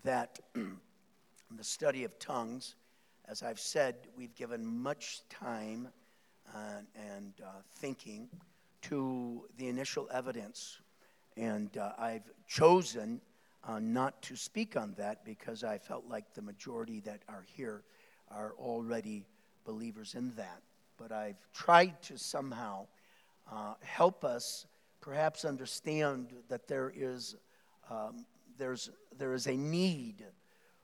that 0.05 0.39
the 0.55 1.65
study 1.65 2.05
of 2.05 2.19
tongues, 2.19 2.75
as 3.27 3.43
I've 3.43 3.61
said, 3.61 3.97
we've 4.17 4.35
given 4.35 4.67
much 4.67 5.23
time 5.29 5.89
uh, 6.55 6.81
and 6.95 7.33
uh, 7.45 7.49
thinking 7.77 8.29
to 8.83 9.45
the 9.57 9.69
initial 9.69 10.09
evidence. 10.13 10.79
And 11.37 11.77
uh, 11.77 11.93
I've 11.99 12.31
chosen 12.47 13.21
uh, 13.67 13.79
not 13.81 14.23
to 14.23 14.37
speak 14.37 14.77
on 14.77 14.95
that 14.97 15.25
because 15.25 15.65
I 15.65 15.79
felt 15.79 16.05
like 16.09 16.33
the 16.35 16.43
majority 16.43 17.01
that 17.01 17.21
are 17.29 17.45
here 17.55 17.83
are 18.31 18.55
already 18.59 19.25
believers 19.65 20.15
in 20.15 20.35
that. 20.37 20.63
But 20.97 21.13
I've 21.13 21.37
tried 21.53 22.01
to 22.05 22.19
somehow 22.19 22.87
uh, 23.51 23.75
help 23.81 24.25
us 24.25 24.67
perhaps 25.01 25.45
understand 25.45 26.35
that 26.49 26.67
there 26.67 26.93
is, 26.95 27.37
um, 27.91 28.27
there's, 28.59 28.91
there 29.17 29.35
is 29.35 29.47
a 29.47 29.57
need 29.57 30.25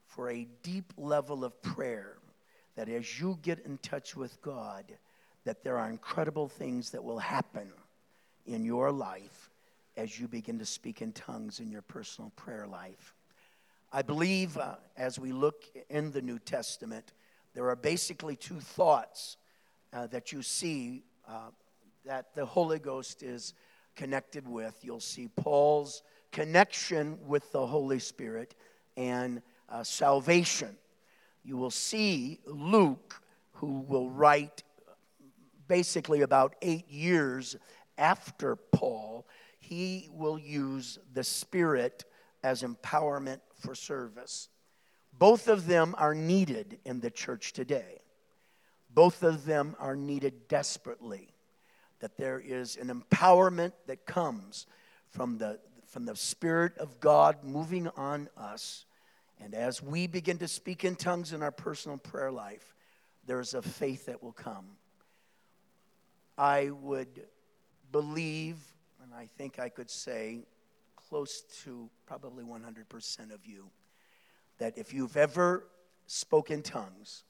for 0.07 0.31
a 0.31 0.47
deep 0.63 0.93
level 0.97 1.45
of 1.45 1.61
prayer 1.63 2.19
that 2.77 2.89
as 2.89 3.21
you 3.21 3.39
get 3.43 3.61
in 3.67 3.79
touch 3.79 4.17
with 4.17 4.41
God, 4.43 4.85
that 5.45 5.63
there 5.63 5.79
are 5.79 5.91
incredible 5.91 6.49
things 6.49 6.91
that 6.91 7.05
will 7.05 7.19
happen 7.19 7.73
in 8.47 8.65
your 8.65 8.91
life 8.91 9.51
as 9.97 10.19
you 10.19 10.27
begin 10.27 10.59
to 10.59 10.65
speak 10.67 11.03
in 11.03 11.13
tongues 11.13 11.61
in 11.61 11.71
your 11.71 11.83
personal 11.83 12.31
prayer 12.37 12.67
life. 12.67 13.15
I 13.93 14.03
believe 14.03 14.59
uh, 14.59 14.77
as 14.97 15.19
we 15.19 15.33
look 15.33 15.65
in 15.89 16.11
the 16.11 16.23
New 16.23 16.39
Testament 16.39 17.13
There 17.55 17.69
are 17.69 17.77
basically 17.77 18.35
two 18.35 18.59
thoughts 18.59 19.37
uh, 19.93 20.09
that 20.09 20.33
you 20.33 20.43
see 20.43 21.05
uh, 21.29 21.51
that 22.05 22.35
the 22.35 22.45
Holy 22.45 22.81
Ghost 22.81 23.23
is 23.23 23.55
connected 23.95 24.49
with. 24.49 24.75
You'll 24.83 24.99
see 24.99 25.29
Paul's 25.29 26.03
connection 26.35 27.17
with 27.27 27.51
the 27.53 27.65
Holy 27.65 28.01
Spirit 28.01 28.57
and 28.97 29.41
uh, 29.69 29.85
salvation. 29.85 30.77
You 31.45 31.57
will 31.57 31.71
see 31.71 32.41
Luke, 32.45 33.23
who 33.53 33.81
will 33.81 34.11
write 34.11 34.65
basically 35.69 36.23
about 36.23 36.57
eight 36.61 36.91
years 36.91 37.57
after 37.97 38.57
Paul, 38.57 39.27
he 39.61 40.09
will 40.13 40.37
use 40.37 40.99
the 41.13 41.23
Spirit 41.23 42.05
as 42.43 42.63
empowerment 42.63 43.41
for 43.55 43.77
service. 43.77 44.49
Both 45.17 45.47
of 45.47 45.67
them 45.69 45.95
are 45.97 46.17
needed 46.17 46.81
in 46.85 46.99
the 46.99 47.11
church 47.11 47.53
today. 47.53 48.01
Both 48.91 49.23
of 49.23 49.47
them 49.47 49.77
are 49.79 49.95
needed 49.95 50.49
desperately. 50.49 51.29
That 52.01 52.17
there 52.17 52.41
is 52.41 52.77
an 52.77 52.89
empowerment 52.89 53.73
that 53.87 54.05
comes 54.05 54.67
from 55.11 55.39
the, 55.39 55.61
from 55.95 56.07
the 56.07 56.17
Spirit 56.17 56.77
of 56.79 56.99
God 56.99 57.45
moving 57.45 57.87
on 57.97 58.29
us. 58.37 58.85
And 59.41 59.55
as 59.55 59.81
we 59.81 60.09
begin 60.09 60.39
to 60.39 60.49
speak 60.49 60.85
in 60.85 60.97
tongues 60.97 61.33
in 61.33 61.41
our 61.41 61.53
personal 61.53 61.99
prayer 61.99 62.33
life, 62.33 62.75
there 63.29 63.39
is 63.39 63.55
a 63.55 63.63
faith 63.63 64.07
that 64.07 64.21
will 64.21 64.33
come. 64.33 64.67
I 66.37 66.71
would 66.71 67.29
believe, 67.93 68.57
and 69.05 69.15
I 69.15 69.29
think 69.39 69.61
I 69.61 69.69
could 69.69 69.89
say 69.89 70.41
close 70.97 71.43
to 71.63 71.89
probably 72.07 72.43
100% 72.43 73.33
of 73.33 73.47
you, 73.47 73.71
that 74.59 74.77
if 74.77 74.93
you've 74.93 75.17
ever 75.17 75.63
spoken 76.09 76.63
tongues, 76.63 77.23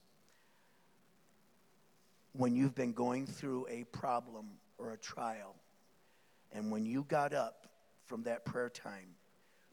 when 2.33 2.57
you've 2.57 2.75
been 2.75 2.95
going 2.95 3.27
through 3.27 3.67
a 3.69 3.85
problem 3.85 4.53
or 4.79 4.93
a 4.93 4.97
trial, 4.97 5.55
and 6.51 6.73
when 6.73 6.87
you 6.87 7.05
got 7.07 7.35
up 7.35 7.69
from 8.07 8.23
that 8.25 8.45
prayer 8.45 8.71
time, 8.71 9.17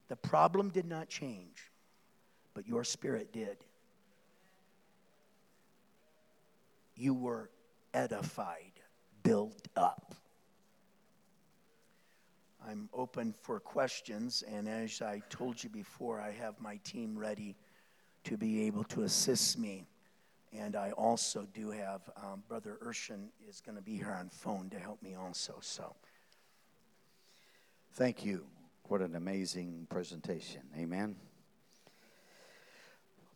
the 0.07 0.15
problem 0.15 0.69
did 0.69 0.86
not 0.86 1.09
change, 1.09 1.71
but 2.53 2.67
your 2.67 2.84
spirit 2.84 3.32
did. 3.32 3.57
You 6.95 7.13
were 7.13 7.49
edified, 7.93 8.73
built 9.23 9.67
up. 9.75 10.15
I'm 12.67 12.89
open 12.93 13.34
for 13.41 13.59
questions, 13.59 14.43
and 14.47 14.67
as 14.67 15.01
I 15.01 15.21
told 15.29 15.63
you 15.63 15.69
before, 15.69 16.19
I 16.19 16.32
have 16.32 16.59
my 16.59 16.77
team 16.84 17.17
ready 17.17 17.55
to 18.25 18.38
be 18.38 18.63
able 18.67 18.84
to 18.86 19.03
assist 19.03 19.57
me. 19.57 19.88
And 20.53 20.75
I 20.75 20.91
also 20.91 21.47
do 21.53 21.71
have 21.71 22.01
um, 22.17 22.43
Brother 22.47 22.77
Urshan 22.86 23.29
is 23.47 23.61
going 23.61 23.77
to 23.77 23.82
be 23.82 23.95
here 23.95 24.11
on 24.11 24.29
phone 24.29 24.69
to 24.71 24.79
help 24.79 25.01
me 25.01 25.15
also. 25.15 25.57
So, 25.61 25.95
thank 27.93 28.25
you. 28.25 28.45
What 28.87 29.01
an 29.01 29.15
amazing 29.15 29.87
presentation. 29.89 30.61
Amen. 30.77 31.15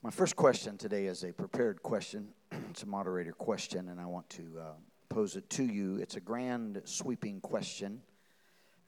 My 0.01 0.09
first 0.09 0.35
question 0.35 0.77
today 0.77 1.07
is 1.07 1.23
a 1.23 1.33
prepared 1.33 1.83
question. 1.83 2.29
it's 2.69 2.83
a 2.83 2.85
moderator 2.85 3.33
question, 3.33 3.89
and 3.89 3.99
I 3.99 4.05
want 4.05 4.29
to 4.31 4.43
uh, 4.59 4.63
pose 5.09 5.35
it 5.35 5.49
to 5.51 5.63
you. 5.63 5.97
It's 5.97 6.15
a 6.15 6.21
grand, 6.21 6.81
sweeping 6.85 7.41
question. 7.41 8.01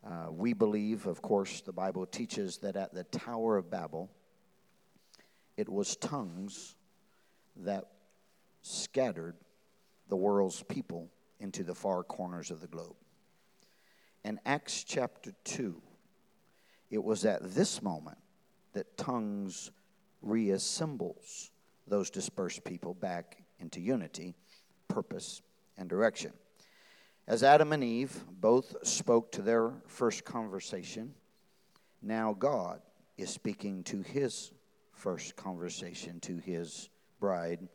Uh, 0.05 0.28
we 0.32 0.53
believe, 0.53 1.05
of 1.05 1.22
course, 1.22 1.61
the 1.61 1.74
Bible 1.74 2.05
teaches 2.05 2.57
that 2.59 2.78
at 2.78 2.93
the 2.93 3.03
Tower 3.05 3.57
of 3.57 3.70
Babel, 3.70 4.09
it 5.57 5.68
was 5.68 5.95
tongues 5.97 6.76
that 7.57 7.86
scattered 8.61 9.36
the 10.07 10.15
world's 10.15 10.63
people 10.63 11.09
into 11.39 11.63
the 11.63 11.76
far 11.76 12.03
corners 12.03 12.51
of 12.51 12.61
the 12.61 12.68
globe. 12.68 12.95
In 14.28 14.42
Acts 14.46 14.84
chapter 14.84 15.32
2, 15.46 15.82
it 16.90 17.02
was 17.02 17.24
at 17.24 17.56
this 17.56 17.82
moment 17.82 18.18
that 18.74 18.98
tongues 18.98 19.72
reassembles 20.22 21.52
those 21.88 22.10
dispersed 22.10 22.66
people 22.66 22.94
back 22.94 23.42
into 23.62 23.80
unity, 23.80 24.36
purpose, 24.90 25.42
and 25.78 25.88
direction. 25.88 26.34
As 27.26 27.42
Adam 27.42 27.72
and 27.72 27.82
Eve 27.82 28.22
both 28.30 28.76
spoke 28.86 29.32
to 29.32 29.42
their 29.42 29.72
first 29.88 30.26
conversation, 30.26 31.14
now 32.02 32.34
God 32.34 32.82
is 33.18 33.30
speaking 33.30 33.82
to 33.86 34.02
his 34.02 34.52
first 34.92 35.38
conversation 35.38 36.20
to 36.20 36.36
his 36.36 36.90
bride 37.22 37.66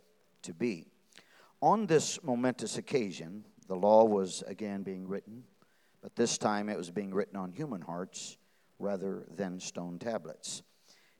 to 0.43 0.53
be. 0.53 0.89
On 1.63 1.87
this 1.87 2.23
momentous 2.23 2.77
occasion, 2.77 3.43
the 3.69 3.77
law 3.77 4.05
was 4.05 4.43
again 4.47 4.83
being 4.83 5.09
written, 5.09 5.45
but 6.03 6.17
this 6.17 6.37
time 6.37 6.69
it 6.69 6.77
was 6.77 6.91
being 6.91 7.15
written 7.15 7.37
on 7.37 7.53
human 7.53 7.81
hearts 7.81 8.37
rather 8.79 9.25
than 9.37 9.61
stone 9.61 9.99
tablets. 9.99 10.63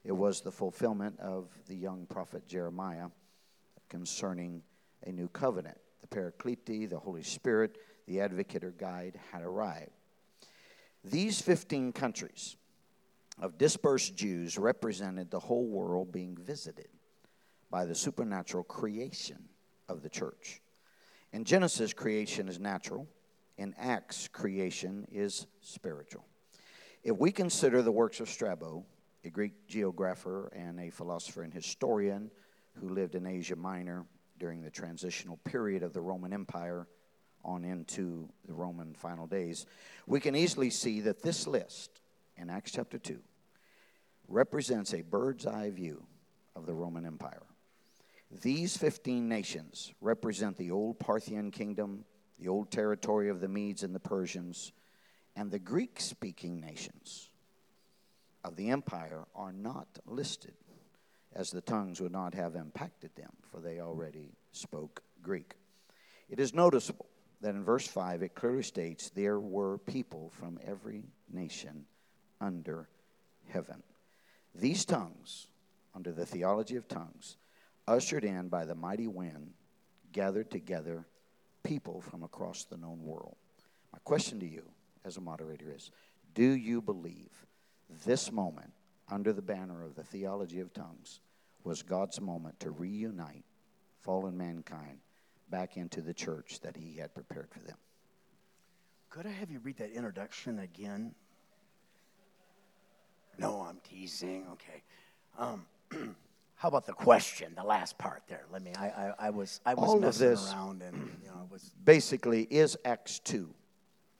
It 0.03 0.11
was 0.11 0.41
the 0.41 0.51
fulfillment 0.51 1.19
of 1.19 1.47
the 1.67 1.75
young 1.75 2.05
prophet 2.05 2.47
Jeremiah 2.47 3.07
concerning 3.89 4.61
a 5.05 5.11
new 5.11 5.29
covenant. 5.29 5.77
The 6.01 6.07
Paraclete, 6.07 6.89
the 6.89 6.99
Holy 6.99 7.23
Spirit, 7.23 7.77
the 8.05 8.19
advocate 8.19 8.65
or 8.65 8.71
guide 8.71 9.17
had 9.31 9.41
arrived. 9.41 9.91
These 11.05 11.41
15 11.41 11.93
countries 11.93 12.57
of 13.39 13.57
dispersed 13.57 14.15
Jews 14.15 14.57
represented 14.57 15.31
the 15.31 15.39
whole 15.39 15.65
world 15.65 16.11
being 16.11 16.35
visited 16.35 16.89
by 17.71 17.85
the 17.85 17.95
supernatural 17.95 18.63
creation 18.63 19.49
of 19.87 20.01
the 20.01 20.09
church. 20.09 20.61
In 21.31 21.45
Genesis, 21.45 21.93
creation 21.93 22.47
is 22.47 22.59
natural. 22.59 23.07
In 23.57 23.75
Acts, 23.77 24.27
creation 24.27 25.07
is 25.11 25.47
spiritual. 25.61 26.25
If 27.03 27.17
we 27.17 27.31
consider 27.31 27.81
the 27.81 27.91
works 27.91 28.19
of 28.19 28.29
Strabo, 28.29 28.85
a 29.23 29.29
Greek 29.29 29.67
geographer 29.67 30.51
and 30.55 30.79
a 30.79 30.89
philosopher 30.89 31.43
and 31.43 31.53
historian 31.53 32.31
who 32.79 32.89
lived 32.89 33.15
in 33.15 33.25
Asia 33.25 33.55
Minor 33.55 34.05
during 34.39 34.61
the 34.61 34.69
transitional 34.69 35.37
period 35.37 35.83
of 35.83 35.93
the 35.93 36.01
Roman 36.01 36.33
Empire 36.33 36.87
on 37.45 37.63
into 37.63 38.29
the 38.47 38.53
Roman 38.53 38.93
final 38.93 39.27
days, 39.27 39.65
we 40.07 40.19
can 40.19 40.35
easily 40.35 40.69
see 40.69 41.01
that 41.01 41.21
this 41.21 41.45
list 41.45 42.01
in 42.37 42.49
Acts 42.49 42.71
chapter 42.71 42.97
2 42.97 43.19
represents 44.27 44.93
a 44.93 45.01
bird's 45.01 45.45
eye 45.45 45.69
view 45.69 46.03
of 46.55 46.65
the 46.65 46.73
Roman 46.73 47.05
Empire. 47.05 47.43
These 48.41 48.77
15 48.77 49.27
nations 49.27 49.93
represent 50.01 50.57
the 50.57 50.71
old 50.71 50.99
Parthian 50.99 51.51
kingdom, 51.51 52.05
the 52.39 52.47
old 52.47 52.71
territory 52.71 53.29
of 53.29 53.39
the 53.39 53.47
Medes 53.47 53.83
and 53.83 53.93
the 53.93 53.99
Persians, 53.99 54.71
and 55.35 55.49
the 55.51 55.59
Greek 55.59 55.99
speaking 55.99 56.59
nations 56.59 57.29
of 58.43 58.55
the 58.55 58.69
empire 58.69 59.25
are 59.35 59.53
not 59.53 59.87
listed, 60.05 60.53
as 61.33 61.49
the 61.49 61.61
tongues 61.61 62.01
would 62.01 62.11
not 62.11 62.33
have 62.33 62.55
impacted 62.55 63.15
them, 63.15 63.31
for 63.49 63.59
they 63.59 63.79
already 63.79 64.31
spoke 64.51 65.01
Greek. 65.21 65.55
It 66.29 66.39
is 66.39 66.53
noticeable 66.53 67.07
that 67.41 67.55
in 67.55 67.63
verse 67.63 67.87
5 67.87 68.23
it 68.23 68.35
clearly 68.35 68.63
states 68.63 69.09
there 69.09 69.39
were 69.39 69.77
people 69.77 70.31
from 70.33 70.59
every 70.65 71.03
nation 71.31 71.85
under 72.39 72.87
heaven. 73.49 73.83
These 74.55 74.85
tongues, 74.85 75.47
under 75.95 76.11
the 76.11 76.25
theology 76.25 76.75
of 76.75 76.87
tongues, 76.87 77.37
ushered 77.87 78.23
in 78.23 78.49
by 78.49 78.65
the 78.65 78.75
mighty 78.75 79.07
wind, 79.07 79.53
gathered 80.11 80.51
together 80.51 81.05
people 81.63 82.01
from 82.01 82.23
across 82.23 82.65
the 82.65 82.77
known 82.77 83.03
world. 83.03 83.35
My 83.91 83.99
question 84.03 84.39
to 84.39 84.47
you 84.47 84.63
as 85.05 85.17
a 85.17 85.21
moderator 85.21 85.71
is 85.73 85.91
Do 86.33 86.51
you 86.51 86.81
believe 86.81 87.45
this 88.05 88.31
moment, 88.31 88.71
under 89.09 89.33
the 89.33 89.41
banner 89.41 89.83
of 89.83 89.95
the 89.95 90.03
theology 90.03 90.59
of 90.59 90.73
tongues, 90.73 91.19
was 91.63 91.81
God's 91.81 92.19
moment 92.19 92.59
to 92.61 92.71
reunite 92.71 93.45
fallen 94.01 94.37
mankind 94.37 94.99
back 95.49 95.77
into 95.77 96.01
the 96.01 96.13
church 96.13 96.59
that 96.61 96.75
he 96.75 96.97
had 96.97 97.13
prepared 97.13 97.47
for 97.51 97.59
them. 97.59 97.77
Could 99.09 99.27
I 99.27 99.31
have 99.31 99.51
you 99.51 99.59
read 99.59 99.77
that 99.77 99.91
introduction 99.91 100.59
again? 100.59 101.13
No, 103.37 103.61
I'm 103.61 103.77
teasing. 103.87 104.47
Okay. 104.53 104.83
Um, 105.37 105.65
how 106.55 106.69
about 106.69 106.85
the 106.85 106.93
question, 106.93 107.53
the 107.55 107.63
last 107.63 107.97
part 107.97 108.23
there? 108.27 108.45
Let 108.51 108.61
me. 108.63 108.71
I, 108.77 108.87
I, 108.87 109.13
I 109.19 109.29
was 109.31 109.59
I 109.65 109.73
was 109.73 109.89
All 109.89 109.99
messing 109.99 110.27
of 110.27 110.31
this 110.31 110.53
around 110.53 110.81
and 110.81 110.95
you 111.21 111.27
know 111.27 111.47
was 111.51 111.71
basically 111.83 112.43
is 112.43 112.77
Acts 112.85 113.19
two, 113.19 113.53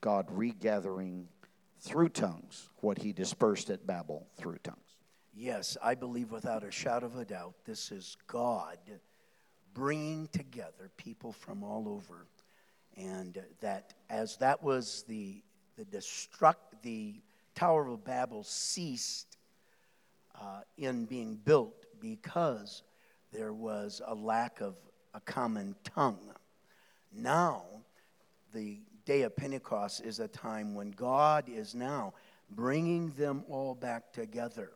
God 0.01 0.27
regathering 0.29 1.27
through 1.79 2.09
tongues 2.09 2.69
what 2.81 2.97
He 2.97 3.13
dispersed 3.13 3.69
at 3.69 3.85
Babel 3.87 4.27
through 4.37 4.57
tongues. 4.63 4.77
yes, 5.35 5.77
I 5.81 5.95
believe 5.95 6.31
without 6.31 6.63
a 6.63 6.71
shadow 6.71 7.05
of 7.05 7.17
a 7.17 7.25
doubt 7.25 7.53
this 7.65 7.91
is 7.91 8.17
God 8.27 8.77
bringing 9.73 10.27
together 10.27 10.91
people 10.97 11.31
from 11.31 11.63
all 11.63 11.87
over, 11.87 12.27
and 12.97 13.41
that 13.61 13.93
as 14.09 14.37
that 14.37 14.61
was 14.61 15.03
the 15.07 15.41
the 15.77 15.85
destruct 15.85 16.81
the 16.81 17.15
Tower 17.55 17.87
of 17.87 18.03
Babel 18.03 18.43
ceased 18.43 19.37
uh, 20.39 20.61
in 20.77 21.05
being 21.05 21.35
built 21.35 21.82
because 22.03 22.83
there 23.31 23.53
was 23.53 24.01
a 24.05 24.13
lack 24.13 24.59
of 24.59 24.75
a 25.13 25.21
common 25.21 25.73
tongue. 25.85 26.33
Now, 27.15 27.63
the 28.53 28.79
day 29.05 29.21
of 29.21 29.35
Pentecost 29.37 30.03
is 30.03 30.19
a 30.19 30.27
time 30.27 30.75
when 30.75 30.91
God 30.91 31.45
is 31.47 31.73
now 31.73 32.13
bringing 32.51 33.11
them 33.11 33.45
all 33.49 33.73
back 33.73 34.11
together. 34.11 34.71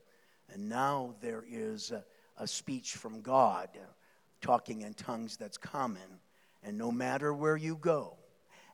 And 0.54 0.70
now 0.70 1.16
there 1.20 1.44
is 1.48 1.92
a, 1.92 2.06
a 2.38 2.48
speech 2.48 2.94
from 2.94 3.22
God 3.22 3.70
talking 4.42 4.82
in 4.82 4.94
tongues 4.94 5.36
that's 5.36 5.58
common. 5.58 6.22
And 6.64 6.78
no 6.78 6.94
matter 6.94 7.34
where 7.34 7.58
you 7.58 7.76
go, 7.76 8.16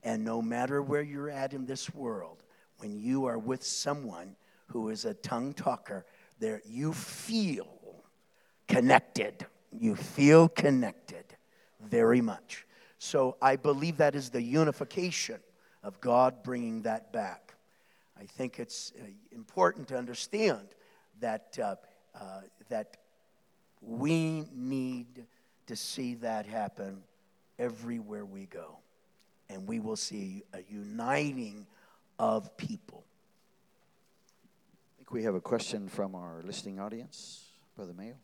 and 0.03 0.23
no 0.23 0.41
matter 0.43 0.81
where 0.83 1.01
you're 1.01 1.29
at 1.29 1.53
in 1.53 1.65
this 1.65 1.91
world, 1.93 2.43
when 2.77 2.95
you 2.99 3.25
are 3.25 3.39
with 3.39 3.63
someone 3.63 4.35
who 4.67 4.89
is 4.89 5.05
a 5.05 5.15
tongue 5.15 5.53
talker, 5.53 6.05
there 6.39 6.61
you 6.65 6.93
feel 6.93 7.79
connected. 8.74 9.45
You 9.71 9.95
feel 9.95 10.49
connected 10.49 11.26
very 11.82 12.21
much. 12.21 12.65
So 12.99 13.36
I 13.41 13.55
believe 13.55 13.97
that 13.97 14.15
is 14.15 14.30
the 14.30 14.41
unification 14.41 15.39
of 15.84 15.99
God 15.99 16.43
bringing 16.43 16.84
that 16.84 17.11
back. 17.11 17.55
I 18.19 18.26
think 18.26 18.59
it's 18.59 18.93
uh, 18.97 19.03
important 19.32 19.88
to 19.89 19.97
understand 19.97 20.69
that, 21.19 21.57
uh, 21.61 21.76
uh, 22.15 22.41
that 22.69 22.97
we 23.82 24.45
need 24.53 25.26
to 25.67 25.76
see 25.76 26.15
that 26.15 26.45
happen 26.45 27.03
everywhere 27.59 28.26
we 28.26 28.45
go. 28.45 28.78
And 29.49 29.67
we 29.67 29.80
will 29.80 29.97
see 29.97 30.43
a 30.53 30.59
uniting 30.69 31.67
of 32.17 32.55
people. 32.55 33.03
I 34.95 34.97
think 34.97 35.11
we 35.11 35.24
have 35.24 35.36
a 35.36 35.41
question 35.41 35.89
from 35.89 36.15
our 36.15 36.41
listening 36.45 36.80
audience. 36.80 37.49
Brother 37.76 37.93
Mayo. 37.93 38.15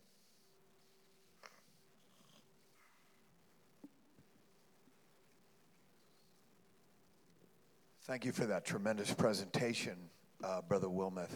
Thank 8.10 8.24
you 8.24 8.32
for 8.32 8.46
that 8.46 8.64
tremendous 8.64 9.14
presentation, 9.14 9.96
uh, 10.42 10.62
Brother 10.62 10.88
Wilmoth. 10.88 11.30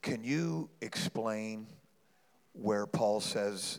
Can 0.00 0.24
you 0.24 0.70
explain 0.80 1.66
where 2.54 2.86
Paul 2.86 3.20
says 3.20 3.78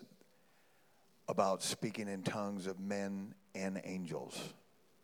about 1.27 1.63
speaking 1.63 2.07
in 2.07 2.21
tongues 2.21 2.67
of 2.67 2.79
men 2.79 3.33
and 3.55 3.81
angels? 3.83 4.39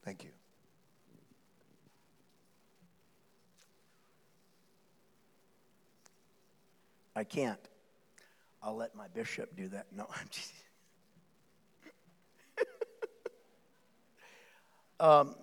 Thank 0.05 0.23
you. 0.23 0.29
I 7.15 7.23
can't. 7.23 7.57
I'll 8.61 8.75
let 8.75 8.93
my 8.93 9.07
bishop 9.07 9.57
do 9.57 9.67
that. 9.69 9.87
No, 9.91 10.05
I'm 10.15 10.27
just. 10.29 10.53
um, 14.99 15.33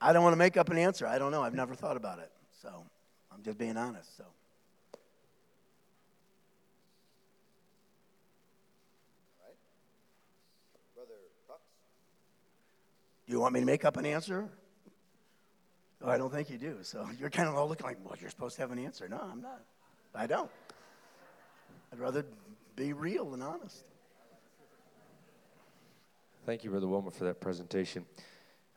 I 0.00 0.12
don't 0.12 0.22
want 0.22 0.32
to 0.32 0.38
make 0.38 0.56
up 0.56 0.70
an 0.70 0.78
answer. 0.78 1.06
I 1.06 1.18
don't 1.18 1.30
know. 1.30 1.42
I've 1.42 1.54
never 1.54 1.74
thought 1.74 1.96
about 1.96 2.18
it. 2.18 2.30
So 2.62 2.84
I'm 3.32 3.42
just 3.42 3.58
being 3.58 3.76
honest. 3.76 4.16
So. 4.16 4.24
Do 13.26 13.36
you 13.36 13.40
want 13.40 13.54
me 13.54 13.60
to 13.60 13.66
make 13.66 13.84
up 13.84 13.96
an 13.96 14.06
answer? 14.06 14.48
Oh, 16.02 16.10
I 16.10 16.18
don't 16.18 16.32
think 16.32 16.50
you 16.50 16.58
do. 16.58 16.78
So 16.82 17.08
you're 17.20 17.30
kind 17.30 17.48
of 17.48 17.54
all 17.54 17.68
looking 17.68 17.86
like, 17.86 17.98
well, 18.02 18.16
you're 18.20 18.30
supposed 18.30 18.56
to 18.56 18.62
have 18.62 18.72
an 18.72 18.78
answer. 18.78 19.08
No, 19.08 19.20
I'm 19.22 19.40
not. 19.40 19.62
I 20.14 20.26
don't. 20.26 20.50
I'd 21.92 21.98
rather 22.00 22.24
be 22.74 22.92
real 22.92 23.34
and 23.34 23.42
honest. 23.42 23.84
Thank 26.46 26.64
you, 26.64 26.70
Brother 26.70 26.86
Wilmoth, 26.86 27.14
for 27.14 27.24
that 27.24 27.40
presentation. 27.40 28.04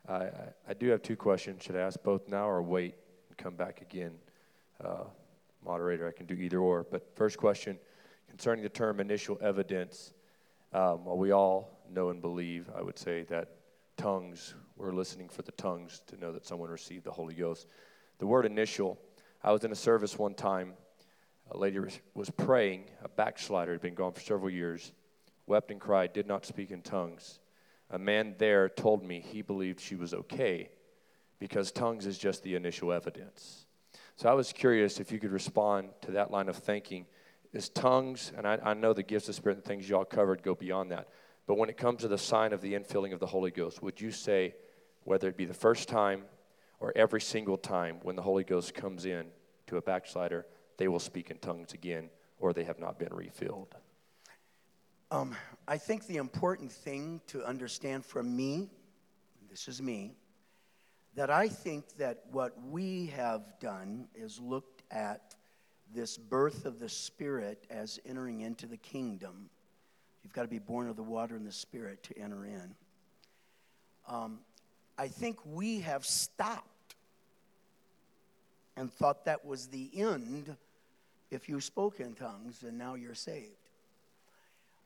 I, 0.08 0.28
I, 0.68 0.74
do 0.74 0.88
have 0.90 1.02
two 1.02 1.16
questions. 1.16 1.62
Should 1.62 1.76
I 1.76 1.80
ask 1.80 2.02
both 2.02 2.28
now 2.28 2.48
or 2.48 2.62
wait 2.62 2.94
and 3.28 3.38
come 3.38 3.54
back 3.54 3.80
again? 3.80 4.12
Uh, 4.82 5.04
moderator, 5.64 6.06
I 6.06 6.12
can 6.12 6.26
do 6.26 6.34
either 6.34 6.58
or. 6.58 6.84
But 6.90 7.16
first 7.16 7.38
question 7.38 7.78
concerning 8.28 8.62
the 8.62 8.68
term 8.68 9.00
initial 9.00 9.38
evidence. 9.40 10.12
Um, 10.72 11.06
well, 11.06 11.16
we 11.16 11.30
all 11.30 11.80
know 11.90 12.10
and 12.10 12.20
believe, 12.20 12.68
I 12.76 12.82
would 12.82 12.98
say, 12.98 13.22
that 13.24 13.52
tongues, 13.96 14.54
we're 14.76 14.92
listening 14.92 15.28
for 15.28 15.42
the 15.42 15.52
tongues 15.52 16.02
to 16.08 16.18
know 16.18 16.32
that 16.32 16.44
someone 16.44 16.68
received 16.68 17.04
the 17.04 17.12
Holy 17.12 17.34
Ghost. 17.34 17.66
The 18.18 18.26
word 18.26 18.44
initial, 18.44 18.98
I 19.42 19.52
was 19.52 19.64
in 19.64 19.72
a 19.72 19.76
service 19.76 20.18
one 20.18 20.34
time. 20.34 20.74
A 21.50 21.56
lady 21.56 21.78
was 22.14 22.30
praying, 22.30 22.84
a 23.02 23.08
backslider 23.08 23.72
had 23.72 23.82
been 23.82 23.94
gone 23.94 24.12
for 24.12 24.20
several 24.20 24.50
years, 24.50 24.92
wept 25.46 25.70
and 25.70 25.80
cried, 25.80 26.12
did 26.12 26.26
not 26.26 26.44
speak 26.44 26.70
in 26.70 26.80
tongues 26.80 27.38
a 27.90 27.98
man 27.98 28.34
there 28.38 28.68
told 28.68 29.04
me 29.04 29.20
he 29.20 29.42
believed 29.42 29.80
she 29.80 29.94
was 29.94 30.14
okay 30.14 30.70
because 31.38 31.70
tongues 31.70 32.06
is 32.06 32.18
just 32.18 32.42
the 32.42 32.54
initial 32.54 32.92
evidence. 32.92 33.66
So 34.16 34.28
I 34.28 34.34
was 34.34 34.52
curious 34.52 35.00
if 35.00 35.10
you 35.10 35.18
could 35.18 35.32
respond 35.32 35.90
to 36.02 36.12
that 36.12 36.30
line 36.30 36.48
of 36.48 36.56
thinking. 36.56 37.06
Is 37.52 37.68
tongues, 37.68 38.32
and 38.36 38.48
I, 38.48 38.58
I 38.64 38.74
know 38.74 38.92
the 38.92 39.04
gifts 39.04 39.28
of 39.28 39.36
Spirit 39.36 39.58
and 39.58 39.64
things 39.64 39.88
y'all 39.88 40.04
covered 40.04 40.42
go 40.42 40.56
beyond 40.56 40.90
that, 40.90 41.08
but 41.46 41.56
when 41.56 41.68
it 41.68 41.76
comes 41.76 42.00
to 42.00 42.08
the 42.08 42.18
sign 42.18 42.52
of 42.52 42.60
the 42.60 42.72
infilling 42.72 43.12
of 43.12 43.20
the 43.20 43.26
Holy 43.26 43.52
Ghost, 43.52 43.80
would 43.80 44.00
you 44.00 44.10
say, 44.10 44.54
whether 45.04 45.28
it 45.28 45.36
be 45.36 45.44
the 45.44 45.54
first 45.54 45.88
time 45.88 46.24
or 46.80 46.92
every 46.96 47.20
single 47.20 47.56
time 47.56 47.98
when 48.02 48.16
the 48.16 48.22
Holy 48.22 48.42
Ghost 48.42 48.74
comes 48.74 49.04
in 49.04 49.26
to 49.66 49.76
a 49.76 49.82
backslider, 49.82 50.46
they 50.78 50.88
will 50.88 50.98
speak 50.98 51.30
in 51.30 51.38
tongues 51.38 51.74
again 51.74 52.10
or 52.38 52.52
they 52.52 52.64
have 52.64 52.78
not 52.78 52.98
been 52.98 53.12
refilled? 53.12 53.74
Um, 55.14 55.36
I 55.68 55.78
think 55.78 56.08
the 56.08 56.16
important 56.16 56.72
thing 56.72 57.20
to 57.28 57.44
understand 57.44 58.04
from 58.04 58.34
me, 58.34 58.68
this 59.48 59.68
is 59.68 59.80
me, 59.80 60.16
that 61.14 61.30
I 61.30 61.46
think 61.46 61.84
that 61.98 62.24
what 62.32 62.60
we 62.68 63.06
have 63.14 63.42
done 63.60 64.08
is 64.12 64.40
looked 64.40 64.82
at 64.90 65.36
this 65.94 66.18
birth 66.18 66.66
of 66.66 66.80
the 66.80 66.88
Spirit 66.88 67.64
as 67.70 68.00
entering 68.04 68.40
into 68.40 68.66
the 68.66 68.76
kingdom. 68.76 69.50
You've 70.24 70.32
got 70.32 70.42
to 70.42 70.48
be 70.48 70.58
born 70.58 70.88
of 70.88 70.96
the 70.96 71.04
water 71.04 71.36
and 71.36 71.46
the 71.46 71.52
Spirit 71.52 72.02
to 72.02 72.18
enter 72.18 72.44
in. 72.44 72.74
Um, 74.08 74.40
I 74.98 75.06
think 75.06 75.38
we 75.46 75.78
have 75.82 76.04
stopped 76.04 76.96
and 78.76 78.92
thought 78.92 79.26
that 79.26 79.44
was 79.44 79.68
the 79.68 79.90
end 79.94 80.56
if 81.30 81.48
you 81.48 81.60
spoke 81.60 82.00
in 82.00 82.14
tongues 82.14 82.64
and 82.64 82.76
now 82.76 82.94
you're 82.94 83.14
saved. 83.14 83.63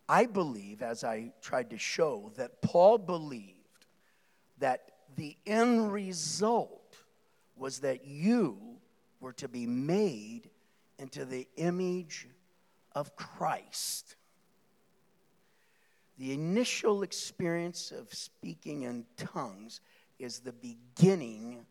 I 0.09 0.25
believe, 0.27 0.83
as 0.83 1.05
I 1.05 1.33
tried 1.43 1.71
to 1.71 1.79
show, 1.79 2.33
that 2.37 2.63
Paul 2.63 2.99
believed 2.99 3.87
that 4.59 4.93
the 5.17 5.37
end 5.47 5.93
result 5.93 6.97
was 7.57 7.81
that 7.81 8.07
you 8.07 8.59
were 9.21 9.33
to 9.35 9.49
be 9.49 9.67
made 9.67 10.49
into 10.99 11.25
the 11.25 11.47
image 11.57 12.29
of 12.93 13.15
Christ. 13.17 14.17
The 16.19 16.33
initial 16.33 17.03
experience 17.03 17.93
of 17.93 18.13
speaking 18.13 18.83
in 18.83 19.05
tongues 19.17 19.81
is 20.19 20.41
the 20.41 20.53
beginning, 20.53 21.65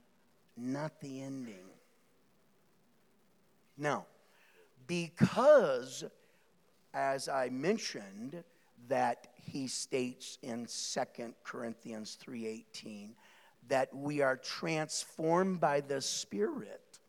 not 0.55 1.01
the 1.01 1.21
ending. 1.21 1.67
Now, 3.77 4.05
because 4.85 6.05
as 6.97 7.29
I 7.29 7.49
mentioned, 7.49 8.43
that 8.87 9.27
he 9.35 9.67
states 9.67 10.39
in 10.41 10.67
Second 10.67 11.35
Corinthians 11.43 12.15
3:18 12.15 13.15
that 13.67 13.95
we 13.95 14.21
are 14.21 14.35
transformed 14.35 15.59
by 15.59 15.81
the 15.81 16.01
Spirit 16.01 16.99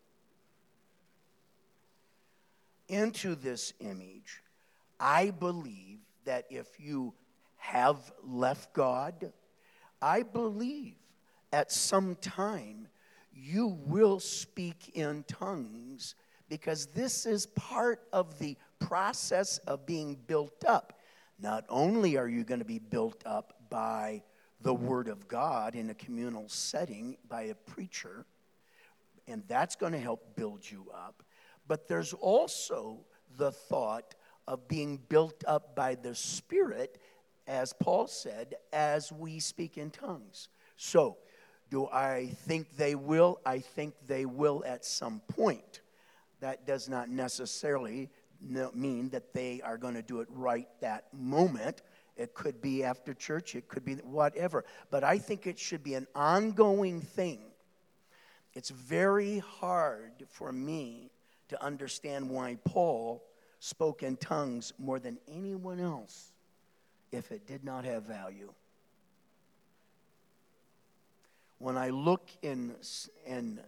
into 2.89 3.35
this 3.35 3.73
image. 3.81 4.43
I 5.01 5.31
believe 5.31 6.01
that 6.25 6.47
if 6.51 6.79
you 6.79 7.15
have 7.57 8.13
left 8.23 8.75
God, 8.75 9.33
I 10.03 10.23
believe 10.23 10.97
at 11.51 11.73
some 11.73 12.15
time 12.17 12.89
you 13.33 13.69
will 13.69 14.21
speak 14.21 14.91
in 14.95 15.25
tongues 15.25 16.15
because 16.49 16.87
this 16.87 17.25
is 17.25 17.47
part 17.47 18.07
of 18.13 18.39
the 18.39 18.57
process 18.81 19.59
of 19.67 19.87
being 19.87 20.17
built 20.27 20.65
up. 20.67 20.99
Not 21.39 21.65
only 21.69 22.17
are 22.17 22.29
you 22.29 22.45
going 22.45 22.61
to 22.61 22.67
be 22.67 22.79
built 22.79 23.23
up 23.25 23.55
by 23.71 24.23
the 24.61 24.75
Word 24.75 25.09
of 25.09 25.29
God 25.29 25.75
in 25.75 25.91
a 25.91 25.95
communal 25.95 26.49
setting 26.49 27.17
by 27.29 27.43
a 27.43 27.55
preacher, 27.55 28.27
and 29.29 29.43
that's 29.47 29.77
going 29.77 29.93
to 29.93 29.99
help 29.99 30.35
build 30.37 30.69
you 30.69 30.87
up, 30.93 31.23
but 31.69 31.87
there's 31.87 32.13
also 32.15 33.05
the 33.37 33.53
thought 33.53 34.15
of 34.49 34.67
being 34.67 34.99
built 35.09 35.45
up 35.47 35.77
by 35.77 35.95
the 35.95 36.15
Spirit, 36.15 36.99
as 37.47 37.73
Paul 37.73 38.07
said, 38.07 38.55
as 38.73 39.13
we 39.13 39.39
speak 39.39 39.77
in 39.77 39.91
tongues. 39.91 40.49
So, 40.77 41.19
do 41.71 41.87
I 41.87 42.31
think 42.47 42.77
they 42.77 42.95
will? 42.95 43.41
I 43.45 43.59
think 43.59 43.95
they 44.07 44.25
will 44.25 44.65
at 44.67 44.85
some 44.85 45.21
point. 45.29 45.83
That 46.41 46.67
does 46.67 46.89
not 46.89 47.11
necessarily 47.11 48.09
mean 48.41 49.11
that 49.11 49.33
they 49.33 49.61
are 49.63 49.77
going 49.77 49.95
to 49.95 50.03
do 50.03 50.21
it 50.21 50.29
right 50.31 50.69
that 50.81 51.13
moment. 51.13 51.83
It 52.17 52.35
could 52.35 52.61
be 52.61 52.83
after 52.83 53.15
church, 53.15 53.55
it 53.55 53.69
could 53.69 53.85
be 53.85 53.95
whatever. 53.95 54.65
But 54.91 55.05
I 55.05 55.19
think 55.19 55.47
it 55.47 55.59
should 55.59 55.85
be 55.85 55.95
an 55.95 56.07
ongoing 56.15 57.01
thing. 57.01 57.41
It's 58.55 58.71
very 58.71 59.39
hard 59.39 60.27
for 60.29 60.51
me 60.53 61.11
to 61.49 61.63
understand 61.63 62.29
why 62.29 62.59
Paul 62.65 63.23
spoke 63.61 64.03
in 64.03 64.17
tongues 64.17 64.73
more 64.79 64.99
than 64.99 65.19
anyone 65.29 65.81
else 65.81 66.33
if 67.13 67.31
it 67.33 67.47
did 67.47 67.65
not 67.65 67.85
have 67.85 68.05
value. 68.05 68.53
When 71.59 71.77
I 71.77 71.91
look 71.91 72.29
in, 72.43 72.75
in 73.27 73.61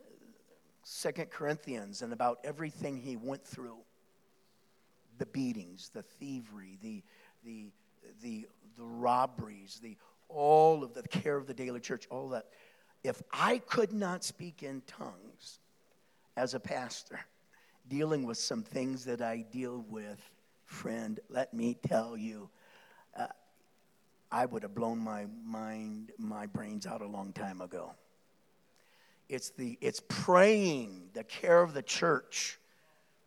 2 0.85 1.11
Corinthians 1.31 2.03
and 2.03 2.13
about 2.13 2.39
everything 2.45 2.97
he 2.97 3.17
went 3.17 3.45
through 3.45 3.79
the 5.21 5.27
beatings, 5.27 5.91
the 5.93 6.03
thievery, 6.03 6.79
the, 6.83 7.03
the, 7.45 7.67
the, 8.23 8.49
the 8.77 8.83
robberies, 8.83 9.79
the, 9.83 9.97
all 10.29 10.83
of 10.83 10.95
the 10.95 11.03
care 11.03 11.37
of 11.37 11.47
the 11.47 11.55
daily 11.55 11.79
church, 11.79 12.09
all 12.11 12.31
that. 12.31 12.47
If 13.05 13.23
I 13.33 13.59
could 13.59 13.93
not 13.93 14.25
speak 14.25 14.63
in 14.63 14.83
tongues 14.87 15.61
as 16.37 16.55
a 16.55 16.61
pastor, 16.61 17.21
dealing 17.89 18.25
with 18.25 18.39
some 18.39 18.63
things 18.63 19.05
that 19.05 19.21
I 19.21 19.45
deal 19.53 19.85
with, 19.89 20.19
friend, 20.65 21.21
let 21.29 21.53
me 21.53 21.77
tell 21.87 22.17
you, 22.17 22.49
uh, 23.17 23.27
I 24.33 24.47
would 24.47 24.63
have 24.63 24.75
blown 24.75 24.99
my 24.99 25.27
mind, 25.45 26.13
my 26.17 26.47
brains 26.47 26.87
out 26.87 27.03
a 27.03 27.07
long 27.07 27.33
time 27.33 27.61
ago. 27.61 27.93
It's 29.29 29.51
the 29.51 29.77
it's 29.81 30.01
praying, 30.09 31.11
the 31.13 31.25
care 31.25 31.63
of 31.63 31.75
the 31.75 31.83
church, 31.83 32.59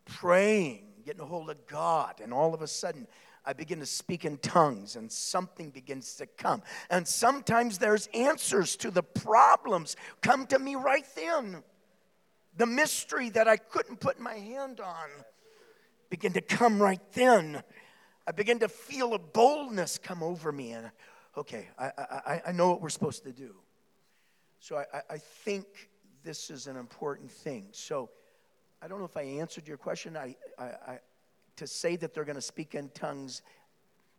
praying, 0.06 0.93
getting 1.04 1.22
a 1.22 1.26
hold 1.26 1.50
of 1.50 1.68
God, 1.68 2.22
and 2.22 2.34
all 2.34 2.54
of 2.54 2.62
a 2.62 2.68
sudden 2.68 3.08
I 3.46 3.54
begin 3.54 3.80
to 3.80 3.86
speak 3.86 4.24
in 4.26 4.38
tongues 4.38 4.96
and 4.96 5.12
something 5.12 5.70
begins 5.70 6.16
to 6.16 6.26
come. 6.26 6.64
And 6.90 7.08
sometimes 7.08 7.78
there's 7.78 8.08
answers 8.14 8.76
to 8.78 8.92
the 8.92 9.04
problems 9.04 9.96
come 10.22 10.48
to 10.48 10.60
me 10.60 10.76
right 10.76 11.06
then. 11.16 11.64
The 12.56 12.66
mystery 12.66 13.30
that 13.32 13.48
I 13.48 13.58
couldn't 13.58 14.00
put 14.00 14.20
my 14.20 14.36
hand 14.36 14.80
on 14.80 15.10
begin 16.10 16.34
to 16.34 16.42
come 16.42 16.82
right 16.82 17.02
then. 17.14 17.64
I 18.26 18.32
begin 18.32 18.60
to 18.60 18.70
feel 18.70 19.14
a 19.14 19.20
boldness 19.20 19.98
come 19.98 20.24
over 20.24 20.52
me, 20.52 20.72
and 20.72 20.92
okay, 21.36 21.68
I, 21.78 21.86
I, 21.88 22.42
I 22.48 22.52
know 22.54 22.70
what 22.70 22.82
we're 22.82 22.90
supposed 22.90 23.24
to 23.24 23.34
do. 23.34 23.56
So 24.60 24.78
I, 24.78 25.02
I 25.10 25.18
think 25.18 25.66
this 26.24 26.50
is 26.50 26.68
an 26.68 26.78
important 26.78 27.30
thing. 27.30 27.68
So 27.72 28.12
I 28.84 28.88
don't 28.88 29.00
know 29.00 29.06
if 29.06 29.16
I 29.16 29.22
answered 29.22 29.66
your 29.66 29.78
question. 29.78 30.18
I, 30.18 30.36
I, 30.60 30.64
I 30.64 31.00
to 31.56 31.68
say 31.68 31.96
that 31.96 32.14
they're 32.14 32.26
going 32.26 32.36
to 32.36 32.42
speak 32.42 32.76
in 32.76 32.90
tongues 32.90 33.42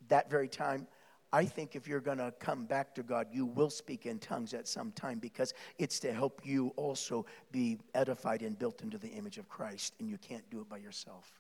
that 0.09 0.31
very 0.31 0.49
time, 0.49 0.87
I 1.33 1.45
think 1.45 1.75
if 1.77 1.87
you're 1.87 2.01
going 2.01 2.19
to 2.19 2.33
come 2.39 2.65
back 2.65 2.95
to 2.95 3.03
God, 3.03 3.27
you 3.31 3.45
will 3.45 3.69
speak 3.69 4.07
in 4.07 4.19
tongues 4.21 4.55
at 4.55 4.67
some 4.69 4.93
time 4.93 5.19
because 5.19 5.53
it's 5.79 5.99
to 6.01 6.13
help 6.13 6.41
you 6.45 6.73
also 6.77 7.27
be 7.51 7.79
edified 7.95 8.41
and 8.41 8.59
built 8.59 8.83
into 8.83 8.97
the 8.99 9.09
image 9.09 9.37
of 9.37 9.49
Christ, 9.49 9.95
and 9.99 10.09
you 10.09 10.17
can't 10.17 10.49
do 10.51 10.61
it 10.61 10.69
by 10.69 10.79
yourself. 10.79 11.31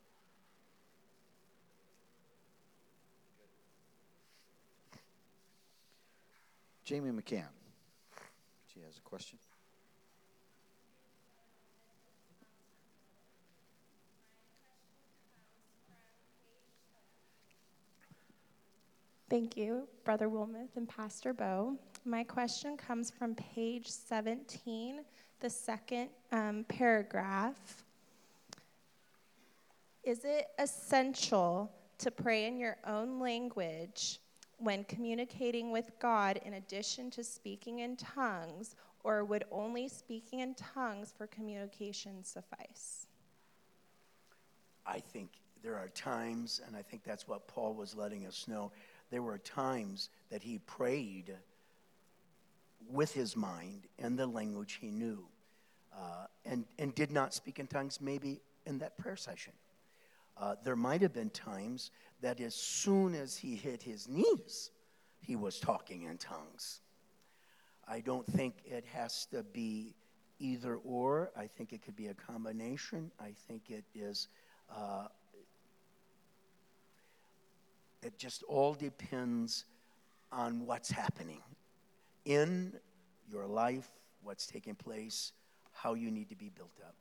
Jamie 6.84 7.10
McCann. 7.10 7.48
She 8.74 8.80
has 8.80 8.98
a 8.98 9.08
question. 9.08 9.38
Thank 19.30 19.56
you, 19.56 19.88
Brother 20.04 20.28
Wilmoth 20.28 20.76
and 20.76 20.86
Pastor 20.86 21.32
Bo. 21.32 21.78
My 22.04 22.24
question 22.24 22.76
comes 22.76 23.10
from 23.10 23.34
page 23.34 23.88
17, 23.88 25.00
the 25.40 25.48
second 25.48 26.10
um, 26.30 26.66
paragraph. 26.68 27.84
Is 30.02 30.26
it 30.26 30.48
essential 30.58 31.72
to 31.96 32.10
pray 32.10 32.44
in 32.44 32.58
your 32.58 32.76
own 32.86 33.18
language 33.18 34.20
when 34.58 34.84
communicating 34.84 35.72
with 35.72 35.90
God 35.98 36.38
in 36.44 36.54
addition 36.54 37.10
to 37.12 37.24
speaking 37.24 37.78
in 37.78 37.96
tongues, 37.96 38.76
or 39.04 39.24
would 39.24 39.44
only 39.50 39.88
speaking 39.88 40.40
in 40.40 40.54
tongues 40.54 41.14
for 41.16 41.26
communication 41.28 42.22
suffice? 42.22 43.06
I 44.86 44.98
think 44.98 45.30
there 45.62 45.76
are 45.76 45.88
times, 45.88 46.60
and 46.66 46.76
I 46.76 46.82
think 46.82 47.04
that's 47.04 47.26
what 47.26 47.48
Paul 47.48 47.72
was 47.72 47.94
letting 47.94 48.26
us 48.26 48.46
know. 48.46 48.70
There 49.14 49.22
were 49.22 49.38
times 49.38 50.10
that 50.30 50.42
he 50.42 50.58
prayed 50.58 51.32
with 52.90 53.14
his 53.14 53.36
mind 53.36 53.86
in 53.96 54.16
the 54.16 54.26
language 54.26 54.78
he 54.80 54.90
knew 54.90 55.24
uh, 55.96 56.26
and, 56.44 56.64
and 56.80 56.92
did 56.96 57.12
not 57.12 57.32
speak 57.32 57.60
in 57.60 57.68
tongues, 57.68 58.00
maybe 58.00 58.40
in 58.66 58.78
that 58.78 58.98
prayer 58.98 59.14
session. 59.14 59.52
Uh, 60.36 60.56
there 60.64 60.74
might 60.74 61.00
have 61.00 61.12
been 61.12 61.30
times 61.30 61.92
that 62.22 62.40
as 62.40 62.56
soon 62.56 63.14
as 63.14 63.36
he 63.36 63.54
hit 63.54 63.84
his 63.84 64.08
knees, 64.08 64.72
he 65.20 65.36
was 65.36 65.60
talking 65.60 66.02
in 66.02 66.18
tongues. 66.18 66.80
I 67.86 68.00
don't 68.00 68.26
think 68.26 68.56
it 68.64 68.84
has 68.92 69.26
to 69.26 69.44
be 69.44 69.94
either 70.40 70.74
or. 70.84 71.30
I 71.36 71.46
think 71.46 71.72
it 71.72 71.84
could 71.84 71.94
be 71.94 72.08
a 72.08 72.14
combination. 72.14 73.12
I 73.20 73.32
think 73.46 73.70
it 73.70 73.84
is. 73.94 74.26
Uh, 74.68 75.06
it 78.04 78.18
just 78.18 78.42
all 78.44 78.74
depends 78.74 79.64
on 80.30 80.66
what's 80.66 80.90
happening 80.90 81.40
in 82.24 82.72
your 83.30 83.46
life, 83.46 83.88
what's 84.22 84.46
taking 84.46 84.74
place, 84.74 85.32
how 85.72 85.94
you 85.94 86.10
need 86.10 86.28
to 86.28 86.36
be 86.36 86.50
built 86.50 86.78
up. 86.84 86.94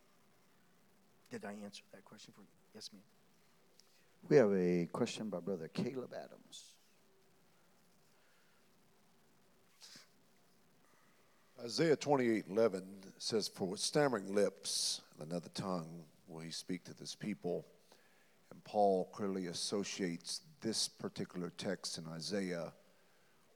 Did 1.30 1.46
I 1.46 1.56
answer 1.64 1.84
that 1.92 2.06
question 2.06 2.34
for 2.34 2.42
you? 2.42 2.48
Yes, 2.74 2.90
ma'am. 2.94 3.02
We 4.30 4.38
have 4.38 4.54
a 4.54 4.88
question 4.92 5.30
by 5.30 5.40
Brother 5.40 5.68
Caleb 5.68 6.14
Adams. 6.16 6.74
Isaiah 11.64 11.96
28 11.96 12.46
11 12.50 12.84
says, 13.18 13.48
For 13.48 13.68
with 13.68 13.80
stammering 13.80 14.34
lips 14.34 15.02
and 15.20 15.30
another 15.30 15.50
tongue 15.54 16.04
will 16.28 16.42
he 16.42 16.52
speak 16.52 16.84
to 16.86 16.94
this 16.94 17.16
people. 17.16 17.66
Paul 18.64 19.10
clearly 19.12 19.48
associates 19.48 20.42
this 20.62 20.88
particular 20.88 21.52
text 21.58 21.98
in 21.98 22.08
Isaiah 22.08 22.74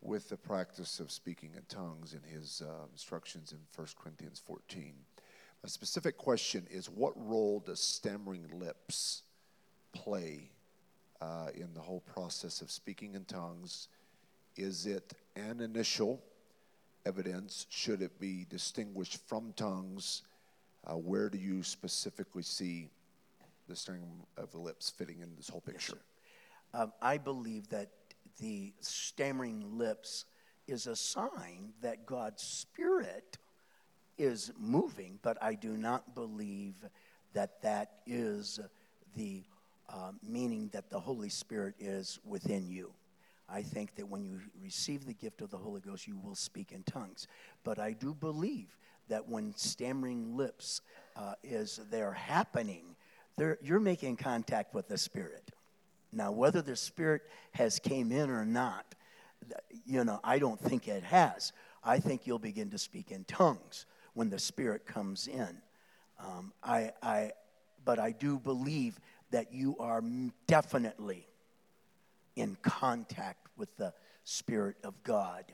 with 0.01 0.29
the 0.29 0.37
practice 0.37 0.99
of 0.99 1.11
speaking 1.11 1.51
in 1.55 1.63
tongues 1.67 2.13
in 2.13 2.21
his 2.21 2.61
uh, 2.65 2.85
instructions 2.91 3.51
in 3.51 3.59
1 3.75 3.87
Corinthians 4.01 4.41
14. 4.45 4.93
My 5.63 5.69
specific 5.69 6.17
question 6.17 6.67
is 6.69 6.89
what 6.89 7.13
role 7.15 7.63
does 7.65 7.79
stammering 7.79 8.45
lips 8.53 9.23
play 9.93 10.51
uh, 11.19 11.47
in 11.55 11.73
the 11.73 11.81
whole 11.81 12.01
process 12.01 12.61
of 12.61 12.69
speaking 12.69 13.15
in 13.15 13.25
tongues? 13.25 13.87
Is 14.55 14.85
it 14.85 15.13
an 15.35 15.61
initial 15.61 16.21
evidence? 17.05 17.65
Should 17.69 18.01
it 18.01 18.19
be 18.19 18.45
distinguished 18.49 19.19
from 19.27 19.53
tongues? 19.55 20.23
Uh, 20.85 20.93
where 20.93 21.29
do 21.29 21.37
you 21.37 21.63
specifically 21.63 22.43
see 22.43 22.89
the 23.67 23.75
stammering 23.75 24.25
of 24.37 24.51
the 24.51 24.57
lips 24.57 24.89
fitting 24.89 25.21
in 25.21 25.35
this 25.35 25.49
whole 25.49 25.61
picture? 25.61 25.99
Yes, 26.73 26.81
um, 26.81 26.93
I 27.01 27.17
believe 27.17 27.69
that 27.69 27.89
the 28.39 28.73
stammering 28.79 29.77
lips 29.77 30.25
is 30.67 30.87
a 30.87 30.95
sign 30.95 31.73
that 31.81 32.05
God's 32.05 32.43
Spirit 32.43 33.37
is 34.17 34.51
moving, 34.57 35.19
but 35.21 35.37
I 35.41 35.53
do 35.53 35.77
not 35.77 36.15
believe 36.15 36.75
that 37.33 37.61
that 37.61 37.99
is 38.05 38.59
the 39.15 39.43
uh, 39.89 40.11
meaning 40.21 40.69
that 40.73 40.89
the 40.89 40.99
Holy 40.99 41.29
Spirit 41.29 41.75
is 41.79 42.19
within 42.25 42.67
you. 42.67 42.91
I 43.49 43.61
think 43.61 43.95
that 43.95 44.07
when 44.07 44.25
you 44.25 44.41
receive 44.61 45.05
the 45.05 45.13
gift 45.13 45.41
of 45.41 45.49
the 45.49 45.57
Holy 45.57 45.79
Ghost, 45.79 46.07
you 46.07 46.17
will 46.17 46.35
speak 46.35 46.73
in 46.73 46.83
tongues. 46.83 47.27
But 47.63 47.79
I 47.79 47.93
do 47.93 48.13
believe 48.13 48.77
that 49.07 49.27
when 49.29 49.53
stammering 49.55 50.35
lips 50.35 50.81
uh, 51.15 51.35
is 51.43 51.79
there 51.89 52.11
happening, 52.11 52.96
you're 53.37 53.79
making 53.79 54.17
contact 54.17 54.73
with 54.73 54.87
the 54.87 54.97
Spirit. 54.97 55.51
Now, 56.11 56.31
whether 56.31 56.61
the 56.61 56.75
Spirit 56.75 57.21
has 57.51 57.79
came 57.79 58.11
in 58.11 58.29
or 58.29 58.45
not, 58.45 58.95
you 59.85 60.03
know, 60.03 60.19
I 60.23 60.39
don't 60.39 60.59
think 60.59 60.87
it 60.87 61.03
has. 61.03 61.53
I 61.83 61.99
think 61.99 62.25
you'll 62.25 62.39
begin 62.39 62.69
to 62.71 62.77
speak 62.77 63.11
in 63.11 63.23
tongues 63.25 63.85
when 64.13 64.29
the 64.29 64.39
Spirit 64.39 64.85
comes 64.85 65.27
in. 65.27 65.61
Um, 66.19 66.51
I, 66.63 66.91
I, 67.03 67.31
but 67.85 67.99
I 67.99 68.11
do 68.11 68.39
believe 68.39 68.99
that 69.31 69.53
you 69.53 69.75
are 69.79 70.03
definitely 70.47 71.27
in 72.35 72.57
contact 72.61 73.47
with 73.57 73.75
the 73.77 73.93
Spirit 74.23 74.77
of 74.83 75.01
God. 75.03 75.45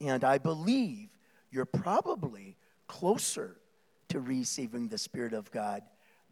And 0.00 0.24
I 0.24 0.38
believe 0.38 1.08
you're 1.50 1.64
probably 1.64 2.56
closer 2.86 3.56
to 4.08 4.20
receiving 4.20 4.88
the 4.88 4.98
Spirit 4.98 5.32
of 5.32 5.50
God 5.50 5.82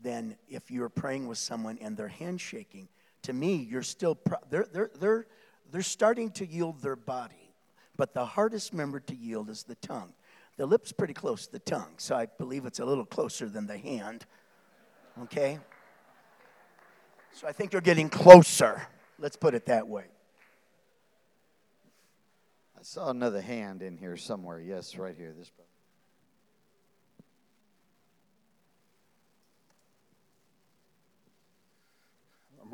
than 0.05 0.37
if 0.49 0.71
you're 0.71 0.89
praying 0.89 1.27
with 1.27 1.39
someone 1.39 1.79
and 1.81 1.97
they're 1.97 2.07
handshaking. 2.07 2.89
To 3.23 3.33
me, 3.33 3.57
you're 3.57 3.83
still, 3.83 4.15
pro- 4.15 4.39
they're, 4.51 4.69
they're, 4.73 4.91
they're, 5.01 5.27
they're 5.73 5.83
starting 5.83 6.31
to 6.33 6.47
yield 6.47 6.81
their 6.81 6.95
body. 6.95 7.51
But 7.97 8.15
the 8.15 8.25
hardest 8.25 8.73
member 8.73 9.01
to 9.01 9.17
yield 9.17 9.51
is 9.51 9.65
the 9.65 9.75
tongue. 9.77 10.13
The 10.57 10.67
lip's 10.67 10.93
pretty 10.93 11.15
close 11.15 11.47
to 11.47 11.53
the 11.53 11.59
tongue, 11.59 11.95
so 11.97 12.15
I 12.15 12.27
believe 12.27 12.65
it's 12.67 12.79
a 12.79 12.85
little 12.85 13.05
closer 13.05 13.49
than 13.49 13.67
the 13.67 13.79
hand. 13.79 14.25
Okay? 15.23 15.59
So 17.33 17.49
I 17.49 17.53
think 17.53 17.73
you're 17.73 17.83
getting 17.83 18.09
closer. 18.09 18.87
Let's 19.19 19.37
put 19.37 19.55
it 19.55 19.67
that 19.67 19.89
way. 19.89 20.05
I 22.79 22.83
saw 22.83 23.11
another 23.11 23.41
hand 23.41 23.83
in 23.83 23.97
here 23.97 24.17
somewhere. 24.17 24.61
Yes, 24.61 24.97
right 24.97 25.17
here. 25.17 25.35
This 25.37 25.51
brother. 25.51 25.69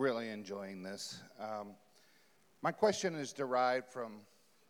Really 0.01 0.30
enjoying 0.30 0.82
this. 0.82 1.20
Um, 1.38 1.72
my 2.62 2.72
question 2.72 3.14
is 3.14 3.34
derived 3.34 3.86
from 3.86 4.20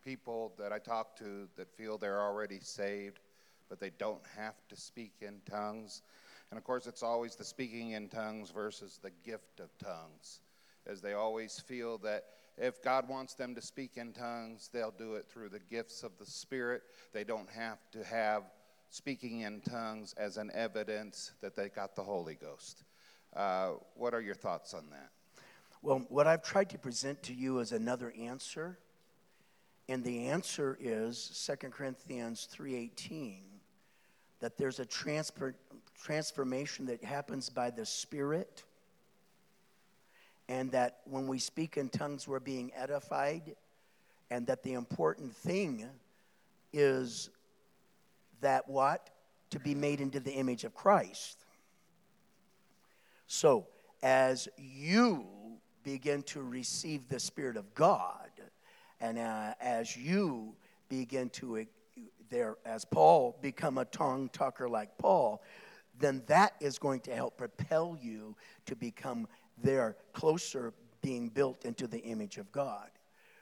people 0.04 0.52
that 0.58 0.72
I 0.72 0.80
talk 0.80 1.16
to 1.18 1.48
that 1.56 1.70
feel 1.70 1.98
they're 1.98 2.20
already 2.20 2.58
saved, 2.60 3.20
but 3.68 3.78
they 3.78 3.90
don't 3.96 4.22
have 4.36 4.56
to 4.68 4.76
speak 4.76 5.12
in 5.20 5.40
tongues. 5.48 6.02
And 6.50 6.58
of 6.58 6.64
course, 6.64 6.88
it's 6.88 7.04
always 7.04 7.36
the 7.36 7.44
speaking 7.44 7.92
in 7.92 8.08
tongues 8.08 8.50
versus 8.50 8.98
the 9.00 9.12
gift 9.24 9.60
of 9.60 9.70
tongues, 9.78 10.40
as 10.84 11.00
they 11.00 11.12
always 11.12 11.60
feel 11.60 11.98
that 11.98 12.24
if 12.58 12.82
God 12.82 13.08
wants 13.08 13.34
them 13.34 13.54
to 13.54 13.62
speak 13.62 13.92
in 13.98 14.12
tongues, 14.12 14.68
they'll 14.72 14.90
do 14.90 15.14
it 15.14 15.28
through 15.28 15.50
the 15.50 15.60
gifts 15.60 16.02
of 16.02 16.10
the 16.18 16.26
Spirit. 16.26 16.82
They 17.12 17.22
don't 17.22 17.48
have 17.50 17.78
to 17.92 18.02
have 18.02 18.42
speaking 18.88 19.42
in 19.42 19.60
tongues 19.60 20.12
as 20.16 20.38
an 20.38 20.50
evidence 20.54 21.30
that 21.40 21.54
they 21.54 21.68
got 21.68 21.94
the 21.94 22.02
Holy 22.02 22.34
Ghost. 22.34 22.82
Uh, 23.36 23.74
what 23.94 24.12
are 24.12 24.20
your 24.20 24.34
thoughts 24.34 24.74
on 24.74 24.90
that? 24.90 25.10
Well, 25.82 26.04
what 26.08 26.26
I've 26.26 26.42
tried 26.42 26.70
to 26.70 26.78
present 26.78 27.22
to 27.24 27.34
you 27.34 27.58
is 27.58 27.72
another 27.72 28.12
answer. 28.18 28.78
And 29.88 30.04
the 30.04 30.26
answer 30.28 30.76
is 30.80 31.18
2 31.34 31.72
Corinthians 31.72 32.46
3:18 32.46 33.60
that 34.40 34.56
there's 34.56 34.78
a 34.78 34.86
transfer, 34.86 35.54
transformation 36.02 36.86
that 36.86 37.02
happens 37.02 37.50
by 37.50 37.70
the 37.70 37.84
Spirit, 37.84 38.64
and 40.48 40.70
that 40.72 41.00
when 41.04 41.26
we 41.26 41.38
speak 41.38 41.76
in 41.76 41.88
tongues, 41.88 42.26
we're 42.28 42.40
being 42.40 42.72
edified, 42.74 43.56
and 44.30 44.46
that 44.46 44.62
the 44.62 44.74
important 44.74 45.34
thing 45.36 45.88
is 46.72 47.30
that 48.40 48.68
what? 48.68 49.10
To 49.50 49.58
be 49.58 49.74
made 49.74 50.00
into 50.00 50.20
the 50.20 50.32
image 50.32 50.64
of 50.64 50.74
Christ. 50.74 51.44
So, 53.26 53.66
as 54.02 54.48
you 54.56 55.39
begin 55.82 56.22
to 56.24 56.42
receive 56.42 57.08
the 57.08 57.20
Spirit 57.20 57.56
of 57.56 57.74
God, 57.74 58.30
and 59.00 59.18
uh, 59.18 59.54
as 59.60 59.96
you 59.96 60.54
begin 60.88 61.30
to 61.30 61.66
there, 62.30 62.56
as 62.64 62.84
Paul, 62.84 63.36
become 63.42 63.78
a 63.78 63.84
tongue 63.86 64.28
talker 64.32 64.68
like 64.68 64.96
Paul, 64.98 65.42
then 65.98 66.22
that 66.26 66.54
is 66.60 66.78
going 66.78 67.00
to 67.00 67.14
help 67.14 67.36
propel 67.36 67.98
you 68.00 68.36
to 68.66 68.76
become 68.76 69.26
there 69.62 69.96
closer 70.12 70.72
being 71.02 71.28
built 71.28 71.64
into 71.64 71.86
the 71.86 71.98
image 71.98 72.38
of 72.38 72.50
God. 72.52 72.88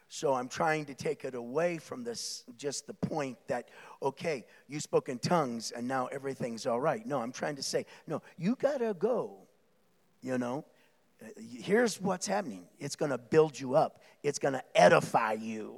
So 0.09 0.33
I'm 0.33 0.49
trying 0.49 0.87
to 0.87 0.95
take 0.95 1.25
it 1.25 1.35
away 1.35 1.77
from 1.77 2.03
this 2.03 2.45
just 2.57 2.87
the 2.87 2.95
point 2.95 3.37
that 3.47 3.69
okay, 4.03 4.47
you 4.67 4.81
spoke 4.81 5.09
in 5.09 5.19
tongues 5.19 5.71
and 5.71 5.87
now 5.87 6.07
everything's 6.07 6.67
all 6.67 6.81
right. 6.81 7.05
No, 7.07 7.21
I'm 7.21 7.33
trying 7.33 7.57
to 7.57 7.63
say, 7.63 7.85
no, 8.07 8.23
you 8.39 8.57
got 8.57 8.79
to 8.79 8.95
go. 8.95 9.37
You 10.23 10.39
know, 10.39 10.65
here's 11.37 12.01
what's 12.01 12.27
happening. 12.27 12.65
It's 12.79 12.97
going 12.97 13.11
to 13.11 13.19
build 13.19 13.59
you 13.59 13.75
up. 13.75 14.01
It's 14.23 14.39
going 14.39 14.55
to 14.55 14.65
edify 14.75 15.33
you. 15.33 15.77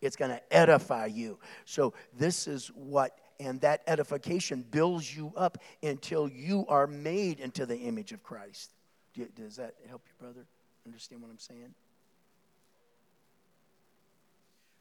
It's 0.00 0.16
going 0.16 0.30
to 0.30 0.40
edify 0.52 1.06
you. 1.06 1.38
So, 1.66 1.92
this 2.16 2.46
is 2.46 2.68
what, 2.68 3.18
and 3.38 3.60
that 3.60 3.82
edification 3.86 4.64
builds 4.70 5.14
you 5.14 5.32
up 5.36 5.58
until 5.82 6.28
you 6.28 6.64
are 6.68 6.86
made 6.86 7.38
into 7.40 7.66
the 7.66 7.76
image 7.76 8.12
of 8.12 8.22
Christ. 8.22 8.70
Does 9.34 9.56
that 9.56 9.74
help 9.88 10.02
you, 10.06 10.24
brother? 10.24 10.46
Understand 10.86 11.20
what 11.20 11.30
I'm 11.30 11.38
saying? 11.38 11.74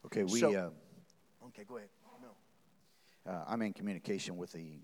Okay, 0.06 0.24
we. 0.24 0.40
So, 0.40 0.56
uh, 0.56 1.48
okay, 1.48 1.66
go 1.68 1.78
ahead. 1.78 1.90
No. 2.22 3.32
Uh, 3.32 3.44
I'm 3.48 3.62
in 3.62 3.74
communication 3.74 4.38
with 4.38 4.54
the 4.54 4.80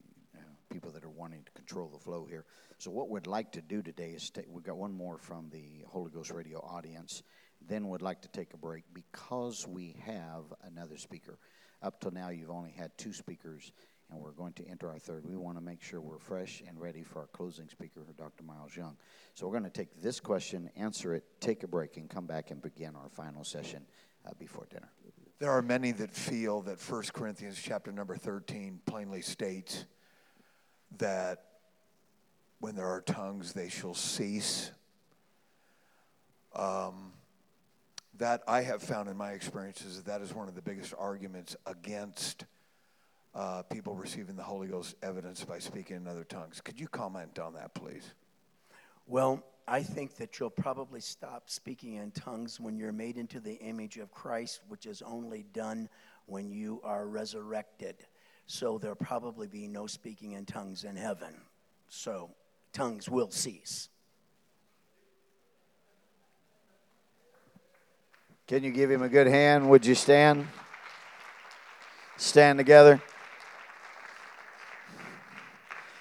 people 0.75 0.91
that 0.91 1.05
are 1.05 1.09
wanting 1.09 1.43
to 1.43 1.51
control 1.51 1.87
the 1.87 1.99
flow 1.99 2.25
here. 2.29 2.43
So, 2.79 2.91
what 2.91 3.09
we'd 3.09 3.27
like 3.27 3.53
to 3.53 3.61
do 3.61 3.81
today 3.81 4.09
is 4.09 4.29
take, 4.29 4.45
we've 4.49 4.63
got 4.63 4.77
one 4.77 4.93
more 4.93 5.17
from 5.17 5.49
the 5.49 5.85
Holy 5.87 6.11
Ghost 6.11 6.31
Radio 6.31 6.59
audience 6.59 7.23
then 7.67 7.87
we'd 7.89 8.01
like 8.01 8.21
to 8.21 8.27
take 8.29 8.53
a 8.53 8.57
break 8.57 8.83
because 8.93 9.67
we 9.67 9.95
have 10.05 10.43
another 10.63 10.97
speaker. 10.97 11.37
Up 11.81 11.99
till 11.99 12.11
now, 12.11 12.29
you've 12.29 12.51
only 12.51 12.71
had 12.71 12.95
two 12.97 13.13
speakers, 13.13 13.71
and 14.09 14.19
we're 14.19 14.31
going 14.31 14.53
to 14.53 14.67
enter 14.67 14.89
our 14.89 14.99
third. 14.99 15.25
We 15.25 15.35
want 15.35 15.57
to 15.57 15.63
make 15.63 15.81
sure 15.81 16.01
we're 16.01 16.19
fresh 16.19 16.61
and 16.67 16.79
ready 16.79 17.03
for 17.03 17.19
our 17.19 17.27
closing 17.27 17.67
speaker, 17.69 18.05
Dr. 18.17 18.43
Miles 18.43 18.75
Young. 18.75 18.97
So 19.33 19.45
we're 19.45 19.53
going 19.53 19.69
to 19.69 19.69
take 19.69 20.01
this 20.01 20.19
question, 20.19 20.69
answer 20.75 21.13
it, 21.13 21.23
take 21.39 21.63
a 21.63 21.67
break, 21.67 21.97
and 21.97 22.09
come 22.09 22.25
back 22.25 22.51
and 22.51 22.61
begin 22.61 22.95
our 22.95 23.09
final 23.09 23.43
session 23.43 23.85
uh, 24.25 24.31
before 24.39 24.67
dinner. 24.69 24.89
There 25.39 25.51
are 25.51 25.61
many 25.61 25.91
that 25.93 26.11
feel 26.11 26.61
that 26.61 26.79
1 26.79 27.03
Corinthians 27.13 27.59
chapter 27.61 27.91
number 27.91 28.15
13 28.15 28.79
plainly 28.85 29.21
states 29.21 29.85
that 30.99 31.43
when 32.59 32.75
there 32.75 32.87
are 32.87 33.01
tongues, 33.01 33.53
they 33.53 33.69
shall 33.69 33.93
cease. 33.93 34.71
Um, 36.55 37.11
that 38.17 38.43
I 38.47 38.61
have 38.61 38.81
found 38.81 39.09
in 39.09 39.17
my 39.17 39.31
experiences 39.31 39.97
that 39.97 40.05
that 40.05 40.21
is 40.21 40.33
one 40.33 40.47
of 40.47 40.55
the 40.55 40.61
biggest 40.61 40.93
arguments 40.97 41.55
against 41.65 42.45
uh, 43.33 43.63
people 43.63 43.95
receiving 43.95 44.37
the 44.37 44.43
Holy 44.43 44.67
Ghost 44.67 44.95
evidence 45.03 45.43
by 45.43 45.59
speaking 45.59 45.97
in 45.97 46.07
other 46.07 46.23
tongues. 46.23 46.61
Could 46.61 46.79
you 46.79 46.87
comment 46.87 47.37
on 47.39 47.53
that, 47.55 47.73
please? 47.73 48.13
Well, 49.07 49.43
I 49.67 49.83
think 49.83 50.15
that 50.17 50.39
you'll 50.39 50.49
probably 50.49 51.01
stop 51.01 51.49
speaking 51.49 51.95
in 51.95 52.11
tongues 52.11 52.59
when 52.59 52.77
you're 52.77 52.93
made 52.93 53.17
into 53.17 53.39
the 53.39 53.55
image 53.55 53.97
of 53.97 54.11
Christ, 54.11 54.61
which 54.69 54.85
is 54.85 55.01
only 55.01 55.43
done 55.53 55.89
when 56.27 56.49
you 56.49 56.79
are 56.83 57.05
resurrected. 57.05 57.95
So 58.47 58.77
there'll 58.77 58.95
probably 58.95 59.47
be 59.47 59.67
no 59.67 59.87
speaking 59.87 60.33
in 60.33 60.45
tongues 60.45 60.83
in 60.83 60.95
heaven. 60.95 61.33
So 61.89 62.31
tongues 62.73 63.09
will 63.09 63.31
cease. 63.31 63.89
Can 68.47 68.63
you 68.63 68.71
give 68.71 68.91
him 68.91 69.01
a 69.01 69.09
good 69.09 69.27
hand? 69.27 69.67
Would 69.69 69.85
you 69.85 69.95
stand? 69.95 70.47
Stand 72.17 72.59
together. 72.59 73.01